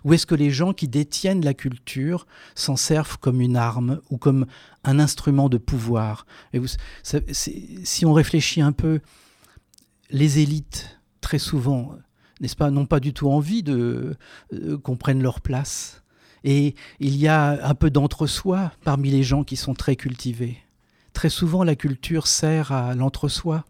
Ou 0.04 0.14
est-ce 0.14 0.26
que 0.26 0.34
les 0.34 0.50
gens 0.50 0.72
qui 0.72 0.88
détiennent 0.88 1.44
la 1.44 1.54
culture 1.54 2.26
s'en 2.54 2.76
servent 2.76 3.18
comme 3.18 3.40
une 3.40 3.56
arme 3.56 4.00
ou 4.10 4.18
comme 4.18 4.46
un 4.84 4.98
instrument 4.98 5.48
de 5.48 5.58
pouvoir? 5.58 6.26
Si 7.02 8.06
on 8.06 8.12
réfléchit 8.12 8.60
un 8.60 8.72
peu, 8.72 9.00
les 10.10 10.38
élites, 10.38 11.00
très 11.20 11.38
souvent, 11.38 11.94
n'est-ce 12.40 12.56
pas, 12.56 12.70
n'ont 12.70 12.86
pas 12.86 13.00
du 13.00 13.12
tout 13.12 13.30
envie 13.30 13.64
euh, 13.68 14.14
qu'on 14.82 14.96
prenne 14.96 15.22
leur 15.22 15.40
place. 15.40 16.02
Et 16.44 16.74
il 17.00 17.16
y 17.16 17.26
a 17.26 17.66
un 17.66 17.74
peu 17.74 17.90
d'entre-soi 17.90 18.72
parmi 18.84 19.10
les 19.10 19.22
gens 19.22 19.42
qui 19.42 19.56
sont 19.56 19.74
très 19.74 19.96
cultivés. 19.96 20.58
Très 21.12 21.30
souvent, 21.30 21.64
la 21.64 21.74
culture 21.74 22.26
sert 22.26 22.72
à 22.72 22.94
l'entre-soi. 22.94 23.64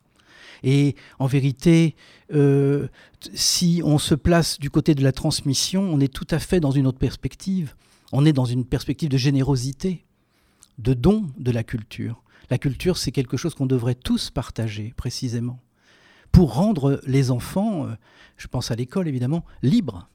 Et 0.68 0.96
en 1.20 1.26
vérité, 1.26 1.94
euh, 2.34 2.88
si 3.32 3.80
on 3.84 3.98
se 3.98 4.16
place 4.16 4.58
du 4.58 4.68
côté 4.68 4.96
de 4.96 5.04
la 5.04 5.12
transmission, 5.12 5.82
on 5.82 6.00
est 6.00 6.12
tout 6.12 6.26
à 6.28 6.40
fait 6.40 6.58
dans 6.58 6.72
une 6.72 6.88
autre 6.88 6.98
perspective. 6.98 7.76
On 8.12 8.26
est 8.26 8.32
dans 8.32 8.44
une 8.44 8.64
perspective 8.64 9.08
de 9.08 9.16
générosité, 9.16 10.04
de 10.78 10.92
don 10.92 11.28
de 11.38 11.52
la 11.52 11.62
culture. 11.62 12.20
La 12.50 12.58
culture, 12.58 12.98
c'est 12.98 13.12
quelque 13.12 13.36
chose 13.36 13.54
qu'on 13.54 13.66
devrait 13.66 13.94
tous 13.94 14.30
partager, 14.30 14.92
précisément, 14.96 15.60
pour 16.32 16.54
rendre 16.54 17.00
les 17.06 17.30
enfants, 17.30 17.86
euh, 17.86 17.94
je 18.36 18.48
pense 18.48 18.72
à 18.72 18.74
l'école 18.74 19.06
évidemment, 19.06 19.44
libres. 19.62 20.08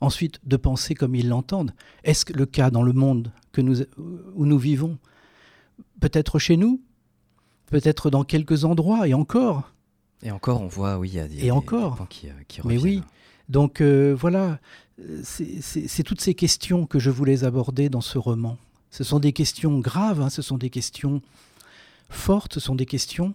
Ensuite, 0.00 0.40
de 0.44 0.56
penser 0.56 0.96
comme 0.96 1.14
ils 1.14 1.28
l'entendent. 1.28 1.72
Est-ce 2.02 2.32
le 2.32 2.46
cas 2.46 2.72
dans 2.72 2.82
le 2.82 2.92
monde 2.92 3.32
que 3.52 3.60
nous, 3.60 3.82
où 4.34 4.44
nous 4.44 4.58
vivons? 4.58 4.98
Peut-être 6.00 6.40
chez 6.40 6.56
nous, 6.56 6.82
peut-être 7.66 8.10
dans 8.10 8.24
quelques 8.24 8.64
endroits, 8.64 9.06
et 9.06 9.14
encore. 9.14 9.73
Et 10.24 10.30
encore, 10.30 10.62
on 10.62 10.66
voit, 10.66 10.98
oui, 10.98 11.10
il 11.10 11.14
y 11.14 11.20
a 11.20 11.28
des, 11.28 11.46
et 11.46 11.50
encore. 11.50 12.06
qui, 12.08 12.28
euh, 12.28 12.32
qui 12.48 12.60
Mais 12.64 12.78
oui, 12.78 13.02
donc 13.48 13.80
euh, 13.80 14.16
voilà, 14.18 14.58
c'est 15.22 16.02
toutes 16.02 16.22
ces 16.22 16.34
questions 16.34 16.86
que 16.86 16.98
je 16.98 17.10
voulais 17.10 17.44
aborder 17.44 17.88
dans 17.90 18.00
ce 18.00 18.18
roman. 18.18 18.56
Ce 18.90 19.04
sont 19.04 19.20
des 19.20 19.32
questions 19.32 19.78
graves, 19.80 20.20
hein, 20.20 20.30
ce 20.30 20.40
sont 20.40 20.56
des 20.56 20.70
questions 20.70 21.20
fortes, 22.08 22.54
ce 22.54 22.60
sont 22.60 22.74
des 22.74 22.86
questions. 22.86 23.34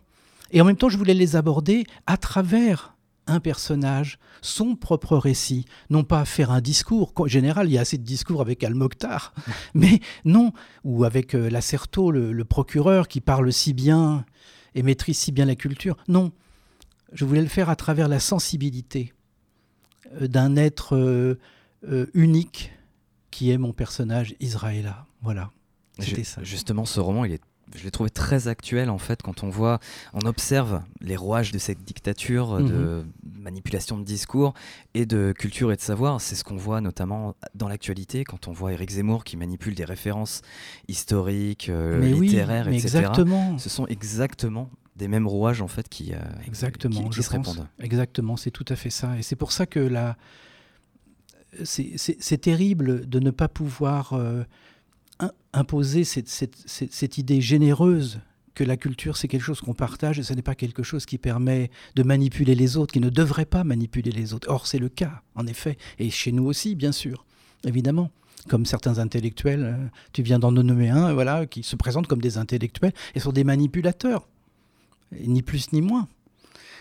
Et 0.52 0.62
en 0.62 0.66
même 0.66 0.78
temps, 0.78 0.90
je 0.90 0.98
voulais 0.98 1.14
les 1.14 1.36
aborder 1.36 1.86
à 2.08 2.18
travers 2.18 2.96
un 3.28 3.40
personnage, 3.40 4.18
son 4.42 4.76
propre 4.76 5.16
récit, 5.16 5.66
non 5.90 6.04
pas 6.04 6.26
faire 6.26 6.50
un 6.50 6.62
discours. 6.62 7.14
En 7.16 7.28
général, 7.28 7.68
il 7.68 7.74
y 7.74 7.78
a 7.78 7.82
assez 7.82 7.98
de 7.98 8.04
discours 8.04 8.42
avec 8.42 8.64
Al-Mokhtar, 8.64 9.34
mais 9.76 10.00
non, 10.26 10.52
ou 10.84 11.04
avec 11.04 11.36
euh, 11.36 11.50
Lacerto, 11.50 12.10
le, 12.10 12.44
procureur, 12.46 13.08
qui 13.08 13.22
parle 13.22 13.54
si 13.54 13.74
bien 13.74 14.26
et 14.74 14.82
maîtrise 14.82 15.18
si 15.18 15.32
bien 15.32 15.46
la 15.46 15.56
culture. 15.56 15.98
Non, 16.08 16.32
je 17.14 17.26
voulais 17.26 17.42
le 17.42 17.48
faire 17.48 17.70
à 17.70 17.76
travers 17.76 18.08
la 18.08 18.20
sensibilité 18.20 19.14
euh, 20.22 20.28
d'un 20.28 20.56
être 20.56 20.96
euh, 20.96 22.06
unique 22.14 22.72
qui 23.32 23.52
est 23.52 23.58
mon 23.58 23.74
personnage 23.74 24.36
Israëla. 24.40 25.06
Voilà. 25.22 25.52
C'était 26.00 26.24
ça. 26.24 26.44
Justement, 26.44 26.86
ce 26.86 27.00
roman, 27.00 27.26
il 27.26 27.34
est 27.34 27.42
je 27.76 27.84
l'ai 27.84 27.92
trouvé 27.92 28.10
très 28.10 28.48
actuel 28.48 28.90
en 28.90 28.98
fait 28.98 29.22
quand 29.22 29.44
on 29.44 29.50
voit, 29.50 29.80
on 30.14 30.26
observe 30.28 30.82
les 31.02 31.16
rouages 31.16 31.52
de 31.52 31.60
cette 31.60 31.84
dictature 31.84 32.58
de 32.58 33.04
mhm. 33.04 33.06
manipulation 33.40 33.98
de 33.98 34.04
discours 34.04 34.54
et 34.94 35.06
de 35.06 35.34
culture 35.38 35.72
et 35.72 35.76
de 35.76 35.82
savoir. 35.82 36.22
C'est 36.22 36.36
ce 36.36 36.44
qu'on 36.44 36.58
voit 36.58 36.82
notamment 36.82 37.36
dans 37.56 37.68
l'actualité 37.68 38.24
quand 38.24 38.48
on 38.48 38.52
voit 38.52 38.74
Éric 38.74 38.92
Zemmour 38.92 39.24
qui 39.24 39.38
manipule 39.38 39.76
des 39.76 39.86
références 39.86 40.42
historiques, 40.88 41.70
euh, 41.70 42.00
littéraires, 42.00 42.68
etc. 42.68 42.86
Exactement. 42.86 43.58
Ce 43.58 43.70
sont 43.70 43.86
exactement 43.88 44.70
des 45.00 45.08
mêmes 45.08 45.28
rouages 45.28 45.64
en 45.64 45.68
fait 45.68 45.90
qui, 45.90 46.14
euh, 46.14 46.20
exactement, 46.46 47.12
se 47.12 47.30
répondent. 47.30 47.68
Exactement, 47.80 48.38
c'est 48.38 48.52
tout 48.52 48.66
à 48.68 48.76
fait 48.76 48.92
ça. 48.92 49.18
Et 49.18 49.24
c'est 49.24 49.36
pour 49.36 49.52
ça 49.52 49.66
que 49.66 49.80
là, 49.80 50.18
c'est 51.64 52.42
terrible 52.42 53.10
de 53.10 53.20
ne 53.20 53.32
pas 53.32 53.48
pouvoir 53.48 54.14
euh, 54.14 54.44
imposer 55.54 56.04
cette, 56.04 57.18
idée 57.18 57.42
généreuse 57.42 58.20
que 58.54 58.64
la 58.64 58.78
culture, 58.78 59.18
c'est 59.18 59.28
quelque 59.28 59.44
chose 59.44 59.62
qu'on 59.62 59.74
partage 59.74 60.20
et 60.20 60.24
ce 60.24 60.34
n'est 60.34 60.42
pas 60.42 60.54
quelque 60.54 60.84
chose 60.84 61.06
qui 61.06 61.18
permet 61.18 61.72
de 61.96 62.04
manipuler 62.04 62.56
les 62.56 62.78
autres, 62.78 62.94
qui 62.94 63.00
ne 63.00 63.10
devrait 63.10 63.46
pas 63.46 63.64
manipuler 63.64 64.12
les 64.12 64.34
autres. 64.34 64.50
Or, 64.50 64.68
c'est 64.68 64.80
le 64.80 64.90
cas, 64.90 65.22
en 65.36 65.48
effet, 65.48 65.78
et 65.98 66.10
chez 66.10 66.32
nous 66.32 66.46
aussi, 66.46 66.76
bien 66.76 66.92
sûr, 66.92 67.26
évidemment. 67.66 68.12
Comme 68.48 68.66
certains 68.66 69.00
intellectuels, 69.00 69.64
euh, 69.64 69.88
tu 70.14 70.24
viens 70.24 70.40
d'en 70.40 70.52
nommer 70.52 70.90
un, 70.90 71.14
voilà, 71.14 71.46
qui 71.46 71.62
se 71.62 71.76
présentent 71.76 72.08
comme 72.08 72.22
des 72.22 72.38
intellectuels 72.38 72.94
et 73.14 73.20
sont 73.20 73.34
des 73.34 73.44
manipulateurs, 73.44 74.28
ni 75.12 75.42
plus 75.42 75.72
ni 75.74 75.82
moins. 75.82 76.08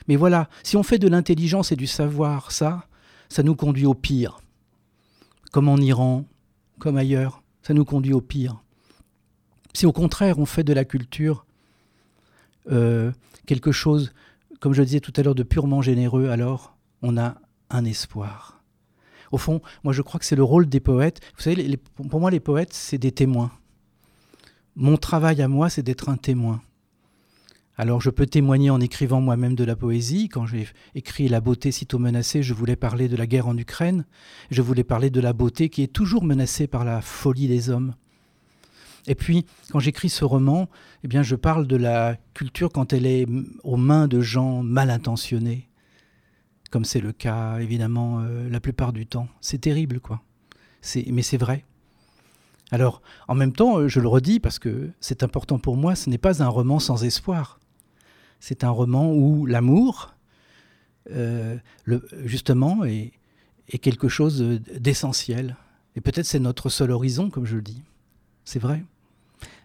Mais 0.07 0.17
voilà, 0.17 0.49
si 0.63 0.77
on 0.77 0.83
fait 0.83 0.99
de 0.99 1.09
l'intelligence 1.09 1.73
et 1.73 1.77
du 1.77 1.87
savoir 1.87 2.53
ça, 2.53 2.87
ça 3.29 3.43
nous 3.43 3.55
conduit 3.55 3.87
au 3.87 3.95
pire, 3.95 4.41
comme 5.53 5.69
en 5.69 5.77
Iran, 5.77 6.25
comme 6.79 6.97
ailleurs 6.97 7.43
ça 7.69 7.75
nous 7.75 7.85
conduit 7.85 8.15
au 8.15 8.23
pire. 8.23 8.63
Si 9.75 9.85
au 9.85 9.93
contraire 9.93 10.39
on 10.39 10.47
fait 10.47 10.65
de 10.65 10.73
la 10.73 10.87
culture 10.87 11.45
euh, 12.73 13.13
quelque 13.45 13.73
chose, 13.73 14.15
comme 14.59 14.73
je 14.73 14.83
disais 14.83 15.01
tout 15.01 15.13
à 15.17 15.23
l'heure, 15.23 15.35
de 15.35 15.43
purement 15.43 15.83
généreux, 15.83 16.29
alors 16.29 16.79
on 17.03 17.19
a 17.19 17.35
un 17.69 17.85
espoir. 17.85 18.63
Au 19.33 19.37
fond, 19.37 19.61
moi 19.85 19.93
je 19.93 20.01
crois 20.01 20.19
que 20.19 20.25
c'est 20.25 20.35
le 20.35 20.43
rôle 20.43 20.67
des 20.67 20.81
poètes. 20.81 21.21
Vous 21.37 21.43
savez, 21.43 21.77
pour 21.77 22.21
moi 22.21 22.31
les 22.31 22.41
poètes, 22.41 22.73
c'est 22.73 22.97
des 22.97 23.13
témoins. 23.13 23.53
Mon 24.75 24.97
travail 24.97 25.43
à 25.43 25.49
moi, 25.49 25.69
c'est 25.69 25.83
d'être 25.83 26.09
un 26.09 26.17
témoin. 26.17 26.63
Alors 27.81 28.01
je 28.01 28.11
peux 28.11 28.27
témoigner 28.27 28.71
en 28.71 28.81
écrivant 28.81 29.21
moi-même 29.21 29.55
de 29.55 29.63
la 29.63 29.77
poésie. 29.77 30.29
Quand 30.29 30.47
j'ai 30.47 30.67
écrit 30.97 31.29
La 31.29 31.41
beauté 31.41 31.71
sitôt 31.71 32.01
menacée, 32.01 32.43
je 32.43 32.53
voulais 32.53 32.75
parler 32.75 33.09
de 33.09 33.15
la 33.15 33.29
guerre 33.29 33.47
en 33.47 33.57
Ukraine. 33.57 34.05
Je 34.51 34.63
voulais 34.63 34.83
parler 34.83 35.11
de 35.11 35.21
la 35.21 35.33
beauté 35.33 35.69
qui 35.69 35.85
est 35.85 35.93
toujours 35.93 36.25
menacée 36.25 36.67
par 36.67 36.85
la 36.85 37.01
folie 37.01 37.47
des 37.47 37.71
hommes. 37.71 37.95
Et 39.07 39.15
puis, 39.15 39.47
quand 39.71 39.79
j'écris 39.79 40.09
ce 40.09 40.25
roman, 40.25 40.69
eh 41.05 41.09
bien, 41.09 41.23
je 41.23 41.37
parle 41.37 41.69
de 41.69 41.77
la 41.77 42.17
culture 42.35 42.71
quand 42.71 42.93
elle 42.93 43.07
est 43.07 43.27
aux 43.63 43.77
mains 43.77 44.09
de 44.09 44.21
gens 44.21 44.65
mal 44.65 44.91
intentionnés, 44.91 45.69
comme 46.73 46.85
c'est 46.85 47.01
le 47.01 47.13
cas 47.13 47.59
évidemment 47.61 48.21
euh, 48.21 48.51
la 48.51 48.59
plupart 48.59 48.93
du 48.93 49.07
temps. 49.07 49.29
C'est 49.41 49.61
terrible, 49.61 50.01
quoi. 50.01 50.21
Mais 51.07 51.23
c'est 51.23 51.37
vrai. 51.37 51.65
Alors, 52.73 53.03
en 53.29 53.37
même 53.37 53.53
temps, 53.53 53.87
je 53.87 54.01
le 54.01 54.09
redis 54.09 54.41
parce 54.41 54.59
que 54.59 54.91
c'est 54.99 55.23
important 55.23 55.61
pour 55.61 55.77
moi, 55.77 55.95
ce 55.95 56.11
n'est 56.11 56.19
pas 56.19 56.43
un 56.43 56.49
roman 56.49 56.81
sans 56.81 57.05
espoir 57.05 57.58
c'est 58.41 58.65
un 58.65 58.71
roman 58.71 59.13
où 59.13 59.47
l'amour, 59.47 60.15
euh, 61.11 61.57
justement, 62.25 62.85
est, 62.85 63.13
quelque 63.83 64.09
chose 64.09 64.61
d'essentiel. 64.79 65.57
Et 65.95 66.01
peut-être 66.01 66.25
c'est 66.25 66.39
notre 66.39 66.71
seul 66.71 66.91
horizon, 66.91 67.29
comme 67.29 67.45
je 67.45 67.57
le 67.57 67.63
dis. 67.63 67.83
C'est 68.45 68.59
vrai. 68.59 68.83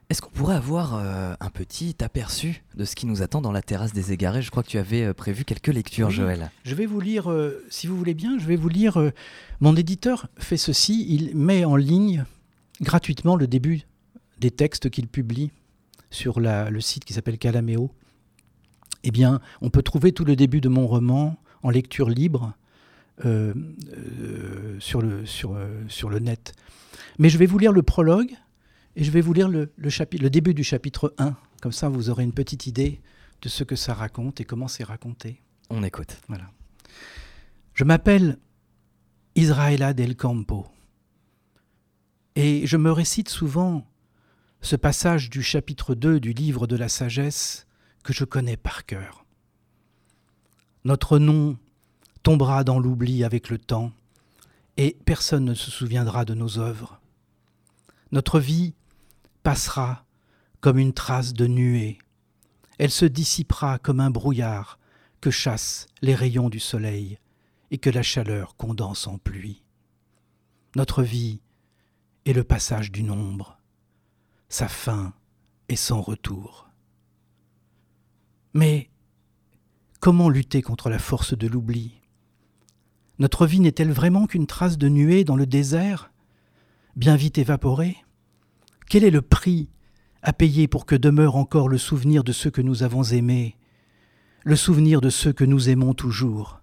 Est-ce 0.10 0.22
qu'on 0.22 0.30
pourrait 0.30 0.56
avoir 0.56 0.96
euh, 0.96 1.34
un 1.40 1.50
petit 1.50 1.96
aperçu 2.02 2.64
de 2.76 2.84
ce 2.84 2.96
qui 2.96 3.06
nous 3.06 3.22
attend 3.22 3.40
dans 3.42 3.54
la 3.54 3.62
terrasse 3.62 3.94
des 3.94 4.12
égarés? 4.12 4.42
Je 4.42 4.52
crois 4.52 4.62
que 4.62 4.68
tu 4.68 4.78
avais 4.78 5.04
euh, 5.04 5.14
prévu 5.14 5.46
quelques 5.46 5.70
lectures, 5.70 6.10
Joël. 6.10 6.52
Je 6.66 6.76
vais 6.76 6.86
vous 6.86 7.00
lire, 7.00 7.34
si 7.70 7.88
vous 7.88 7.98
voulez 7.98 8.14
bien, 8.14 8.38
je 8.38 8.46
vais 8.46 8.58
vous 8.58 8.70
lire. 8.70 9.12
mon 9.62 9.76
éditeur 9.76 10.28
fait 10.38 10.58
ceci, 10.58 11.06
il 11.08 11.36
met 11.38 11.64
en 11.64 11.78
ligne 11.78 12.26
gratuitement 12.82 13.38
le 13.38 13.48
début 13.48 13.84
des 14.40 14.52
textes 14.52 14.90
qu'il 14.90 15.08
publie 15.08 15.52
sur 16.10 16.42
le 16.42 16.82
site 16.82 17.06
qui 17.06 17.14
s'appelle 17.14 17.38
Calameo 17.38 17.90
eh 19.04 19.12
bien, 19.12 19.40
on 19.62 19.70
peut 19.70 19.82
trouver 19.82 20.12
tout 20.12 20.26
le 20.26 20.36
début 20.36 20.62
de 20.62 20.70
mon 20.70 20.88
roman 20.88 21.38
en 21.62 21.70
lecture 21.70 22.10
libre 22.10 22.54
euh, 23.26 23.54
euh, 23.96 24.80
sur, 24.80 25.02
le, 25.02 25.26
sur, 25.26 25.54
euh, 25.54 25.84
sur 25.88 26.10
le 26.10 26.20
net. 26.20 26.54
Mais 27.20 27.30
je 27.30 27.38
vais 27.38 27.46
vous 27.46 27.60
lire 27.60 27.72
le 27.72 27.84
prologue 27.84 28.34
et 28.96 29.04
je 29.04 29.12
vais 29.12 29.22
vous 29.22 29.34
lire 29.34 29.50
le, 29.50 29.70
chapitre, 29.90 30.24
le 30.24 30.30
début 30.30 30.54
du 30.54 30.64
chapitre 30.64 31.14
1. 31.18 31.36
Comme 31.62 31.72
ça, 31.72 31.90
vous 31.90 32.10
aurez 32.10 32.24
une 32.24 32.34
petite 32.34 32.66
idée 32.66 33.02
de 33.42 33.50
ce 33.50 33.64
que 33.64 33.76
ça 33.76 33.94
raconte 33.94 34.42
et 34.42 34.46
comment 34.46 34.68
c'est 34.68 34.84
raconté. 34.84 35.42
On 35.70 35.84
écoute. 35.84 36.18
Voilà. 36.28 36.50
Je 37.74 37.84
m'appelle 37.84 38.38
Israela 39.36 39.94
del 39.94 40.16
Campo 40.16 40.68
et 42.36 42.66
je 42.66 42.78
me 42.78 42.92
récite 42.92 43.30
souvent 43.30 43.86
ce 44.62 44.76
passage 44.76 45.30
du 45.30 45.44
chapitre 45.44 45.94
2 45.94 46.20
du 46.20 46.34
livre 46.34 46.68
de 46.68 46.76
la 46.76 46.90
sagesse 46.90 47.68
que 48.04 48.14
je 48.14 48.26
connais 48.26 48.58
par 48.58 48.86
cœur. 48.86 49.26
Notre 50.84 51.18
nom 51.20 51.58
tombera 52.22 52.64
dans 52.64 52.80
l'oubli 52.80 53.24
avec 53.24 53.50
le 53.50 53.58
temps, 53.58 53.92
et 54.78 54.98
personne 55.06 55.46
ne 55.46 55.54
se 55.54 55.72
souviendra 55.72 56.26
de 56.26 56.34
nos 56.34 56.60
œuvres. 56.60 57.00
Notre 58.12 58.40
vie 58.40 58.74
passera 59.44 60.06
comme 60.62 60.80
une 60.80 60.94
trace 60.94 61.34
de 61.34 61.48
nuée, 61.48 62.00
elle 62.80 62.92
se 62.92 63.06
dissipera 63.06 63.80
comme 63.80 64.00
un 64.00 64.10
brouillard 64.10 64.80
que 65.22 65.32
chassent 65.32 65.88
les 66.02 66.16
rayons 66.16 66.50
du 66.50 66.60
soleil 66.60 67.20
et 67.72 67.78
que 67.78 67.90
la 67.90 68.04
chaleur 68.04 68.56
condense 68.56 69.08
en 69.08 69.18
pluie. 69.18 69.64
Notre 70.76 71.04
vie 71.04 71.42
est 72.26 72.34
le 72.34 72.44
passage 72.44 72.92
d'une 72.92 73.12
ombre, 73.12 73.58
sa 74.50 74.68
fin 74.68 75.14
est 75.70 75.76
son 75.76 76.02
retour. 76.02 76.70
Mais 78.54 78.92
comment 80.00 80.30
lutter 80.30 80.62
contre 80.62 80.90
la 80.90 81.00
force 81.00 81.36
de 81.36 81.48
l'oubli? 81.48 82.02
Notre 83.18 83.48
vie 83.48 83.60
n'est-elle 83.60 83.92
vraiment 83.92 84.28
qu'une 84.28 84.46
trace 84.46 84.78
de 84.78 84.90
nuée 84.90 85.24
dans 85.24 85.36
le 85.36 85.48
désert, 85.48 86.12
bien 86.96 87.16
vite 87.16 87.40
évaporée? 87.40 87.98
Quel 88.88 89.04
est 89.04 89.12
le 89.12 89.24
prix 89.24 89.70
à 90.22 90.34
payer 90.34 90.68
pour 90.68 90.86
que 90.86 90.96
demeure 90.96 91.36
encore 91.36 91.68
le 91.68 91.80
souvenir 91.80 92.24
de 92.24 92.32
ceux 92.32 92.52
que 92.52 92.62
nous 92.62 92.84
avons 92.84 93.04
aimés, 93.04 93.58
le 94.44 94.56
souvenir 94.56 95.02
de 95.02 95.10
ceux 95.10 95.34
que 95.34 95.46
nous 95.46 95.70
aimons 95.70 95.96
toujours? 95.96 96.60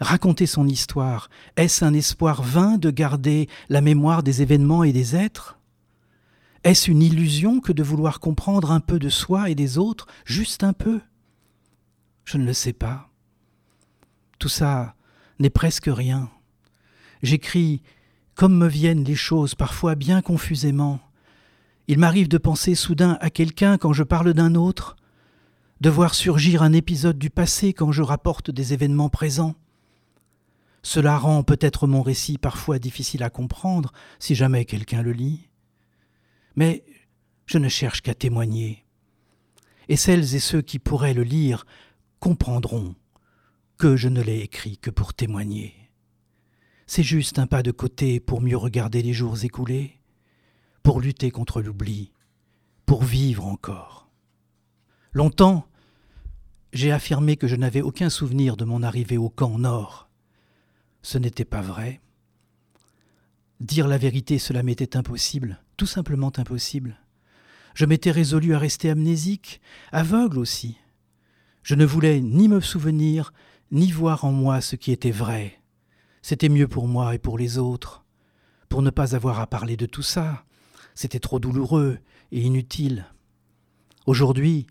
Raconter 0.00 0.46
son 0.46 0.66
histoire, 0.66 1.28
est-ce 1.56 1.84
un 1.84 1.94
espoir 1.94 2.42
vain 2.42 2.76
de 2.76 2.90
garder 2.90 3.48
la 3.68 3.80
mémoire 3.80 4.24
des 4.24 4.42
événements 4.42 4.82
et 4.82 4.92
des 4.92 5.14
êtres? 5.14 5.57
Est-ce 6.64 6.90
une 6.90 7.02
illusion 7.02 7.60
que 7.60 7.72
de 7.72 7.82
vouloir 7.82 8.20
comprendre 8.20 8.72
un 8.72 8.80
peu 8.80 8.98
de 8.98 9.08
soi 9.08 9.50
et 9.50 9.54
des 9.54 9.78
autres, 9.78 10.06
juste 10.24 10.64
un 10.64 10.72
peu? 10.72 11.00
Je 12.24 12.36
ne 12.36 12.44
le 12.44 12.52
sais 12.52 12.72
pas. 12.72 13.10
Tout 14.38 14.48
ça 14.48 14.94
n'est 15.38 15.50
presque 15.50 15.88
rien. 15.88 16.30
J'écris 17.22 17.82
comme 18.34 18.56
me 18.56 18.68
viennent 18.68 19.04
les 19.04 19.16
choses, 19.16 19.54
parfois 19.54 19.96
bien 19.96 20.22
confusément. 20.22 21.00
Il 21.88 21.98
m'arrive 21.98 22.28
de 22.28 22.38
penser 22.38 22.74
soudain 22.74 23.18
à 23.20 23.30
quelqu'un 23.30 23.78
quand 23.78 23.92
je 23.92 24.04
parle 24.04 24.32
d'un 24.32 24.54
autre, 24.54 24.96
de 25.80 25.90
voir 25.90 26.14
surgir 26.14 26.62
un 26.62 26.72
épisode 26.72 27.18
du 27.18 27.30
passé 27.30 27.72
quand 27.72 27.90
je 27.92 28.02
rapporte 28.02 28.50
des 28.50 28.74
événements 28.74 29.08
présents. 29.08 29.54
Cela 30.82 31.18
rend 31.18 31.42
peut-être 31.42 31.86
mon 31.86 32.02
récit 32.02 32.38
parfois 32.38 32.78
difficile 32.78 33.22
à 33.22 33.30
comprendre 33.30 33.92
si 34.20 34.34
jamais 34.34 34.64
quelqu'un 34.64 35.02
le 35.02 35.12
lit 35.12 35.47
mais 36.58 36.84
je 37.46 37.56
ne 37.56 37.68
cherche 37.68 38.02
qu'à 38.02 38.16
témoigner. 38.16 38.84
Et 39.88 39.94
celles 39.94 40.34
et 40.34 40.40
ceux 40.40 40.60
qui 40.60 40.80
pourraient 40.80 41.14
le 41.14 41.22
lire 41.22 41.64
comprendront 42.18 42.96
que 43.76 43.94
je 43.94 44.08
ne 44.08 44.20
l'ai 44.20 44.40
écrit 44.40 44.76
que 44.76 44.90
pour 44.90 45.14
témoigner. 45.14 45.72
C'est 46.88 47.04
juste 47.04 47.38
un 47.38 47.46
pas 47.46 47.62
de 47.62 47.70
côté 47.70 48.18
pour 48.18 48.40
mieux 48.40 48.56
regarder 48.56 49.02
les 49.02 49.12
jours 49.12 49.44
écoulés, 49.44 50.00
pour 50.82 51.00
lutter 51.00 51.30
contre 51.30 51.62
l'oubli, 51.62 52.10
pour 52.86 53.04
vivre 53.04 53.46
encore. 53.46 54.10
Longtemps, 55.12 55.64
j'ai 56.72 56.90
affirmé 56.90 57.36
que 57.36 57.46
je 57.46 57.54
n'avais 57.54 57.82
aucun 57.82 58.10
souvenir 58.10 58.56
de 58.56 58.64
mon 58.64 58.82
arrivée 58.82 59.16
au 59.16 59.30
camp 59.30 59.60
nord. 59.60 60.10
Ce 61.02 61.18
n'était 61.18 61.44
pas 61.44 61.62
vrai. 61.62 62.00
Dire 63.60 63.88
la 63.88 63.98
vérité, 63.98 64.38
cela 64.38 64.62
m'était 64.62 64.96
impossible, 64.96 65.60
tout 65.76 65.86
simplement 65.86 66.32
impossible. 66.36 66.96
Je 67.74 67.86
m'étais 67.86 68.12
résolu 68.12 68.54
à 68.54 68.58
rester 68.58 68.88
amnésique, 68.88 69.60
aveugle 69.90 70.38
aussi. 70.38 70.78
Je 71.64 71.74
ne 71.74 71.84
voulais 71.84 72.20
ni 72.20 72.48
me 72.48 72.60
souvenir, 72.60 73.32
ni 73.72 73.90
voir 73.90 74.24
en 74.24 74.32
moi 74.32 74.60
ce 74.60 74.76
qui 74.76 74.92
était 74.92 75.10
vrai. 75.10 75.60
C'était 76.22 76.48
mieux 76.48 76.68
pour 76.68 76.86
moi 76.86 77.14
et 77.14 77.18
pour 77.18 77.36
les 77.36 77.58
autres. 77.58 78.04
Pour 78.68 78.82
ne 78.82 78.90
pas 78.90 79.16
avoir 79.16 79.40
à 79.40 79.46
parler 79.46 79.76
de 79.76 79.86
tout 79.86 80.02
ça, 80.02 80.44
c'était 80.94 81.20
trop 81.20 81.40
douloureux 81.40 81.98
et 82.30 82.40
inutile. 82.40 83.06
Aujourd'hui, 84.06 84.66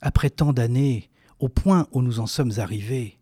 après 0.00 0.30
tant 0.30 0.52
d'années, 0.52 1.10
au 1.40 1.48
point 1.48 1.88
où 1.90 2.00
nous 2.00 2.20
en 2.20 2.26
sommes 2.26 2.52
arrivés, 2.58 3.18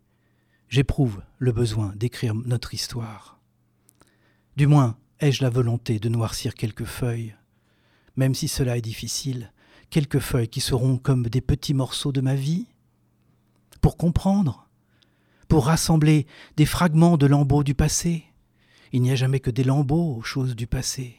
j'éprouve 0.69 1.23
le 1.39 1.53
besoin 1.53 1.93
d'écrire 1.97 2.35
notre 2.35 2.75
histoire. 2.75 3.42
Du 4.57 4.67
moins, 4.67 4.97
Ai-je 5.23 5.45
la 5.45 5.51
volonté 5.51 6.01
de 6.01 6.09
noircir 6.09 6.55
quelques 6.55 6.85
feuilles 6.85 7.37
Même 8.17 8.35
si 8.35 8.49
cela 8.49 8.77
est 8.77 8.83
difficile, 8.83 9.53
quelques 9.88 10.19
feuilles 10.19 10.49
qui 10.49 10.61
seront 10.61 10.99
comme 10.99 11.29
des 11.29 11.41
petits 11.41 11.75
morceaux 11.75 12.11
de 12.11 12.21
ma 12.21 12.35
vie 12.35 12.67
Pour 13.81 13.97
comprendre 13.97 14.69
Pour 15.47 15.67
rassembler 15.67 16.27
des 16.57 16.67
fragments 16.67 17.17
de 17.17 17.27
lambeaux 17.27 17.62
du 17.62 17.75
passé 17.75 18.25
Il 18.93 19.01
n'y 19.01 19.12
a 19.12 19.15
jamais 19.15 19.38
que 19.38 19.53
des 19.53 19.62
lambeaux 19.62 20.17
aux 20.17 20.23
choses 20.23 20.57
du 20.57 20.67
passé. 20.67 21.17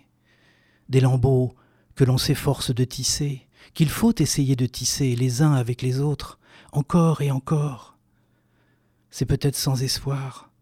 Des 0.90 1.00
lambeaux 1.00 1.56
que 1.96 2.04
l'on 2.04 2.18
s'efforce 2.18 2.76
de 2.76 2.84
tisser, 2.84 3.48
qu'il 3.74 3.90
faut 3.90 4.14
essayer 4.20 4.58
de 4.58 4.66
tisser 4.66 5.16
les 5.16 5.42
uns 5.42 5.54
avec 5.54 5.82
les 5.82 6.02
autres, 6.02 6.40
encore 6.72 7.22
et 7.22 7.32
encore. 7.32 7.98
C'est 9.10 9.26
peut-être 9.26 9.56
sans 9.56 9.82
espoir. 9.82 10.53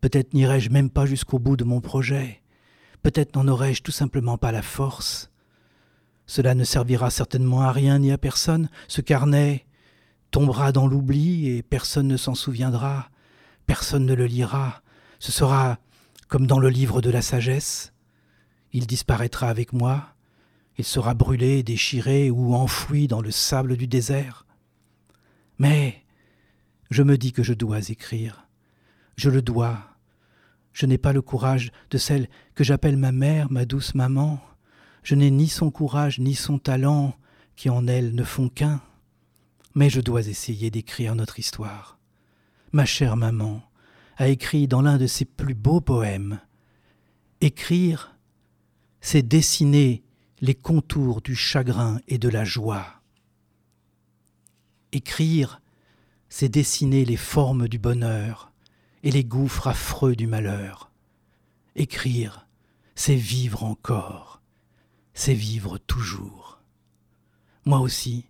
Peut-être 0.00 0.34
n'irai-je 0.34 0.70
même 0.70 0.90
pas 0.90 1.06
jusqu'au 1.06 1.38
bout 1.38 1.56
de 1.56 1.64
mon 1.64 1.80
projet. 1.80 2.42
Peut-être 3.02 3.36
n'en 3.36 3.48
aurais-je 3.48 3.82
tout 3.82 3.92
simplement 3.92 4.38
pas 4.38 4.52
la 4.52 4.62
force. 4.62 5.30
Cela 6.26 6.54
ne 6.54 6.64
servira 6.64 7.10
certainement 7.10 7.62
à 7.62 7.72
rien 7.72 7.98
ni 7.98 8.12
à 8.12 8.18
personne. 8.18 8.68
Ce 8.88 9.00
carnet 9.00 9.66
tombera 10.30 10.72
dans 10.72 10.86
l'oubli 10.86 11.48
et 11.48 11.62
personne 11.62 12.06
ne 12.06 12.16
s'en 12.16 12.34
souviendra, 12.34 13.10
personne 13.66 14.06
ne 14.06 14.14
le 14.14 14.26
lira. 14.26 14.82
Ce 15.18 15.32
sera 15.32 15.78
comme 16.28 16.46
dans 16.46 16.60
le 16.60 16.68
livre 16.68 17.00
de 17.00 17.10
la 17.10 17.22
sagesse. 17.22 17.92
Il 18.72 18.86
disparaîtra 18.86 19.48
avec 19.48 19.72
moi, 19.72 20.14
il 20.78 20.84
sera 20.84 21.14
brûlé, 21.14 21.62
déchiré 21.62 22.30
ou 22.30 22.54
enfoui 22.54 23.08
dans 23.08 23.20
le 23.20 23.32
sable 23.32 23.76
du 23.76 23.86
désert. 23.86 24.46
Mais 25.58 26.04
je 26.90 27.02
me 27.02 27.18
dis 27.18 27.32
que 27.32 27.42
je 27.42 27.52
dois 27.52 27.90
écrire. 27.90 28.46
Je 29.16 29.28
le 29.28 29.42
dois 29.42 29.89
je 30.72 30.86
n'ai 30.86 30.98
pas 30.98 31.12
le 31.12 31.22
courage 31.22 31.72
de 31.90 31.98
celle 31.98 32.28
que 32.54 32.64
j'appelle 32.64 32.96
ma 32.96 33.12
mère, 33.12 33.50
ma 33.50 33.64
douce 33.64 33.94
maman. 33.94 34.40
Je 35.02 35.14
n'ai 35.14 35.30
ni 35.30 35.48
son 35.48 35.70
courage 35.70 36.18
ni 36.18 36.34
son 36.34 36.58
talent, 36.58 37.14
qui 37.56 37.70
en 37.70 37.86
elle 37.86 38.14
ne 38.14 38.24
font 38.24 38.48
qu'un. 38.48 38.80
Mais 39.74 39.90
je 39.90 40.00
dois 40.00 40.28
essayer 40.28 40.70
d'écrire 40.70 41.14
notre 41.14 41.38
histoire. 41.38 41.98
Ma 42.72 42.84
chère 42.84 43.16
maman 43.16 43.62
a 44.16 44.28
écrit 44.28 44.68
dans 44.68 44.82
l'un 44.82 44.98
de 44.98 45.06
ses 45.06 45.24
plus 45.24 45.54
beaux 45.54 45.80
poèmes. 45.80 46.40
Écrire, 47.40 48.16
c'est 49.00 49.26
dessiner 49.26 50.02
les 50.40 50.54
contours 50.54 51.20
du 51.20 51.34
chagrin 51.34 52.00
et 52.08 52.18
de 52.18 52.28
la 52.28 52.44
joie. 52.44 52.86
Écrire, 54.92 55.60
c'est 56.28 56.48
dessiner 56.48 57.04
les 57.04 57.16
formes 57.16 57.68
du 57.68 57.78
bonheur, 57.78 58.49
et 59.02 59.10
les 59.10 59.24
gouffres 59.24 59.68
affreux 59.68 60.14
du 60.14 60.26
malheur. 60.26 60.90
Écrire, 61.76 62.46
c'est 62.94 63.14
vivre 63.14 63.64
encore, 63.64 64.42
c'est 65.14 65.34
vivre 65.34 65.78
toujours. 65.78 66.60
Moi 67.64 67.80
aussi, 67.80 68.26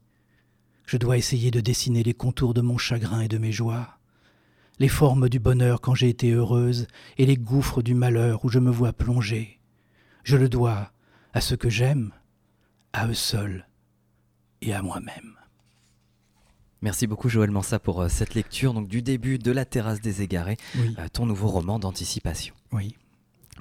je 0.87 0.97
dois 0.97 1.17
essayer 1.17 1.51
de 1.51 1.61
dessiner 1.61 2.03
les 2.03 2.15
contours 2.15 2.55
de 2.55 2.61
mon 2.61 2.79
chagrin 2.79 3.21
et 3.21 3.29
de 3.29 3.39
mes 3.39 3.53
joies, 3.53 3.99
les 4.79 4.89
formes 4.89 5.29
du 5.29 5.39
bonheur 5.39 5.81
quand 5.81 5.95
j'ai 5.95 6.09
été 6.09 6.31
heureuse 6.31 6.87
et 7.19 7.27
les 7.27 7.37
gouffres 7.37 7.83
du 7.83 7.95
malheur 7.95 8.45
où 8.45 8.49
je 8.49 8.59
me 8.59 8.71
vois 8.71 8.93
plonger. 8.93 9.61
Je 10.25 10.37
le 10.37 10.49
dois 10.49 10.93
à 11.33 11.41
ceux 11.41 11.57
que 11.57 11.69
j'aime, 11.69 12.13
à 12.93 13.07
eux 13.07 13.15
seuls 13.15 13.67
et 14.63 14.75
à 14.75 14.83
moi-même. 14.83 15.40
Merci 16.83 17.07
beaucoup 17.07 17.29
Joël 17.29 17.51
Mansa 17.51 17.79
pour 17.79 18.01
euh, 18.01 18.09
cette 18.09 18.35
lecture 18.35 18.73
donc 18.73 18.89
du 18.89 19.03
début 19.03 19.39
de 19.39 19.53
La 19.53 19.67
terrasse 19.67 20.01
des 20.01 20.23
égarés, 20.23 20.57
euh, 20.79 21.09
ton 21.13 21.27
nouveau 21.27 21.49
roman 21.49 21.79
d'anticipation. 21.79 22.55
Oui. 22.73 22.95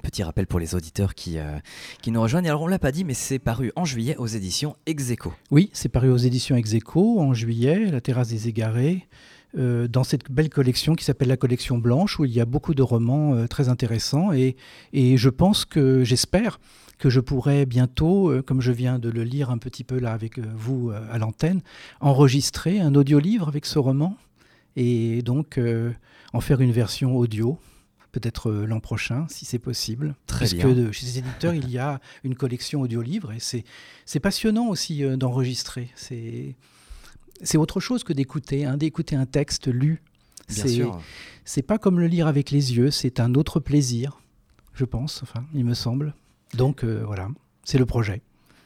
Petit 0.01 0.23
rappel 0.23 0.47
pour 0.47 0.57
les 0.59 0.73
auditeurs 0.73 1.13
qui, 1.13 1.37
euh, 1.37 1.59
qui 2.01 2.11
nous 2.11 2.21
rejoignent. 2.21 2.47
Alors 2.47 2.61
on 2.61 2.67
l'a 2.67 2.79
pas 2.79 2.93
dit, 2.93 3.03
mais 3.03 3.13
c'est 3.13 3.39
paru 3.39 3.73
en 3.75 3.83
juillet 3.83 4.15
aux 4.15 4.27
éditions 4.27 4.77
Execo. 4.85 5.33
Oui, 5.51 5.69
c'est 5.73 5.89
paru 5.89 6.09
aux 6.09 6.17
éditions 6.17 6.55
Execo 6.55 7.19
en 7.19 7.33
juillet, 7.33 7.91
La 7.91 7.99
terrasse 7.99 8.29
des 8.29 8.47
égarés. 8.47 9.05
dans 9.53 10.05
cette 10.05 10.31
belle 10.31 10.49
collection 10.49 10.95
qui 10.95 11.03
s'appelle 11.03 11.27
la 11.27 11.35
collection 11.35 11.77
blanche, 11.77 12.19
où 12.19 12.23
il 12.23 12.31
y 12.31 12.39
a 12.39 12.45
beaucoup 12.45 12.73
de 12.73 12.83
romans 12.83 13.47
très 13.47 13.67
intéressants. 13.67 14.31
Et, 14.31 14.55
et 14.93 15.17
je 15.17 15.29
pense 15.29 15.65
que, 15.65 16.05
j'espère, 16.05 16.59
que 16.99 17.09
je 17.09 17.21
pourrais 17.21 17.65
bientôt, 17.65 18.29
euh, 18.29 18.43
comme 18.43 18.61
je 18.61 18.71
viens 18.71 18.99
de 18.99 19.09
le 19.09 19.23
lire 19.23 19.49
un 19.49 19.57
petit 19.57 19.83
peu 19.83 19.97
là 19.97 20.11
avec 20.11 20.37
euh, 20.37 20.43
vous 20.53 20.91
euh, 20.91 21.01
à 21.09 21.17
l'antenne, 21.17 21.61
enregistrer 22.01 22.79
un 22.79 22.93
audiolivre 22.93 23.47
avec 23.47 23.65
ce 23.65 23.79
roman 23.79 24.17
et 24.75 25.23
donc 25.23 25.59
en 26.31 26.41
faire 26.41 26.61
une 26.61 26.71
version 26.71 27.17
audio 27.17 27.57
peut-être 28.11 28.51
l'an 28.51 28.79
prochain, 28.79 29.25
si 29.29 29.45
c'est 29.45 29.59
possible. 29.59 30.15
Très 30.25 30.45
Puisque 30.47 30.65
bien. 30.65 30.91
chez 30.91 31.05
les 31.05 31.17
éditeurs, 31.19 31.53
il 31.53 31.69
y 31.69 31.77
a 31.77 31.99
une 32.23 32.35
collection 32.35 32.81
audio-livre 32.81 33.33
et 33.33 33.39
c'est 33.39 34.19
passionnant 34.19 34.67
aussi 34.67 35.03
d'enregistrer. 35.17 35.89
C'est 35.95 36.55
autre 37.57 37.79
chose 37.79 38.03
que 38.03 38.13
d'écouter, 38.13 38.65
hein, 38.65 38.77
d'écouter 38.77 39.15
un 39.15 39.25
texte 39.25 39.67
lu. 39.67 40.01
C'est 40.47 41.61
pas 41.61 41.77
comme 41.77 41.99
le 41.99 42.07
lire 42.07 42.27
avec 42.27 42.51
les 42.51 42.75
yeux, 42.75 42.89
c'est 42.89 43.19
un 43.19 43.33
autre 43.33 43.59
plaisir, 43.59 44.21
je 44.73 44.85
pense, 44.85 45.21
enfin, 45.23 45.45
il 45.53 45.65
me 45.65 45.73
semble. 45.73 46.13
Donc 46.55 46.83
euh, 46.83 47.03
voilà, 47.05 47.29
c'est 47.63 47.77
le 47.77 47.85
projet. 47.85 48.21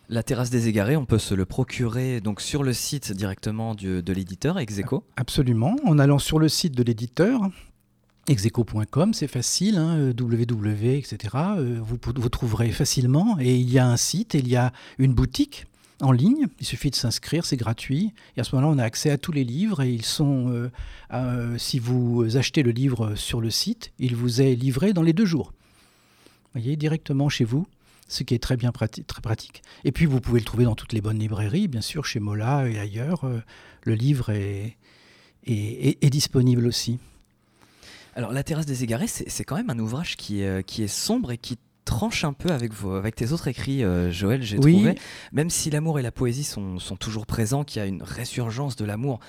La 0.10 0.24
terrasse 0.24 0.50
des 0.50 0.68
égarés, 0.68 0.98
on 0.98 1.06
peut 1.06 1.18
se 1.18 1.34
le 1.34 1.46
procurer 1.46 2.22
donc 2.22 2.42
sur 2.42 2.64
le 2.64 2.74
site 2.74 3.12
directement 3.14 3.74
de 3.74 4.14
l'éditeur 4.14 4.60
Execo? 4.60 5.04
Absolument, 5.16 5.76
en 5.86 5.98
allant 5.98 6.20
sur 6.20 6.40
le 6.40 6.50
site 6.50 6.76
de 6.76 6.84
l'éditeur, 6.84 7.42
execo.com, 8.28 9.14
c'est 9.14 9.28
facile, 9.28 9.78
hein, 9.78 10.12
www, 10.20 10.98
etc. 10.98 11.18
Euh, 11.58 11.80
vous, 11.82 11.98
vous 12.16 12.30
trouverez 12.30 12.72
facilement. 12.72 13.38
Et 13.40 13.56
il 13.56 13.72
y 13.72 13.80
a 13.80 13.88
un 13.88 13.98
site, 13.98 14.34
il 14.34 14.48
y 14.48 14.56
a 14.56 14.74
une 14.98 15.14
boutique 15.14 15.66
en 16.02 16.12
ligne. 16.12 16.48
Il 16.60 16.66
suffit 16.66 16.90
de 16.90 16.96
s'inscrire, 16.96 17.46
c'est 17.46 17.58
gratuit. 17.58 18.14
Et 18.36 18.42
à 18.42 18.44
ce 18.44 18.56
moment-là, 18.56 18.74
on 18.76 18.80
a 18.80 18.84
accès 18.84 19.10
à 19.10 19.18
tous 19.18 19.32
les 19.32 19.46
livres 19.46 19.82
et 19.82 19.92
ils 19.92 20.06
sont, 20.06 20.70
si 21.58 21.80
vous 21.80 22.36
achetez 22.36 22.62
le 22.62 22.72
livre 22.72 23.16
sur 23.16 23.40
le 23.40 23.50
site, 23.50 23.94
il 24.00 24.16
vous 24.16 24.42
est 24.42 24.54
livré 24.54 24.92
dans 24.92 25.02
les 25.02 25.14
deux 25.14 25.26
jours. 25.26 25.54
Vous 26.54 26.62
voyez, 26.62 26.76
directement 26.76 27.30
chez 27.30 27.46
vous 27.46 27.66
ce 28.14 28.24
qui 28.24 28.34
est 28.36 28.40
très 28.40 28.58
bien 28.58 28.72
pratique, 28.72 29.08
très 29.08 29.22
pratique. 29.22 29.64
Et 29.84 29.92
puis 29.92 30.06
vous 30.06 30.22
pouvez 30.22 30.40
le 30.40 30.46
trouver 30.46 30.66
dans 30.66 30.76
toutes 30.76 30.94
les 30.94 31.02
bonnes 31.02 31.20
librairies, 31.20 31.68
bien 31.68 31.82
sûr, 31.82 32.06
chez 32.06 32.20
Mola 32.20 32.68
et 32.70 32.80
ailleurs. 32.80 33.26
Euh, 33.26 33.42
le 33.84 33.96
livre 33.96 34.30
est, 34.30 34.78
est, 35.46 36.10
disponible 36.10 36.66
aussi. 36.68 37.00
Alors 38.16 38.32
La 38.32 38.44
terrasse 38.44 38.66
des 38.66 38.84
égarés, 38.84 39.08
c'est 39.08 39.44
quand 39.44 39.56
même 39.56 39.70
un 39.70 39.80
ouvrage 39.80 40.16
qui, 40.16 40.44
euh, 40.44 40.62
qui 40.62 40.84
est 40.84 40.88
sombre 40.88 41.32
et 41.32 41.38
qui 41.38 41.58
tranche 41.86 42.24
un 42.24 42.34
peu 42.34 42.50
avec, 42.50 42.72
vos, 42.72 42.94
avec 42.94 43.16
tes 43.16 43.32
autres 43.32 43.48
écrits, 43.48 43.84
euh, 43.84 44.12
Joël, 44.12 44.42
j'ai 44.42 44.58
trouvé. 44.58 44.96
Même 45.34 45.50
si 45.50 45.70
l'amour 45.70 46.00
et 46.00 46.02
la 46.02 46.12
poésie 46.12 46.44
sont, 46.44 46.80
sont 46.80 46.96
toujours 46.96 47.26
présents, 47.26 47.64
qu'il 47.64 47.82
y 47.82 47.84
a 47.84 47.88
une 47.88 48.04
résurgence 48.04 48.76
de 48.76 48.86
l'amour 48.86 49.20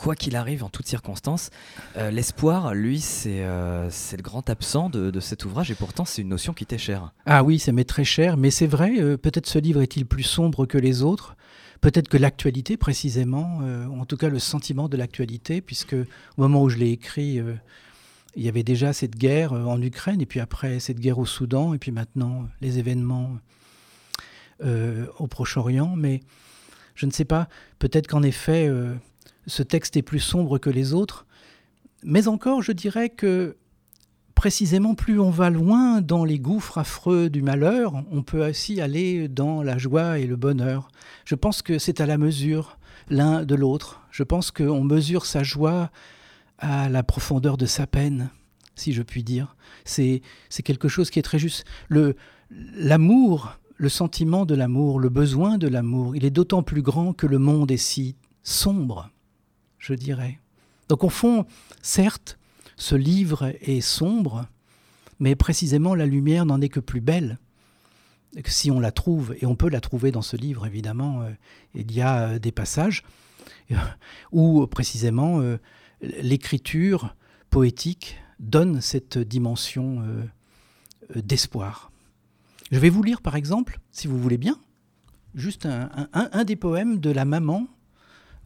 quoi 0.00 0.16
qu'il 0.16 0.34
arrive, 0.34 0.64
en 0.64 0.70
toutes 0.70 0.86
circonstances. 0.86 1.50
Euh, 1.98 2.10
l'espoir, 2.10 2.72
lui, 2.72 3.04
euh, 3.26 3.88
c'est 3.90 4.16
le 4.16 4.22
grand 4.22 4.48
absent 4.48 4.88
de, 4.88 5.20
cet 5.20 5.44
ouvrage 5.44 5.70
et 5.70 5.74
pourtant 5.74 6.06
c'est 6.06 6.22
une 6.22 6.30
notion 6.30 6.54
qui 6.54 6.64
t'est 6.64 6.78
chère. 6.78 7.12
Ah 7.26 7.44
oui, 7.44 7.58
ça 7.58 7.70
m'est 7.72 7.84
très 7.84 8.04
cher, 8.04 8.38
mais 8.38 8.50
c'est 8.50 8.66
vrai, 8.66 8.98
euh, 8.98 9.18
peut-être 9.18 9.46
ce 9.46 9.58
livre 9.58 9.82
est-il 9.82 10.06
plus 10.06 10.22
sombre 10.22 10.64
que 10.64 10.78
les 10.78 11.02
autres? 11.02 11.36
Peut-être 11.82 12.08
que 12.08 12.16
l'actualité, 12.16 12.78
précisément, 12.78 13.60
en 13.98 14.04
tout 14.04 14.18
cas 14.18 14.28
le 14.28 14.38
sentiment 14.38 14.90
de 14.90 14.98
l'actualité, 14.98 15.62
puisque 15.62 15.94
au 15.94 16.42
moment 16.42 16.62
où 16.62 16.68
je 16.68 16.76
l'ai 16.76 16.90
écrit, 16.90 17.40
il 18.36 18.42
y 18.42 18.48
avait 18.50 18.62
déjà 18.62 18.92
cette 18.92 19.16
guerre 19.16 19.54
en 19.54 19.80
Ukraine, 19.80 20.20
et 20.20 20.26
puis 20.26 20.40
après 20.40 20.78
cette 20.78 21.00
guerre 21.00 21.18
au 21.18 21.24
Soudan, 21.24 21.72
et 21.72 21.78
puis 21.78 21.90
maintenant 21.90 22.46
les 22.60 22.78
événements 22.78 23.38
au 24.62 25.26
Proche-Orient. 25.26 25.96
Mais 25.96 26.20
je 26.94 27.06
ne 27.06 27.12
sais 27.12 27.24
pas, 27.24 27.48
peut-être 27.78 28.08
qu'en 28.08 28.22
effet, 28.22 28.68
ce 29.50 29.62
texte 29.62 29.96
est 29.96 30.02
plus 30.02 30.20
sombre 30.20 30.58
que 30.58 30.70
les 30.70 30.94
autres. 30.94 31.26
Mais 32.02 32.28
encore, 32.28 32.62
je 32.62 32.72
dirais 32.72 33.10
que 33.10 33.56
précisément 34.34 34.94
plus 34.94 35.20
on 35.20 35.28
va 35.28 35.50
loin 35.50 36.00
dans 36.00 36.24
les 36.24 36.38
gouffres 36.38 36.78
affreux 36.78 37.28
du 37.28 37.42
malheur, 37.42 37.92
on 38.10 38.22
peut 38.22 38.48
aussi 38.48 38.80
aller 38.80 39.28
dans 39.28 39.62
la 39.62 39.76
joie 39.76 40.18
et 40.18 40.26
le 40.26 40.36
bonheur. 40.36 40.88
Je 41.26 41.34
pense 41.34 41.60
que 41.60 41.78
c'est 41.78 42.00
à 42.00 42.06
la 42.06 42.16
mesure 42.16 42.78
l'un 43.10 43.44
de 43.44 43.54
l'autre. 43.54 44.00
Je 44.10 44.22
pense 44.22 44.50
qu'on 44.50 44.82
mesure 44.82 45.26
sa 45.26 45.42
joie 45.42 45.90
à 46.58 46.88
la 46.88 47.02
profondeur 47.02 47.58
de 47.58 47.66
sa 47.66 47.86
peine, 47.86 48.30
si 48.76 48.94
je 48.94 49.02
puis 49.02 49.22
dire. 49.22 49.56
C'est 49.84 50.22
quelque 50.64 50.88
chose 50.88 51.10
qui 51.10 51.18
est 51.18 51.22
très 51.22 51.38
juste. 51.38 51.66
L'amour, 51.90 53.58
le 53.76 53.88
sentiment 53.90 54.46
de 54.46 54.54
l'amour, 54.54 55.00
le 55.00 55.10
besoin 55.10 55.58
de 55.58 55.68
l'amour, 55.68 56.16
il 56.16 56.24
est 56.24 56.30
d'autant 56.30 56.62
plus 56.62 56.82
grand 56.82 57.12
que 57.12 57.26
le 57.26 57.38
monde 57.38 57.70
est 57.70 57.76
si 57.76 58.16
sombre 58.42 59.10
je 59.80 59.94
dirais. 59.94 60.38
Donc 60.88 61.02
au 61.02 61.08
fond, 61.08 61.46
certes, 61.82 62.38
ce 62.76 62.94
livre 62.94 63.52
est 63.60 63.80
sombre, 63.80 64.46
mais 65.18 65.34
précisément 65.34 65.94
la 65.94 66.06
lumière 66.06 66.46
n'en 66.46 66.60
est 66.60 66.68
que 66.68 66.80
plus 66.80 67.00
belle. 67.00 67.38
Si 68.46 68.70
on 68.70 68.78
la 68.78 68.92
trouve, 68.92 69.34
et 69.40 69.46
on 69.46 69.56
peut 69.56 69.68
la 69.68 69.80
trouver 69.80 70.12
dans 70.12 70.22
ce 70.22 70.36
livre 70.36 70.66
évidemment, 70.66 71.22
euh, 71.22 71.30
il 71.74 71.90
y 71.92 72.00
a 72.00 72.28
euh, 72.28 72.38
des 72.38 72.52
passages 72.52 73.02
euh, 73.72 73.76
où 74.30 74.66
précisément 74.68 75.40
l'écriture 76.00 77.16
poétique 77.50 78.18
donne 78.38 78.80
cette 78.80 79.18
dimension 79.18 80.02
d'espoir. 81.14 81.90
Je 82.70 82.78
vais 82.78 82.88
vous 82.88 83.02
lire 83.02 83.20
par 83.20 83.36
exemple, 83.36 83.80
si 83.90 84.06
vous 84.06 84.18
voulez 84.18 84.38
bien, 84.38 84.58
juste 85.34 85.66
un 85.66 86.44
des 86.44 86.56
poèmes 86.56 87.00
de 87.00 87.10
la 87.10 87.24
maman 87.24 87.66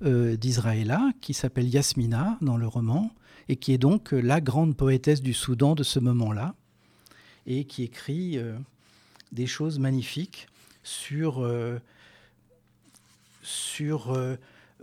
euh, 0.02 0.36
qui 1.20 1.34
s'appelle 1.34 1.68
Yasmina 1.68 2.38
dans 2.40 2.56
le 2.56 2.66
roman, 2.66 3.12
et 3.48 3.56
qui 3.56 3.72
est 3.72 3.78
donc 3.78 4.12
euh, 4.12 4.20
la 4.20 4.40
grande 4.40 4.76
poétesse 4.76 5.22
du 5.22 5.32
Soudan 5.32 5.74
de 5.74 5.82
ce 5.82 5.98
moment-là, 5.98 6.54
et 7.46 7.64
qui 7.64 7.84
écrit 7.84 8.38
euh, 8.38 8.56
des 9.32 9.46
choses 9.46 9.78
magnifiques 9.78 10.48
sur, 10.82 11.48
sur 13.42 14.16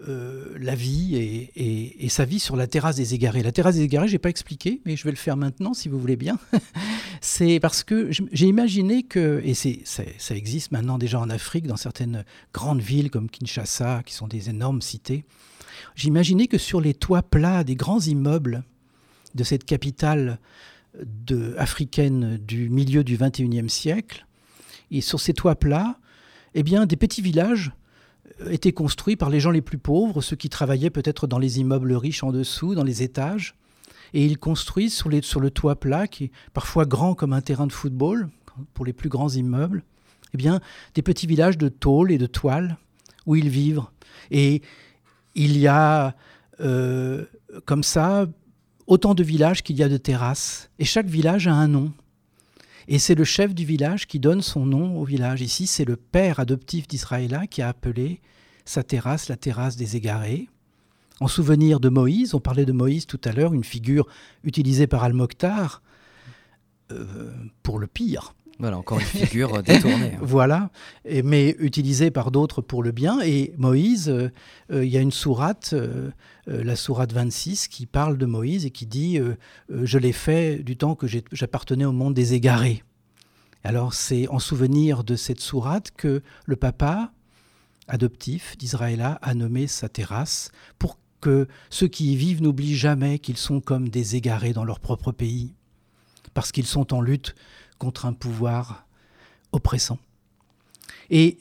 euh, 0.07 0.57
la 0.59 0.75
vie 0.75 1.15
et, 1.55 2.09
sa 2.09 2.25
vie 2.25 2.39
sur 2.39 2.55
la 2.55 2.67
terrasse 2.67 2.95
des 2.95 3.13
égarés. 3.13 3.43
La 3.43 3.51
terrasse 3.51 3.75
des 3.75 3.83
égarés, 3.83 4.07
je 4.07 4.13
n'ai 4.13 4.19
pas 4.19 4.29
expliqué, 4.29 4.81
mais 4.85 4.95
je 4.95 5.03
vais 5.03 5.11
le 5.11 5.17
faire 5.17 5.37
maintenant 5.37 5.73
si 5.73 5.89
vous 5.89 5.99
voulez 5.99 6.15
bien. 6.15 6.39
c'est 7.21 7.59
parce 7.59 7.83
que 7.83 8.09
j'ai 8.11 8.47
imaginé 8.47 9.03
que, 9.03 9.41
et 9.43 9.53
ça 9.53 10.35
existe 10.35 10.71
maintenant 10.71 10.97
déjà 10.97 11.19
en 11.19 11.29
Afrique, 11.29 11.67
dans 11.67 11.77
certaines 11.77 12.25
grandes 12.53 12.81
villes 12.81 13.11
comme 13.11 13.29
Kinshasa, 13.29 14.03
qui 14.05 14.13
sont 14.13 14.27
des 14.27 14.49
énormes 14.49 14.81
cités, 14.81 15.23
j'imaginais 15.95 16.47
que 16.47 16.57
sur 16.57 16.81
les 16.81 16.93
toits 16.93 17.23
plats 17.23 17.63
des 17.63 17.75
grands 17.75 18.01
immeubles 18.01 18.63
de 19.35 19.43
cette 19.43 19.63
capitale 19.63 20.39
africaine 21.57 22.37
du 22.37 22.69
milieu 22.69 23.03
du 23.03 23.17
XXIe 23.17 23.69
siècle, 23.69 24.25
et 24.89 25.01
sur 25.01 25.19
ces 25.19 25.33
toits 25.33 25.55
plats, 25.55 25.97
eh 26.53 26.63
bien, 26.63 26.85
des 26.85 26.97
petits 26.97 27.21
villages 27.21 27.71
étaient 28.49 28.71
construits 28.71 29.15
par 29.15 29.29
les 29.29 29.39
gens 29.39 29.51
les 29.51 29.61
plus 29.61 29.77
pauvres, 29.77 30.21
ceux 30.21 30.35
qui 30.35 30.49
travaillaient 30.49 30.89
peut-être 30.89 31.27
dans 31.27 31.39
les 31.39 31.59
immeubles 31.59 31.93
riches 31.93 32.23
en 32.23 32.31
dessous, 32.31 32.75
dans 32.75 32.83
les 32.83 33.03
étages. 33.03 33.55
Et 34.13 34.25
ils 34.25 34.37
construisent 34.37 34.93
sur, 34.93 35.09
le 35.09 35.51
toit 35.51 35.79
plat, 35.79 36.07
qui 36.07 36.25
est 36.25 36.31
parfois 36.53 36.85
grand 36.85 37.15
comme 37.15 37.33
un 37.33 37.41
terrain 37.41 37.67
de 37.67 37.71
football, 37.71 38.29
pour 38.73 38.85
les 38.85 38.93
plus 38.93 39.09
grands 39.09 39.29
immeubles, 39.29 39.83
eh 40.33 40.37
bien, 40.37 40.59
des 40.93 41.01
petits 41.01 41.27
villages 41.27 41.57
de 41.57 41.69
tôle 41.69 42.11
et 42.11 42.17
de 42.17 42.25
toile 42.25 42.77
où 43.25 43.35
ils 43.35 43.49
vivent. 43.49 43.83
Et 44.29 44.61
il 45.35 45.57
y 45.57 45.67
a 45.67 46.15
euh, 46.59 47.25
comme 47.65 47.83
ça 47.83 48.27
autant 48.87 49.13
de 49.13 49.23
villages 49.23 49.63
qu'il 49.63 49.77
y 49.77 49.83
a 49.83 49.89
de 49.89 49.97
terrasses. 49.97 50.69
Et 50.79 50.85
chaque 50.85 51.07
village 51.07 51.47
a 51.47 51.53
un 51.53 51.67
nom. 51.67 51.93
Et 52.87 52.99
c'est 52.99 53.15
le 53.15 53.23
chef 53.23 53.53
du 53.53 53.65
village 53.65 54.07
qui 54.07 54.19
donne 54.19 54.41
son 54.41 54.65
nom 54.65 54.97
au 54.97 55.03
village. 55.03 55.41
Ici, 55.41 55.67
c'est 55.67 55.85
le 55.85 55.95
père 55.95 56.39
adoptif 56.39 56.87
d'Israël 56.87 57.39
qui 57.49 57.61
a 57.61 57.69
appelé 57.69 58.21
sa 58.65 58.83
terrasse 58.83 59.29
la 59.29 59.37
terrasse 59.37 59.75
des 59.75 59.95
égarés. 59.95 60.49
En 61.19 61.27
souvenir 61.27 61.79
de 61.79 61.89
Moïse, 61.89 62.33
on 62.33 62.39
parlait 62.39 62.65
de 62.65 62.71
Moïse 62.71 63.05
tout 63.05 63.21
à 63.23 63.31
l'heure, 63.31 63.53
une 63.53 63.63
figure 63.63 64.07
utilisée 64.43 64.87
par 64.87 65.03
Al-Mokhtar 65.03 65.81
euh, 66.91 67.31
pour 67.61 67.77
le 67.77 67.87
pire. 67.87 68.33
Voilà, 68.61 68.77
encore 68.77 68.99
une 68.99 69.05
figure 69.05 69.61
détournée. 69.63 70.13
Hein. 70.13 70.19
voilà, 70.21 70.69
mais 71.23 71.55
utilisée 71.59 72.11
par 72.11 72.29
d'autres 72.31 72.61
pour 72.61 72.83
le 72.83 72.91
bien. 72.91 73.19
Et 73.21 73.53
Moïse, 73.57 74.07
euh, 74.07 74.29
euh, 74.71 74.85
il 74.85 74.91
y 74.91 74.97
a 74.97 75.01
une 75.01 75.11
sourate, 75.11 75.73
la 76.45 76.75
sourate 76.75 77.11
26, 77.11 77.67
qui 77.67 77.87
parle 77.87 78.17
de 78.17 78.25
Moïse 78.25 78.65
et 78.65 78.71
qui 78.71 78.85
dit 78.85 79.19
Je 79.69 79.97
l'ai 79.97 80.11
fait 80.11 80.63
du 80.63 80.77
temps 80.77 80.95
que 80.95 81.07
j'appartenais 81.31 81.85
au 81.85 81.91
monde 81.91 82.13
des 82.13 82.33
égarés. 82.33 82.83
Alors 83.63 83.93
c'est 83.93 84.27
en 84.27 84.39
souvenir 84.39 85.03
de 85.03 85.15
cette 85.15 85.39
sourate 85.39 85.91
que 85.95 86.21
le 86.45 86.55
papa 86.55 87.11
adoptif 87.87 88.57
d'Israël 88.57 89.17
a 89.21 89.33
nommé 89.33 89.67
sa 89.67 89.89
terrasse 89.89 90.51
pour 90.79 90.97
que 91.19 91.47
ceux 91.69 91.87
qui 91.87 92.13
y 92.13 92.15
vivent 92.15 92.41
n'oublient 92.41 92.75
jamais 92.75 93.19
qu'ils 93.19 93.37
sont 93.37 93.61
comme 93.61 93.89
des 93.89 94.15
égarés 94.15 94.53
dans 94.53 94.65
leur 94.65 94.79
propre 94.79 95.11
pays, 95.11 95.53
parce 96.33 96.51
qu'ils 96.51 96.65
sont 96.65 96.93
en 96.93 97.01
lutte 97.01 97.35
contre 97.81 98.05
un 98.05 98.13
pouvoir 98.13 98.85
oppressant. 99.53 99.97
Et 101.09 101.39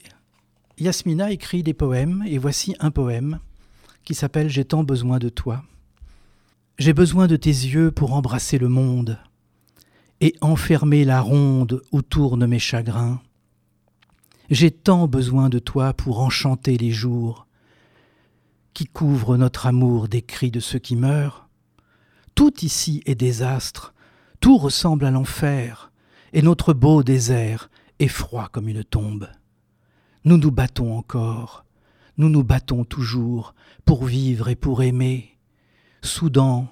Yasmina 0.79 1.33
écrit 1.33 1.62
des 1.62 1.74
poèmes, 1.74 2.24
et 2.26 2.38
voici 2.38 2.74
un 2.81 2.90
poème 2.90 3.40
qui 4.05 4.14
s'appelle 4.14 4.48
J'ai 4.48 4.64
tant 4.64 4.83
besoin 4.83 5.18
de 5.18 5.29
toi. 5.29 5.62
J'ai 6.79 6.94
besoin 6.94 7.26
de 7.26 7.37
tes 7.37 7.50
yeux 7.50 7.90
pour 7.90 8.14
embrasser 8.14 8.57
le 8.57 8.70
monde 8.70 9.18
et 10.22 10.35
enfermer 10.40 11.05
la 11.05 11.20
ronde 11.20 11.83
où 11.92 12.00
tournent 12.00 12.46
mes 12.46 12.59
chagrins. 12.59 13.20
J'ai 14.48 14.70
tant 14.70 15.09
besoin 15.09 15.50
de 15.50 15.59
toi 15.59 15.92
pour 15.92 16.20
enchanter 16.20 16.79
les 16.79 16.90
jours 16.90 17.46
qui 18.72 18.87
couvrent 18.87 19.37
notre 19.37 19.66
amour 19.66 20.09
des 20.09 20.22
cris 20.22 20.50
de 20.50 20.61
ceux 20.61 20.79
qui 20.79 20.96
meurent. 20.96 21.50
Tout 22.35 22.64
ici 22.64 23.03
est 23.05 23.14
désastre, 23.14 23.92
tout 24.40 24.57
ressemble 24.57 25.05
à 25.05 25.11
l'enfer, 25.11 25.89
et 26.33 26.43
notre 26.43 26.73
beau 26.73 27.03
désert 27.03 27.71
est 27.99 28.09
froid 28.09 28.49
comme 28.51 28.69
une 28.69 28.85
tombe. 28.85 29.29
Nous 30.25 30.37
nous 30.37 30.51
battons 30.51 30.97
encore, 30.97 31.64
nous 32.16 32.29
nous 32.29 32.45
battons 32.45 32.85
toujours 32.85 33.55
pour 33.85 34.05
vivre 34.05 34.49
et 34.49 34.57
pour 34.57 34.83
aimer. 34.83 35.37
Soudan, 36.03 36.69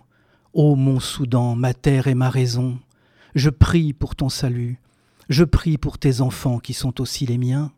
ô 0.53 0.77
mon 0.77 1.01
Soudan, 1.01 1.55
ma 1.55 1.75
terre 1.75 2.07
et 2.07 2.15
ma 2.15 2.31
raison, 2.31 2.79
je 3.35 3.51
prie 3.51 3.93
pour 3.93 4.17
ton 4.17 4.29
salut, 4.29 4.81
je 5.29 5.45
prie 5.45 5.77
pour 5.77 5.99
tes 5.99 6.21
enfants 6.21 6.59
qui 6.59 6.73
sont 6.73 7.01
aussi 7.01 7.27
les 7.27 7.39
miens. 7.39 7.73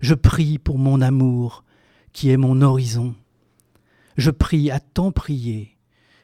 Je 0.00 0.14
prie 0.14 0.58
pour 0.58 0.78
mon 0.78 1.00
amour 1.00 1.64
qui 2.12 2.30
est 2.30 2.36
mon 2.36 2.60
horizon. 2.62 3.14
Je 4.16 4.30
prie 4.30 4.70
à 4.70 4.80
tant 4.80 5.12
prier 5.12 5.77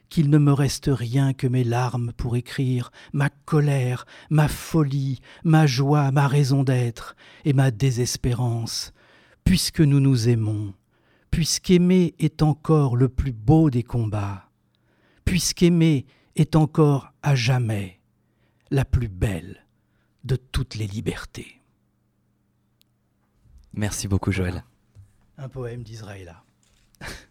qu'il 0.08 0.30
ne 0.30 0.38
me 0.38 0.52
reste 0.52 0.90
rien 0.92 1.32
que 1.32 1.46
mes 1.46 1.64
larmes 1.64 2.12
pour 2.16 2.36
écrire 2.36 2.90
ma 3.12 3.30
colère, 3.30 4.06
ma 4.30 4.48
folie, 4.48 5.20
ma 5.44 5.66
joie, 5.66 6.10
ma 6.10 6.28
raison 6.28 6.62
d'être 6.64 7.16
et 7.44 7.52
ma 7.52 7.70
désespérance 7.70 8.92
puisque 9.44 9.80
nous 9.80 10.00
nous 10.00 10.28
aimons, 10.28 10.74
puisqu'aimer 11.30 12.14
est 12.18 12.42
encore 12.42 12.96
le 12.96 13.08
plus 13.08 13.32
beau 13.32 13.70
des 13.70 13.82
combats, 13.82 14.48
puisqu'aimer 15.24 16.06
est 16.34 16.56
encore 16.56 17.12
à 17.22 17.34
jamais 17.34 18.00
la 18.70 18.84
plus 18.84 19.08
belle 19.08 19.64
de 20.24 20.36
toutes 20.36 20.74
les 20.74 20.86
libertés. 20.86 21.60
Merci 23.74 24.08
beaucoup 24.08 24.32
Joël. 24.32 24.64
Un 25.36 25.48
poème 25.48 25.82
d'Israël. 25.82 26.34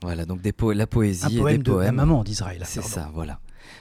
Voilà, 0.01 0.25
donc 0.25 0.41
des 0.41 0.53
la 0.73 0.87
poésie 0.87 1.37
Un 1.37 1.41
poème 1.41 1.63
des 1.63 1.71
de 1.71 1.77
la 1.77 1.91
maman 1.91 2.23
d'Israël. 2.23 2.61
C'est 2.65 2.83
ça, 2.83 3.09
voilà. 3.13 3.39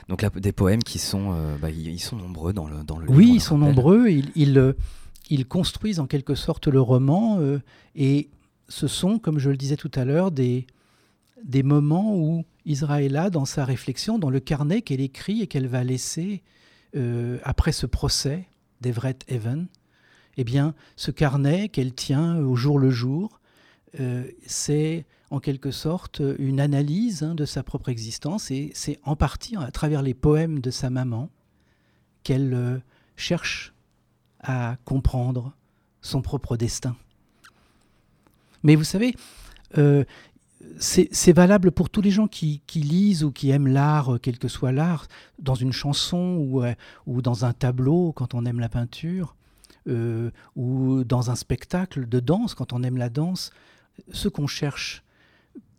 Donc 0.08 0.24
des 0.38 0.52
poèmes 0.52 0.82
qui 0.82 0.98
sont, 0.98 1.32
euh, 1.32 1.56
bah, 1.58 1.70
ils 1.70 2.00
sont 2.00 2.16
nombreux 2.16 2.52
dans 2.52 2.66
le, 2.66 2.82
dans 2.84 2.98
le 2.98 3.10
Oui, 3.10 3.32
ils 3.34 3.40
sont 3.40 3.58
nombreux. 3.58 4.08
Ils, 4.08 4.58
euh, 4.58 4.72
ils, 5.30 5.46
construisent 5.46 6.00
en 6.00 6.06
quelque 6.06 6.34
sorte 6.34 6.68
le 6.68 6.80
roman 6.80 7.38
euh, 7.40 7.60
et 7.94 8.28
ce 8.68 8.86
sont, 8.86 9.18
comme 9.18 9.38
je 9.38 9.50
le 9.50 9.56
disais 9.56 9.76
tout 9.76 9.90
à 9.94 10.04
l'heure, 10.04 10.30
des, 10.30 10.66
des 11.44 11.62
moments 11.62 12.16
où 12.16 12.44
Israël, 12.64 13.28
dans 13.32 13.44
sa 13.44 13.64
réflexion, 13.64 14.18
dans 14.18 14.30
le 14.30 14.40
carnet 14.40 14.82
qu'elle 14.82 15.00
écrit 15.00 15.42
et 15.42 15.46
qu'elle 15.46 15.68
va 15.68 15.84
laisser 15.84 16.42
après 17.42 17.72
ce 17.72 17.86
procès 17.86 18.46
d'Everett 18.82 19.24
Even, 19.26 19.66
eh 20.36 20.44
bien, 20.44 20.74
ce 20.96 21.10
carnet 21.10 21.70
qu'elle 21.70 21.94
tient 21.94 22.36
au 22.36 22.54
jour 22.54 22.78
le 22.78 22.90
jour, 22.90 23.40
c'est 24.46 25.04
en 25.32 25.40
quelque 25.40 25.70
sorte 25.70 26.20
une 26.38 26.60
analyse 26.60 27.22
hein, 27.22 27.34
de 27.34 27.46
sa 27.46 27.62
propre 27.62 27.88
existence 27.88 28.50
et 28.50 28.70
c'est 28.74 29.00
en 29.02 29.16
partie 29.16 29.56
à 29.56 29.70
travers 29.70 30.02
les 30.02 30.12
poèmes 30.12 30.60
de 30.60 30.70
sa 30.70 30.90
maman 30.90 31.30
qu'elle 32.22 32.52
euh, 32.52 32.78
cherche 33.16 33.72
à 34.40 34.76
comprendre 34.84 35.54
son 36.02 36.20
propre 36.20 36.58
destin. 36.58 36.96
Mais 38.62 38.76
vous 38.76 38.84
savez, 38.84 39.14
euh, 39.78 40.04
c'est 40.78 41.32
valable 41.32 41.72
pour 41.72 41.88
tous 41.88 42.02
les 42.02 42.10
gens 42.10 42.28
qui, 42.28 42.60
lisent 42.74 43.24
ou 43.24 43.32
qui 43.32 43.48
aiment 43.48 43.66
l'art, 43.68 44.18
quel 44.20 44.38
que 44.38 44.48
soit 44.48 44.70
l'art, 44.70 45.06
dans 45.38 45.54
une 45.54 45.72
chanson 45.72 46.62
euh, 46.62 46.74
ou, 47.06 47.22
dans 47.22 47.46
un 47.46 47.54
tableau 47.54 48.12
quand 48.12 48.34
on 48.34 48.44
aime 48.44 48.60
la 48.60 48.68
peinture, 48.68 49.34
ou 50.54 51.02
dans 51.02 51.30
un 51.30 51.34
spectacle 51.34 52.08
de 52.08 52.20
danse 52.20 52.54
quand 52.54 52.72
on 52.72 52.82
aime 52.84 52.98
la 52.98 53.08
danse. 53.08 53.50
Ce 54.12 54.28
qu'on 54.28 54.46
cherche, 54.46 55.02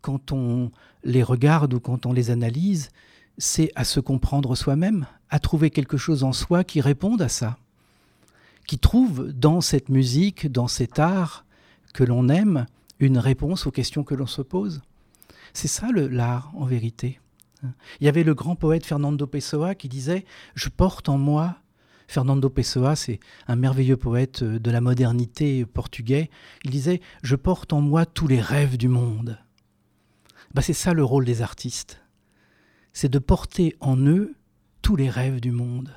quand 0.02 0.32
on 0.32 0.72
les 1.04 1.24
regarde 1.24 1.74
ou 1.74 1.80
quand 1.80 2.06
on 2.06 2.14
les 2.14 2.32
analyse, 2.32 2.90
c'est 3.38 3.72
à 3.76 3.84
se 3.84 4.00
comprendre 4.00 4.56
soi-même, 4.56 5.08
à 5.30 5.40
trouver 5.40 5.70
quelque 5.70 5.98
chose 5.98 6.24
en 6.24 6.34
soi 6.34 6.64
qui 6.64 6.82
réponde 6.82 7.22
à 7.22 7.30
ça, 7.30 7.58
qui 8.68 8.78
trouve 8.78 9.32
dans 9.32 9.62
cette 9.62 9.90
musique, 9.90 10.52
dans 10.52 10.68
cet 10.68 11.00
art 11.00 11.46
que 11.94 12.04
l'on 12.04 12.30
aime, 12.30 12.66
une 13.00 13.18
réponse 13.18 13.68
aux 13.68 13.72
questions 13.72 14.04
que 14.04 14.16
l'on 14.16 14.28
se 14.28 14.42
pose. 14.42 14.82
C'est 15.54 15.68
ça 15.68 15.88
l'art 15.92 16.52
en 16.56 16.66
vérité. 16.66 17.20
Il 18.00 18.06
y 18.06 18.08
avait 18.08 18.24
le 18.24 18.34
grand 18.34 18.56
poète 18.56 18.86
Fernando 18.86 19.26
Pessoa 19.26 19.76
qui 19.76 19.88
disait 19.88 20.26
Je 20.56 20.70
porte 20.70 21.10
en 21.10 21.18
moi. 21.18 21.56
Fernando 22.08 22.50
Pessoa, 22.50 22.96
c'est 22.96 23.20
un 23.48 23.56
merveilleux 23.56 23.98
poète 23.98 24.44
de 24.44 24.72
la 24.72 24.82
modernité 24.82 25.66
portugais. 25.66 26.30
Il 26.64 26.72
disait 26.72 27.02
Je 27.24 27.36
porte 27.36 27.74
en 27.74 27.82
moi 27.82 28.06
tous 28.06 28.28
les 28.28 28.42
rêves 28.42 28.78
du 28.78 28.88
monde. 28.88 29.40
Bah, 30.54 30.62
c'est 30.62 30.74
ça 30.74 30.94
le 30.94 31.04
rôle 31.04 31.26
des 31.26 31.42
artistes. 31.42 32.02
C'est 32.94 33.10
de 33.10 33.20
porter 33.20 33.76
en 33.80 33.98
eux 33.98 34.36
tous 34.82 34.96
les 34.96 35.10
rêves 35.10 35.40
du 35.40 35.52
monde 35.52 35.92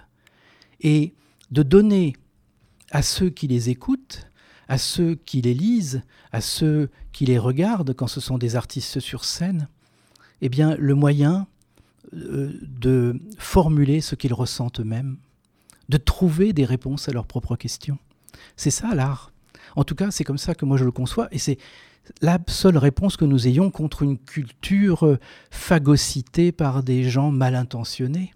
et 0.80 1.14
de 1.50 1.62
donner 1.62 2.14
à 2.90 3.02
ceux 3.02 3.28
qui 3.28 3.48
les 3.48 3.68
écoutent, 3.68 4.28
à 4.68 4.78
ceux 4.78 5.14
qui 5.14 5.42
les 5.42 5.54
lisent, 5.54 6.02
à 6.32 6.40
ceux 6.40 6.90
qui 7.12 7.26
les 7.26 7.38
regardent 7.38 7.94
quand 7.94 8.06
ce 8.06 8.20
sont 8.20 8.38
des 8.38 8.56
artistes 8.56 9.00
sur 9.00 9.24
scène, 9.24 9.68
eh 10.40 10.48
bien 10.48 10.76
le 10.76 10.94
moyen 10.94 11.46
euh, 12.14 12.52
de 12.62 13.20
formuler 13.38 14.00
ce 14.00 14.14
qu'ils 14.14 14.34
ressentent 14.34 14.80
eux-mêmes, 14.80 15.18
de 15.88 15.96
trouver 15.96 16.52
des 16.52 16.64
réponses 16.64 17.08
à 17.08 17.12
leurs 17.12 17.26
propres 17.26 17.56
questions. 17.56 17.98
C'est 18.56 18.70
ça 18.70 18.94
l'art. 18.94 19.32
En 19.76 19.84
tout 19.84 19.94
cas, 19.94 20.10
c'est 20.10 20.24
comme 20.24 20.38
ça 20.38 20.54
que 20.54 20.64
moi 20.64 20.76
je 20.76 20.84
le 20.84 20.92
conçois 20.92 21.28
et 21.30 21.38
c'est 21.38 21.58
la 22.22 22.38
seule 22.46 22.78
réponse 22.78 23.16
que 23.16 23.24
nous 23.24 23.48
ayons 23.48 23.70
contre 23.70 24.02
une 24.02 24.18
culture 24.18 25.04
euh, 25.04 25.18
phagocytée 25.50 26.52
par 26.52 26.82
des 26.82 27.04
gens 27.04 27.30
mal 27.30 27.54
intentionnés. 27.54 28.32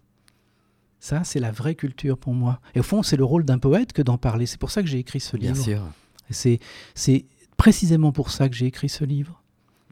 Ça, 0.99 1.25
c'est 1.25 1.41
la 1.41 1.51
vraie 1.51 1.75
culture 1.75 2.19
pour 2.19 2.35
moi. 2.35 2.61
Et 2.75 2.81
au 2.81 2.83
fond, 2.83 3.03
c'est 3.03 3.17
le 3.17 3.25
rôle 3.25 3.45
d'un 3.45 3.59
poète 3.59 3.93
que 3.93 4.03
d'en 4.03 4.19
parler. 4.19 4.47
C'est 4.47 4.59
pour 4.61 4.71
ça 4.71 4.83
que 4.83 4.89
j'ai 4.89 4.99
écrit 4.99 5.21
ce 5.21 5.37
livre. 5.37 5.55
Bien 5.55 5.63
sûr. 5.63 5.83
C'est 6.95 7.25
précisément 7.57 8.13
pour 8.13 8.31
ça 8.31 8.49
que 8.49 8.55
j'ai 8.55 8.67
écrit 8.67 8.89
ce 8.89 9.05
livre. 9.05 9.40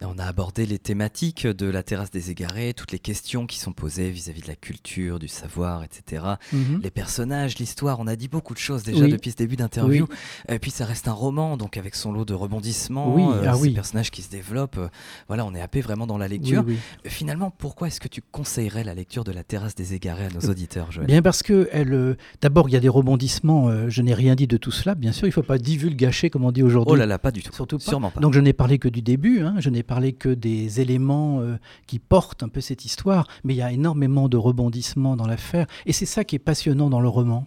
On 0.02 0.18
a 0.18 0.24
abordé 0.24 0.64
les 0.64 0.78
thématiques 0.78 1.46
de 1.46 1.66
la 1.66 1.82
terrasse 1.82 2.10
des 2.10 2.30
égarés, 2.30 2.72
toutes 2.72 2.92
les 2.92 3.00
questions 3.00 3.46
qui 3.46 3.58
sont 3.58 3.72
posées 3.72 4.10
vis-à-vis 4.10 4.42
de 4.42 4.46
la 4.46 4.54
culture, 4.54 5.18
du 5.18 5.26
savoir, 5.26 5.82
etc. 5.82 6.24
Mhm. 6.52 6.80
Les 6.82 6.90
personnages, 6.90 7.58
l'histoire, 7.58 7.98
on 7.98 8.06
a 8.06 8.14
dit 8.14 8.28
beaucoup 8.28 8.54
de 8.54 8.58
choses 8.58 8.84
déjà 8.84 9.08
depuis 9.08 9.32
ce 9.32 9.36
début 9.36 9.56
d'interview. 9.56 10.06
Et 10.48 10.58
puis 10.58 10.70
ça 10.70 10.84
reste 10.84 11.08
un 11.08 11.12
roman, 11.12 11.56
donc 11.56 11.76
avec 11.76 11.96
son 11.96 12.12
lot 12.12 12.24
de 12.24 12.34
rebondissements, 12.34 13.14
oui. 13.14 13.22
Euh, 13.22 13.44
ah 13.48 13.54
ces 13.56 13.70
personnages 13.70 14.10
qui 14.10 14.22
se 14.22 14.30
développent. 14.30 14.78
Euh, 14.78 14.88
voilà, 15.26 15.44
on 15.44 15.54
est 15.54 15.60
happé 15.60 15.80
vraiment 15.80 16.06
dans 16.06 16.18
la 16.18 16.28
lecture. 16.28 16.64
Finalement, 17.04 17.50
pourquoi 17.50 17.88
est-ce 17.88 18.00
que 18.00 18.08
tu 18.08 18.22
conseillerais 18.22 18.84
la 18.84 18.94
lecture 18.94 19.24
de 19.24 19.32
la 19.32 19.42
terrasse 19.42 19.74
des 19.74 19.94
égarés 19.94 20.26
à 20.26 20.30
nos 20.30 20.46
euh, 20.46 20.50
auditeurs, 20.50 20.92
Joël? 20.92 21.06
Bien 21.06 21.22
parce 21.22 21.42
que 21.42 21.68
elle, 21.72 22.16
d'abord, 22.40 22.68
il 22.68 22.72
y 22.72 22.76
a 22.76 22.80
des 22.80 22.88
rebondissements. 22.88 23.88
je 23.88 24.02
n'ai 24.02 24.14
rien 24.14 24.34
dit 24.36 24.46
de 24.46 24.56
tout 24.56 24.70
cela. 24.70 24.94
Bien 24.94 25.12
sûr, 25.12 25.26
il 25.26 25.30
ne 25.30 25.34
faut 25.34 25.42
pas 25.42 25.58
divulgacher, 25.58 26.30
comme 26.30 26.44
on 26.44 26.52
dit 26.52 26.62
aujourd'hui. 26.62 26.92
Oh 26.92 26.96
là 26.96 27.06
là, 27.06 27.18
pas 27.18 27.30
du 27.30 27.42
tout. 27.42 27.52
Surtout 27.52 27.78
pas. 27.78 27.84
Sûrement 27.84 28.10
pas. 28.10 28.20
Donc 28.20 28.34
je 28.34 28.40
n'ai 28.40 28.52
parlé 28.52 28.78
que 28.78 28.88
du 28.88 29.02
début. 29.02 29.42
Hein. 29.42 29.54
Je 29.58 29.70
n'ai 29.70 29.82
parler 29.88 30.12
que 30.12 30.28
des 30.28 30.80
éléments 30.80 31.40
euh, 31.40 31.56
qui 31.88 31.98
portent 31.98 32.44
un 32.44 32.48
peu 32.48 32.60
cette 32.60 32.84
histoire, 32.84 33.26
mais 33.42 33.54
il 33.54 33.56
y 33.56 33.62
a 33.62 33.72
énormément 33.72 34.28
de 34.28 34.36
rebondissements 34.36 35.16
dans 35.16 35.26
l'affaire, 35.26 35.66
et 35.86 35.92
c'est 35.92 36.06
ça 36.06 36.22
qui 36.22 36.36
est 36.36 36.38
passionnant 36.38 36.90
dans 36.90 37.00
le 37.00 37.08
roman. 37.08 37.46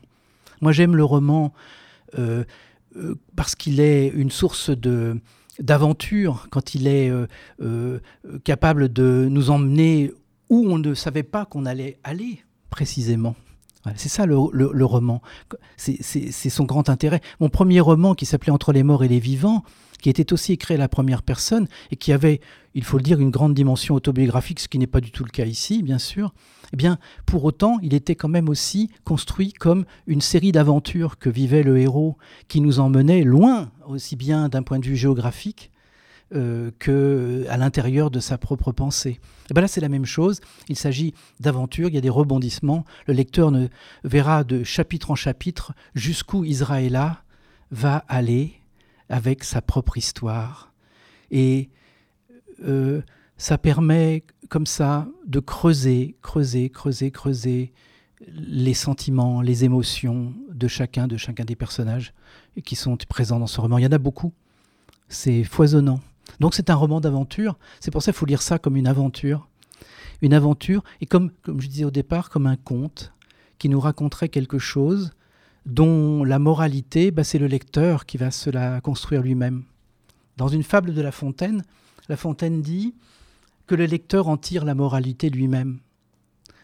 Moi 0.60 0.74
j'aime 0.74 0.96
le 0.98 1.06
roman 1.06 1.54
euh, 2.18 2.44
euh, 2.98 3.16
parce 3.38 3.56
qu'il 3.56 3.80
est 3.80 4.10
une 4.10 4.32
source 4.32 4.70
de 4.70 5.22
d'aventure, 5.60 6.48
quand 6.50 6.74
il 6.74 6.88
est 6.88 7.12
capable 8.44 8.92
de 8.92 9.28
nous 9.30 9.52
emmener 9.52 10.12
où 10.50 10.66
on 10.72 10.80
ne 10.80 10.96
savait 10.96 11.24
pas 11.24 11.46
qu'on 11.46 11.68
allait 11.68 12.00
aller 12.04 12.42
précisément. 12.72 13.36
c'est 13.96 14.10
ça 14.10 14.26
le, 14.26 14.38
le 14.54 14.86
roman. 14.86 15.22
C'est 15.78 16.50
son 16.50 16.64
grand 16.64 16.90
intérêt. 16.90 17.22
Mon 17.40 17.50
premier 17.50 17.80
roman 17.80 18.16
qui 18.16 18.26
s'appelait 18.26 18.52
Entre 18.52 18.72
les 18.72 18.82
morts 18.82 19.04
et 19.04 19.08
les 19.08 19.20
vivants, 19.20 19.64
qui 20.02 20.10
était 20.10 20.34
aussi 20.34 20.54
écrit 20.54 20.74
à 20.74 20.78
la 20.78 20.90
première 20.90 21.24
personne 21.24 21.68
et 21.92 21.96
qui 21.96 22.12
avait, 22.12 22.42
il 22.74 22.84
faut 22.84 22.98
le 22.98 23.04
dire, 23.04 23.20
une 23.20 23.30
grande 23.30 23.54
dimension 23.54 23.96
autobiographique, 23.96 24.60
ce 24.60 24.68
qui 24.68 24.80
n'est 24.80 24.88
pas 24.88 25.02
du 25.02 25.12
tout 25.12 25.24
le 25.24 25.30
cas 25.30 25.46
ici, 25.46 25.84
bien 25.84 26.00
sûr, 26.00 26.34
eh 26.74 26.78
bien, 26.78 26.98
pour 27.26 27.44
autant, 27.44 27.78
il 27.82 27.94
était 27.94 28.16
quand 28.16 28.30
même 28.30 28.50
aussi 28.50 28.90
construit 29.04 29.54
comme 29.54 29.86
une 30.08 30.22
série 30.22 30.52
d'aventures 30.52 31.18
que 31.18 31.30
vivait 31.30 31.64
le 31.64 31.78
héros, 31.78 32.18
qui 32.48 32.62
nous 32.62 32.80
emmenait 32.80 33.24
loin, 33.24 33.72
aussi 33.88 34.16
bien 34.16 34.50
d'un 34.50 34.64
point 34.64 34.80
de 34.80 34.86
vue 34.86 34.96
géographique 34.96 35.72
euh, 36.34 36.72
que 36.80 37.46
à 37.50 37.58
l'intérieur 37.58 38.10
de 38.10 38.22
sa 38.22 38.38
propre 38.38 38.72
pensée. 38.72 39.20
Et 39.50 39.54
bien 39.54 39.64
là, 39.64 39.68
c'est 39.68 39.82
la 39.82 39.90
même 39.90 40.06
chose. 40.06 40.40
Il 40.70 40.78
s'agit 40.78 41.14
d'aventures, 41.42 41.90
il 41.90 41.96
y 41.96 41.98
a 41.98 42.02
des 42.02 42.10
rebondissements. 42.10 42.86
Le 43.06 43.14
lecteur 43.14 43.52
ne 43.52 43.68
verra 44.06 44.46
de 44.46 44.64
chapitre 44.64 45.12
en 45.12 45.16
chapitre 45.16 45.74
jusqu'où 45.94 46.46
Israël 46.46 46.98
va 47.72 48.06
aller 48.08 48.61
avec 49.12 49.44
sa 49.44 49.62
propre 49.62 49.98
histoire. 49.98 50.74
Et 51.30 51.70
euh, 52.64 53.02
ça 53.38 53.58
permet 53.58 54.24
comme 54.50 54.66
ça 54.66 55.08
de 55.28 55.40
creuser, 55.40 56.16
creuser, 56.22 56.70
creuser, 56.70 57.12
creuser 57.12 57.74
les 58.28 58.74
sentiments, 58.74 59.42
les 59.42 59.64
émotions 59.64 60.34
de 60.52 60.68
chacun, 60.68 61.08
de 61.08 61.18
chacun 61.18 61.44
des 61.44 61.56
personnages 61.56 62.14
qui 62.64 62.76
sont 62.76 62.98
présents 63.10 63.40
dans 63.40 63.48
ce 63.48 63.60
roman. 63.60 63.78
Il 63.78 63.84
y 63.84 63.88
en 63.88 63.92
a 63.92 63.98
beaucoup. 63.98 64.34
C'est 65.10 65.44
foisonnant. 65.44 66.00
Donc 66.40 66.54
c'est 66.54 66.70
un 66.70 66.76
roman 66.76 67.02
d'aventure. 67.02 67.58
C'est 67.80 67.92
pour 67.92 68.02
ça 68.04 68.12
qu'il 68.12 68.20
faut 68.20 68.26
lire 68.26 68.42
ça 68.42 68.60
comme 68.60 68.78
une 68.78 68.88
aventure. 68.88 69.48
Une 70.22 70.34
aventure, 70.34 70.84
et 71.02 71.08
comme, 71.08 71.32
comme 71.42 71.60
je 71.62 71.68
disais 71.68 71.84
au 71.84 71.90
départ, 71.90 72.30
comme 72.30 72.46
un 72.46 72.56
conte 72.56 73.12
qui 73.58 73.70
nous 73.70 73.80
raconterait 73.80 74.30
quelque 74.30 74.60
chose 74.60 75.12
dont 75.66 76.24
la 76.24 76.40
moralité, 76.40 77.12
bah, 77.12 77.24
c'est 77.24 77.40
le 77.40 77.48
lecteur 77.48 78.06
qui 78.06 78.18
va 78.18 78.32
se 78.32 78.50
la 78.50 78.82
construire 78.82 79.22
lui-même. 79.22 79.64
Dans 80.38 80.48
une 80.48 80.64
fable 80.64 80.94
de 80.94 81.02
La 81.02 81.12
Fontaine, 81.12 81.64
La 82.10 82.18
Fontaine 82.18 82.62
dit 82.62 82.96
que 83.68 83.76
le 83.76 83.86
lecteur 83.86 84.28
en 84.28 84.38
tire 84.38 84.66
la 84.66 84.76
moralité 84.76 85.30
lui-même. 85.30 85.80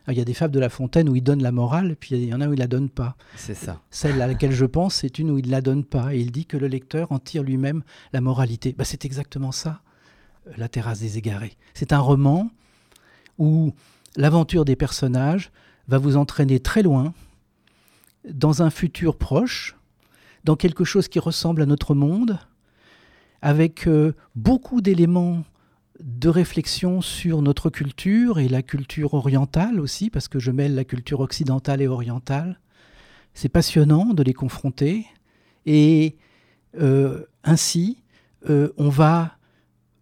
Il 0.10 0.18
y 0.18 0.22
a 0.22 0.26
des 0.26 0.34
fables 0.34 0.54
de 0.54 0.60
La 0.60 0.70
Fontaine 0.70 1.10
où 1.10 1.16
il 1.16 1.22
donne 1.22 1.44
la 1.44 1.52
morale, 1.52 1.98
puis 2.00 2.16
il 2.16 2.26
y 2.26 2.34
en 2.34 2.40
a 2.40 2.48
où 2.48 2.54
il 2.54 2.60
la 2.60 2.68
donne 2.68 2.90
pas. 2.90 3.18
C'est 3.36 3.54
ça. 3.54 3.82
Celle 3.92 4.22
à 4.22 4.28
laquelle 4.28 4.54
je 4.54 4.66
pense, 4.66 4.96
c'est 4.96 5.20
une 5.20 5.32
où 5.32 5.38
il 5.38 5.50
la 5.50 5.60
donne 5.60 5.84
pas, 5.84 6.16
et 6.16 6.20
il 6.20 6.32
dit 6.32 6.46
que 6.46 6.56
le 6.56 6.68
lecteur 6.68 7.12
en 7.12 7.20
tire 7.20 7.44
lui-même 7.44 7.84
la 8.14 8.22
moralité. 8.22 8.74
Bah, 8.78 8.86
c'est 8.86 9.04
exactement 9.04 9.52
ça, 9.52 9.82
euh, 10.48 10.52
La 10.58 10.70
terrasse 10.70 11.02
des 11.02 11.18
égarés. 11.18 11.58
C'est 11.74 11.92
un 11.92 12.00
roman 12.00 12.50
où 13.38 13.74
l'aventure 14.16 14.64
des 14.64 14.78
personnages 14.78 15.52
va 15.90 15.98
vous 15.98 16.16
entraîner 16.16 16.62
très 16.62 16.84
loin, 16.84 17.14
dans 18.32 18.62
un 18.62 18.70
futur 18.70 19.18
proche, 19.18 19.76
dans 20.44 20.56
quelque 20.56 20.84
chose 20.84 21.08
qui 21.08 21.20
ressemble 21.20 21.62
à 21.62 21.66
notre 21.66 21.96
monde, 21.96 22.40
avec 23.42 23.88
euh, 23.88 24.14
beaucoup 24.36 24.82
d'éléments 24.82 25.44
de 26.00 26.30
réflexion 26.30 27.02
sur 27.02 27.42
notre 27.42 27.70
culture 27.70 28.40
et 28.40 28.48
la 28.48 28.62
culture 28.62 29.14
orientale 29.14 29.80
aussi, 29.80 30.10
parce 30.10 30.28
que 30.28 30.40
je 30.40 30.52
mêle 30.52 30.76
la 30.76 30.84
culture 30.84 31.20
occidentale 31.20 31.82
et 31.82 31.88
orientale. 31.88 32.60
C'est 33.34 33.50
passionnant 33.50 34.14
de 34.14 34.24
les 34.24 34.34
confronter. 34.34 35.06
Et 35.66 36.18
euh, 36.80 37.26
ainsi, 37.44 38.04
euh, 38.50 38.70
on 38.78 38.90
va 38.90 39.38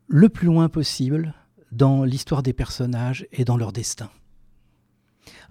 le 0.07 0.29
plus 0.29 0.47
loin 0.47 0.69
possible 0.69 1.33
dans 1.71 2.03
l'histoire 2.03 2.43
des 2.43 2.53
personnages 2.53 3.27
et 3.31 3.45
dans 3.45 3.57
leur 3.57 3.71
destin. 3.71 4.09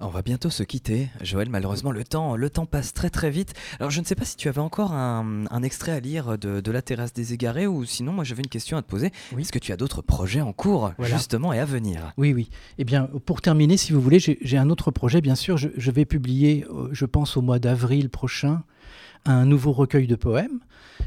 On 0.00 0.08
va 0.08 0.22
bientôt 0.22 0.50
se 0.50 0.62
quitter, 0.62 1.08
Joël. 1.22 1.48
Malheureusement, 1.48 1.90
le 1.90 2.04
temps, 2.04 2.36
le 2.36 2.50
temps 2.50 2.66
passe 2.66 2.92
très 2.92 3.10
très 3.10 3.30
vite. 3.30 3.54
Alors, 3.78 3.90
je 3.90 4.00
ne 4.00 4.04
sais 4.04 4.14
pas 4.14 4.24
si 4.24 4.36
tu 4.36 4.48
avais 4.48 4.60
encore 4.60 4.92
un, 4.92 5.62
extrait 5.62 5.92
à 5.92 6.00
lire 6.00 6.36
de, 6.38 6.70
La 6.70 6.82
terrasse 6.82 7.12
des 7.12 7.32
égarés 7.32 7.66
ou 7.66 7.84
sinon, 7.84 8.12
moi 8.12 8.24
j'avais 8.24 8.42
une 8.42 8.48
question 8.48 8.76
à 8.76 8.82
te 8.82 8.88
poser. 8.88 9.12
Est-ce 9.38 9.52
que 9.52 9.58
tu 9.58 9.72
as 9.72 9.76
d'autres 9.76 10.02
projets 10.02 10.40
en 10.40 10.52
cours, 10.52 10.92
justement, 11.00 11.52
et 11.52 11.60
à 11.60 11.64
venir? 11.64 12.12
Oui, 12.16 12.32
oui. 12.32 12.50
Eh 12.78 12.84
bien, 12.84 13.08
pour 13.24 13.40
terminer, 13.40 13.76
si 13.76 13.92
vous 13.92 14.00
voulez, 14.00 14.18
j'ai 14.18 14.58
un 14.58 14.70
autre 14.70 14.90
projet, 14.90 15.20
bien 15.20 15.34
sûr. 15.36 15.56
Je, 15.56 15.90
vais 15.90 16.04
publier, 16.04 16.66
euh, 16.70 16.88
je 16.92 17.04
pense, 17.04 17.36
au 17.36 17.42
mois 17.42 17.58
d'avril 17.58 18.10
prochain, 18.10 18.62
un 19.24 19.44
nouveau 19.44 19.72
recueil 19.72 20.06
de 20.06 20.16
poèmes 20.16 20.60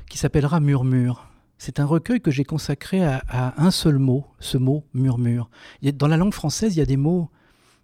qui 0.09 0.18
s'appellera 0.18 0.59
Murmure. 0.59 1.28
C'est 1.57 1.80
un 1.80 1.86
recueil 1.86 2.22
que 2.22 2.32
j'ai 2.32 2.43
consacré 2.43 3.03
à, 3.03 3.24
à, 3.28 3.61
un 3.61 3.72
seul 3.72 3.97
mot, 3.97 4.26
ce 4.39 4.57
mot 4.57 4.84
murmure. 4.93 5.49
Dans 5.82 6.07
la 6.07 6.15
langue 6.15 6.34
française, 6.34 6.76
il 6.76 6.80
y 6.80 6.84
a 6.84 6.86
des 6.86 6.97
mots 6.97 7.30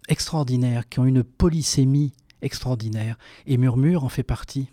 extraordinaires, 0.08 0.88
qui 0.88 1.00
ont 1.00 1.04
une 1.04 1.22
polysémie 1.22 2.12
extraordinaire, 2.42 3.16
et 3.46 3.56
Murmure 3.56 4.04
en 4.04 4.08
fait 4.08 4.22
partie. 4.22 4.68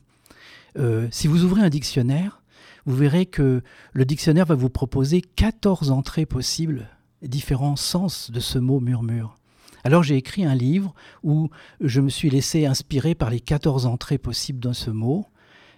Euh, 0.78 1.08
si 1.12 1.28
vous 1.28 1.44
ouvrez 1.44 1.62
un 1.62 1.70
dictionnaire, 1.70 2.42
vous 2.86 2.96
verrez 2.96 3.26
que 3.26 3.62
le 3.94 4.06
dictionnaire 4.06 4.46
va 4.46 4.56
vous 4.56 4.70
proposer 4.70 5.22
14 5.22 5.92
entrées 5.92 6.26
possibles, 6.26 6.90
différents 7.22 7.76
sens 7.76 8.32
de 8.32 8.40
ce 8.40 8.58
mot 8.58 8.80
murmure. 8.80 9.38
Alors 9.84 10.04
j'ai 10.04 10.16
écrit 10.16 10.46
un 10.46 10.56
livre 10.56 10.94
où 11.24 11.50
je 11.80 12.02
me 12.02 12.10
suis 12.10 12.30
laissé 12.30 12.66
inspirer 12.66 13.16
par 13.16 13.30
les 13.30 13.40
14 13.40 13.86
entrées 13.86 14.18
possibles 14.18 14.60
dans 14.60 14.74
ce 14.74 14.92
mot, 14.92 15.26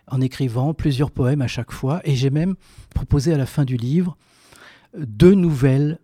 en 0.08 0.20
écrivant 0.22 0.74
plusieurs 0.74 1.12
poèmes 1.12 1.42
à 1.42 1.48
chaque 1.48 1.72
fois, 1.72 2.02
et 2.04 2.16
j'ai 2.16 2.30
même 2.30 2.56
proposé 2.94 3.34
à 3.34 3.38
la 3.38 3.46
fin 3.46 3.66
du 3.66 3.78
livre 3.78 4.18
deux 4.98 5.34
nouvelles 5.34 6.00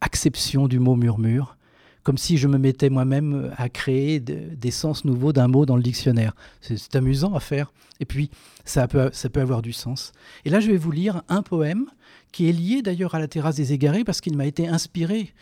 acceptions 0.00 0.66
du 0.66 0.78
mot 0.78 0.96
murmure, 0.96 1.56
comme 2.02 2.18
si 2.18 2.38
je 2.38 2.48
me 2.48 2.58
mettais 2.58 2.90
moi-même 2.90 3.52
à 3.56 3.68
créer 3.68 4.20
des 4.20 4.70
sens 4.70 5.04
nouveaux 5.04 5.32
d'un 5.32 5.48
mot 5.48 5.66
dans 5.66 5.76
le 5.76 5.82
dictionnaire. 5.82 6.34
C'est 6.60 6.96
amusant 6.96 7.34
à 7.34 7.40
faire. 7.40 7.72
Et 8.00 8.04
puis, 8.04 8.30
ça 8.64 8.88
peut, 8.88 9.10
ça 9.12 9.28
peut 9.28 9.40
avoir 9.40 9.62
du 9.62 9.72
sens. 9.72 10.12
Et 10.44 10.50
là, 10.50 10.60
je 10.60 10.70
vais 10.70 10.76
vous 10.76 10.90
lire 10.90 11.22
un 11.28 11.42
poème 11.42 11.86
qui 12.32 12.48
est 12.48 12.52
lié 12.52 12.82
d'ailleurs 12.82 13.14
à 13.14 13.18
la 13.18 13.28
terrasse 13.28 13.56
des 13.56 13.72
égarés 13.72 14.04
parce 14.04 14.20
qu'il 14.20 14.36
m'a 14.36 14.46
été 14.46 14.68
inspiré 14.68 15.34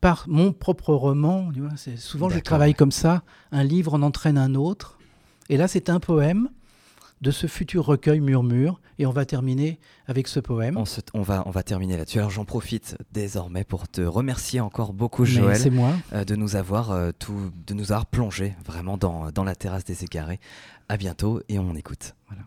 par 0.00 0.26
mon 0.28 0.52
propre 0.52 0.94
roman. 0.94 1.50
Souvent, 1.96 2.28
je 2.28 2.38
travaille 2.38 2.74
comme 2.74 2.92
ça. 2.92 3.22
Un 3.50 3.64
livre 3.64 3.94
en 3.94 4.02
entraîne 4.02 4.38
un 4.38 4.54
autre. 4.54 4.98
Et 5.48 5.56
là, 5.56 5.68
c'est 5.68 5.90
un 5.90 6.00
poème 6.00 6.48
de 7.20 7.30
ce 7.30 7.46
futur 7.46 7.84
recueil 7.86 8.20
Murmure. 8.20 8.80
Et 8.98 9.06
on 9.06 9.10
va 9.10 9.26
terminer 9.26 9.78
avec 10.06 10.26
ce 10.26 10.40
poème. 10.40 10.78
On, 11.12 11.22
va, 11.22 11.42
on 11.46 11.50
va 11.50 11.62
terminer 11.62 11.96
là-dessus. 11.96 12.18
Alors 12.18 12.30
j'en 12.30 12.44
profite 12.44 12.96
désormais 13.12 13.64
pour 13.64 13.88
te 13.88 14.00
remercier 14.00 14.60
encore 14.60 14.92
beaucoup, 14.92 15.24
Joël, 15.24 15.70
moi. 15.70 15.92
Euh, 16.12 16.24
de 16.24 16.34
nous 16.34 16.56
avoir 16.56 16.90
euh, 16.92 17.10
tout, 17.18 17.52
de 17.66 17.74
nous 17.74 17.92
avoir 17.92 18.06
plongé 18.06 18.54
vraiment 18.64 18.96
dans, 18.96 19.30
dans 19.32 19.44
la 19.44 19.54
terrasse 19.54 19.84
des 19.84 20.04
égarés. 20.04 20.40
À 20.88 20.96
bientôt 20.96 21.42
et 21.48 21.58
on 21.58 21.74
écoute. 21.74 22.14
Voilà. 22.28 22.42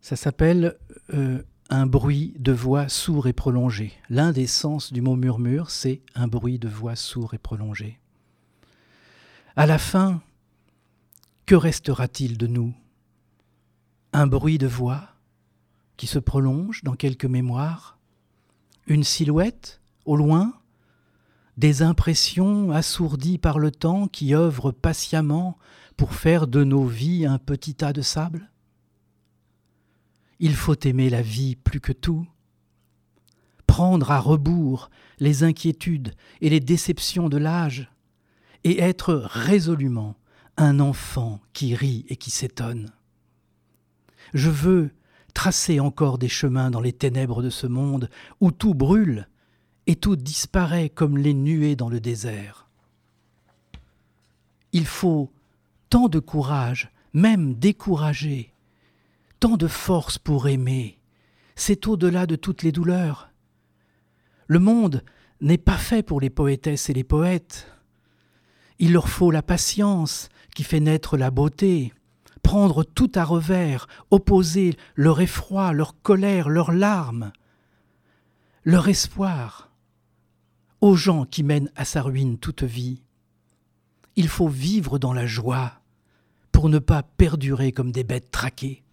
Ça 0.00 0.16
s'appelle 0.16 0.76
euh, 1.12 1.42
un 1.70 1.86
bruit 1.86 2.34
de 2.38 2.52
voix 2.52 2.88
sourd 2.88 3.26
et 3.26 3.32
prolongé. 3.32 3.92
L'un 4.08 4.32
des 4.32 4.46
sens 4.46 4.92
du 4.92 5.00
mot 5.02 5.16
murmure, 5.16 5.70
c'est 5.70 6.00
un 6.14 6.28
bruit 6.28 6.58
de 6.58 6.68
voix 6.68 6.96
sourd 6.96 7.34
et 7.34 7.38
prolongé. 7.38 7.98
À 9.54 9.66
la 9.66 9.78
fin, 9.78 10.22
que 11.46 11.54
restera-t-il 11.54 12.38
de 12.38 12.46
nous? 12.46 12.72
Un 14.12 14.26
bruit 14.26 14.58
de 14.58 14.66
voix 14.66 15.08
qui 15.96 16.06
se 16.06 16.18
prolonge 16.18 16.82
dans 16.82 16.94
quelques 16.94 17.24
mémoires, 17.24 17.98
une 18.86 19.04
silhouette 19.04 19.80
au 20.04 20.16
loin, 20.16 20.54
des 21.56 21.82
impressions 21.82 22.70
assourdies 22.72 23.38
par 23.38 23.58
le 23.58 23.70
temps 23.70 24.08
qui 24.08 24.34
œuvrent 24.34 24.72
patiemment 24.72 25.58
pour 25.96 26.14
faire 26.14 26.46
de 26.46 26.64
nos 26.64 26.84
vies 26.84 27.26
un 27.26 27.38
petit 27.38 27.74
tas 27.74 27.92
de 27.92 28.02
sable 28.02 28.50
Il 30.40 30.54
faut 30.54 30.78
aimer 30.84 31.10
la 31.10 31.22
vie 31.22 31.56
plus 31.56 31.80
que 31.80 31.92
tout, 31.92 32.26
prendre 33.66 34.10
à 34.10 34.18
rebours 34.18 34.90
les 35.18 35.44
inquiétudes 35.44 36.14
et 36.40 36.50
les 36.50 36.60
déceptions 36.60 37.28
de 37.28 37.38
l'âge, 37.38 37.90
et 38.64 38.80
être 38.80 39.14
résolument 39.14 40.16
un 40.56 40.80
enfant 40.80 41.40
qui 41.52 41.74
rit 41.74 42.04
et 42.08 42.16
qui 42.16 42.30
s'étonne. 42.30 42.92
Je 44.32 44.50
veux 44.50 44.90
tracer 45.34 45.80
encore 45.80 46.18
des 46.18 46.28
chemins 46.28 46.70
dans 46.70 46.80
les 46.80 46.92
ténèbres 46.92 47.42
de 47.42 47.50
ce 47.50 47.66
monde 47.66 48.08
où 48.40 48.50
tout 48.50 48.74
brûle 48.74 49.28
et 49.86 49.96
tout 49.96 50.16
disparaît 50.16 50.88
comme 50.88 51.18
les 51.18 51.34
nuées 51.34 51.76
dans 51.76 51.88
le 51.88 52.00
désert. 52.00 52.68
Il 54.72 54.86
faut 54.86 55.32
tant 55.90 56.08
de 56.08 56.18
courage, 56.18 56.90
même 57.12 57.54
découragé, 57.54 58.54
tant 59.40 59.56
de 59.56 59.66
force 59.66 60.18
pour 60.18 60.48
aimer. 60.48 60.98
C'est 61.56 61.86
au-delà 61.86 62.26
de 62.26 62.36
toutes 62.36 62.62
les 62.62 62.72
douleurs. 62.72 63.30
Le 64.46 64.58
monde 64.58 65.02
n'est 65.40 65.58
pas 65.58 65.76
fait 65.76 66.02
pour 66.02 66.20
les 66.20 66.30
poétesses 66.30 66.88
et 66.88 66.94
les 66.94 67.04
poètes. 67.04 67.66
Il 68.78 68.92
leur 68.92 69.08
faut 69.08 69.30
la 69.30 69.42
patience 69.42 70.28
qui 70.54 70.64
fait 70.64 70.80
naître 70.80 71.16
la 71.16 71.30
beauté, 71.30 71.92
prendre 72.52 72.84
tout 72.84 73.10
à 73.14 73.24
revers, 73.24 73.88
opposer 74.10 74.76
leur 74.94 75.22
effroi, 75.22 75.72
leur 75.72 76.02
colère, 76.02 76.50
leurs 76.50 76.70
larmes, 76.70 77.32
leur 78.62 78.88
espoir 78.88 79.70
aux 80.82 80.94
gens 80.94 81.24
qui 81.24 81.44
mènent 81.44 81.70
à 81.76 81.86
sa 81.86 82.02
ruine 82.02 82.36
toute 82.36 82.62
vie. 82.62 83.04
Il 84.16 84.28
faut 84.28 84.48
vivre 84.48 84.98
dans 84.98 85.14
la 85.14 85.24
joie 85.24 85.80
pour 86.52 86.68
ne 86.68 86.78
pas 86.78 87.02
perdurer 87.02 87.72
comme 87.72 87.90
des 87.90 88.04
bêtes 88.04 88.30
traquées. 88.30 88.84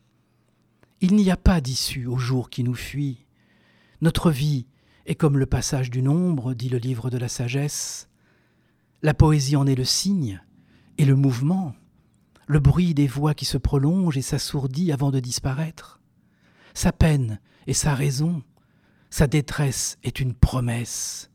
Il 1.02 1.18
n'y 1.18 1.30
a 1.30 1.36
pas 1.36 1.60
d'issue 1.60 2.06
au 2.06 2.16
jour 2.16 2.50
qui 2.50 2.64
nous 2.64 2.76
fuit. 2.76 3.26
Notre 4.00 4.32
vie 4.32 4.68
est 5.06 5.16
comme 5.16 5.38
le 5.38 5.48
passage 5.48 5.90
d'une 5.90 6.08
ombre, 6.08 6.54
dit 6.54 6.70
le 6.70 6.78
livre 6.78 7.10
de 7.10 7.18
la 7.18 7.28
sagesse. 7.28 8.08
La 9.02 9.14
poésie 9.14 9.58
en 9.58 9.68
est 9.68 9.76
le 9.76 9.84
signe 9.84 10.42
et 10.98 11.04
le 11.04 11.18
mouvement 11.18 11.76
le 12.50 12.60
bruit 12.60 12.96
des 12.96 13.06
voix 13.06 13.36
qui 13.36 13.46
se 13.46 13.60
prolongent 13.60 14.18
et 14.18 14.24
s'assourdit 14.24 14.92
avant 14.92 15.12
de 15.12 15.20
disparaître. 15.20 16.00
Sa 16.74 16.92
peine 16.92 17.40
est 17.68 17.74
sa 17.74 17.94
raison, 17.94 18.42
sa 19.12 19.28
détresse 19.28 20.00
est 20.02 20.20
une 20.20 20.34
promesse. 20.34 21.30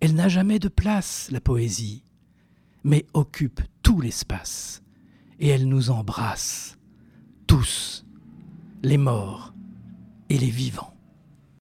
Elle 0.00 0.14
n'a 0.14 0.30
jamais 0.30 0.58
de 0.58 0.68
place, 0.68 1.28
la 1.30 1.42
poésie, 1.42 2.04
mais 2.84 3.04
occupe 3.12 3.60
tout 3.82 4.00
l'espace, 4.00 4.82
et 5.40 5.48
elle 5.48 5.68
nous 5.68 5.90
embrasse, 5.90 6.78
tous, 7.46 8.06
les 8.82 8.96
morts 8.96 9.52
et 10.30 10.38
les 10.38 10.48
vivants. 10.48 10.94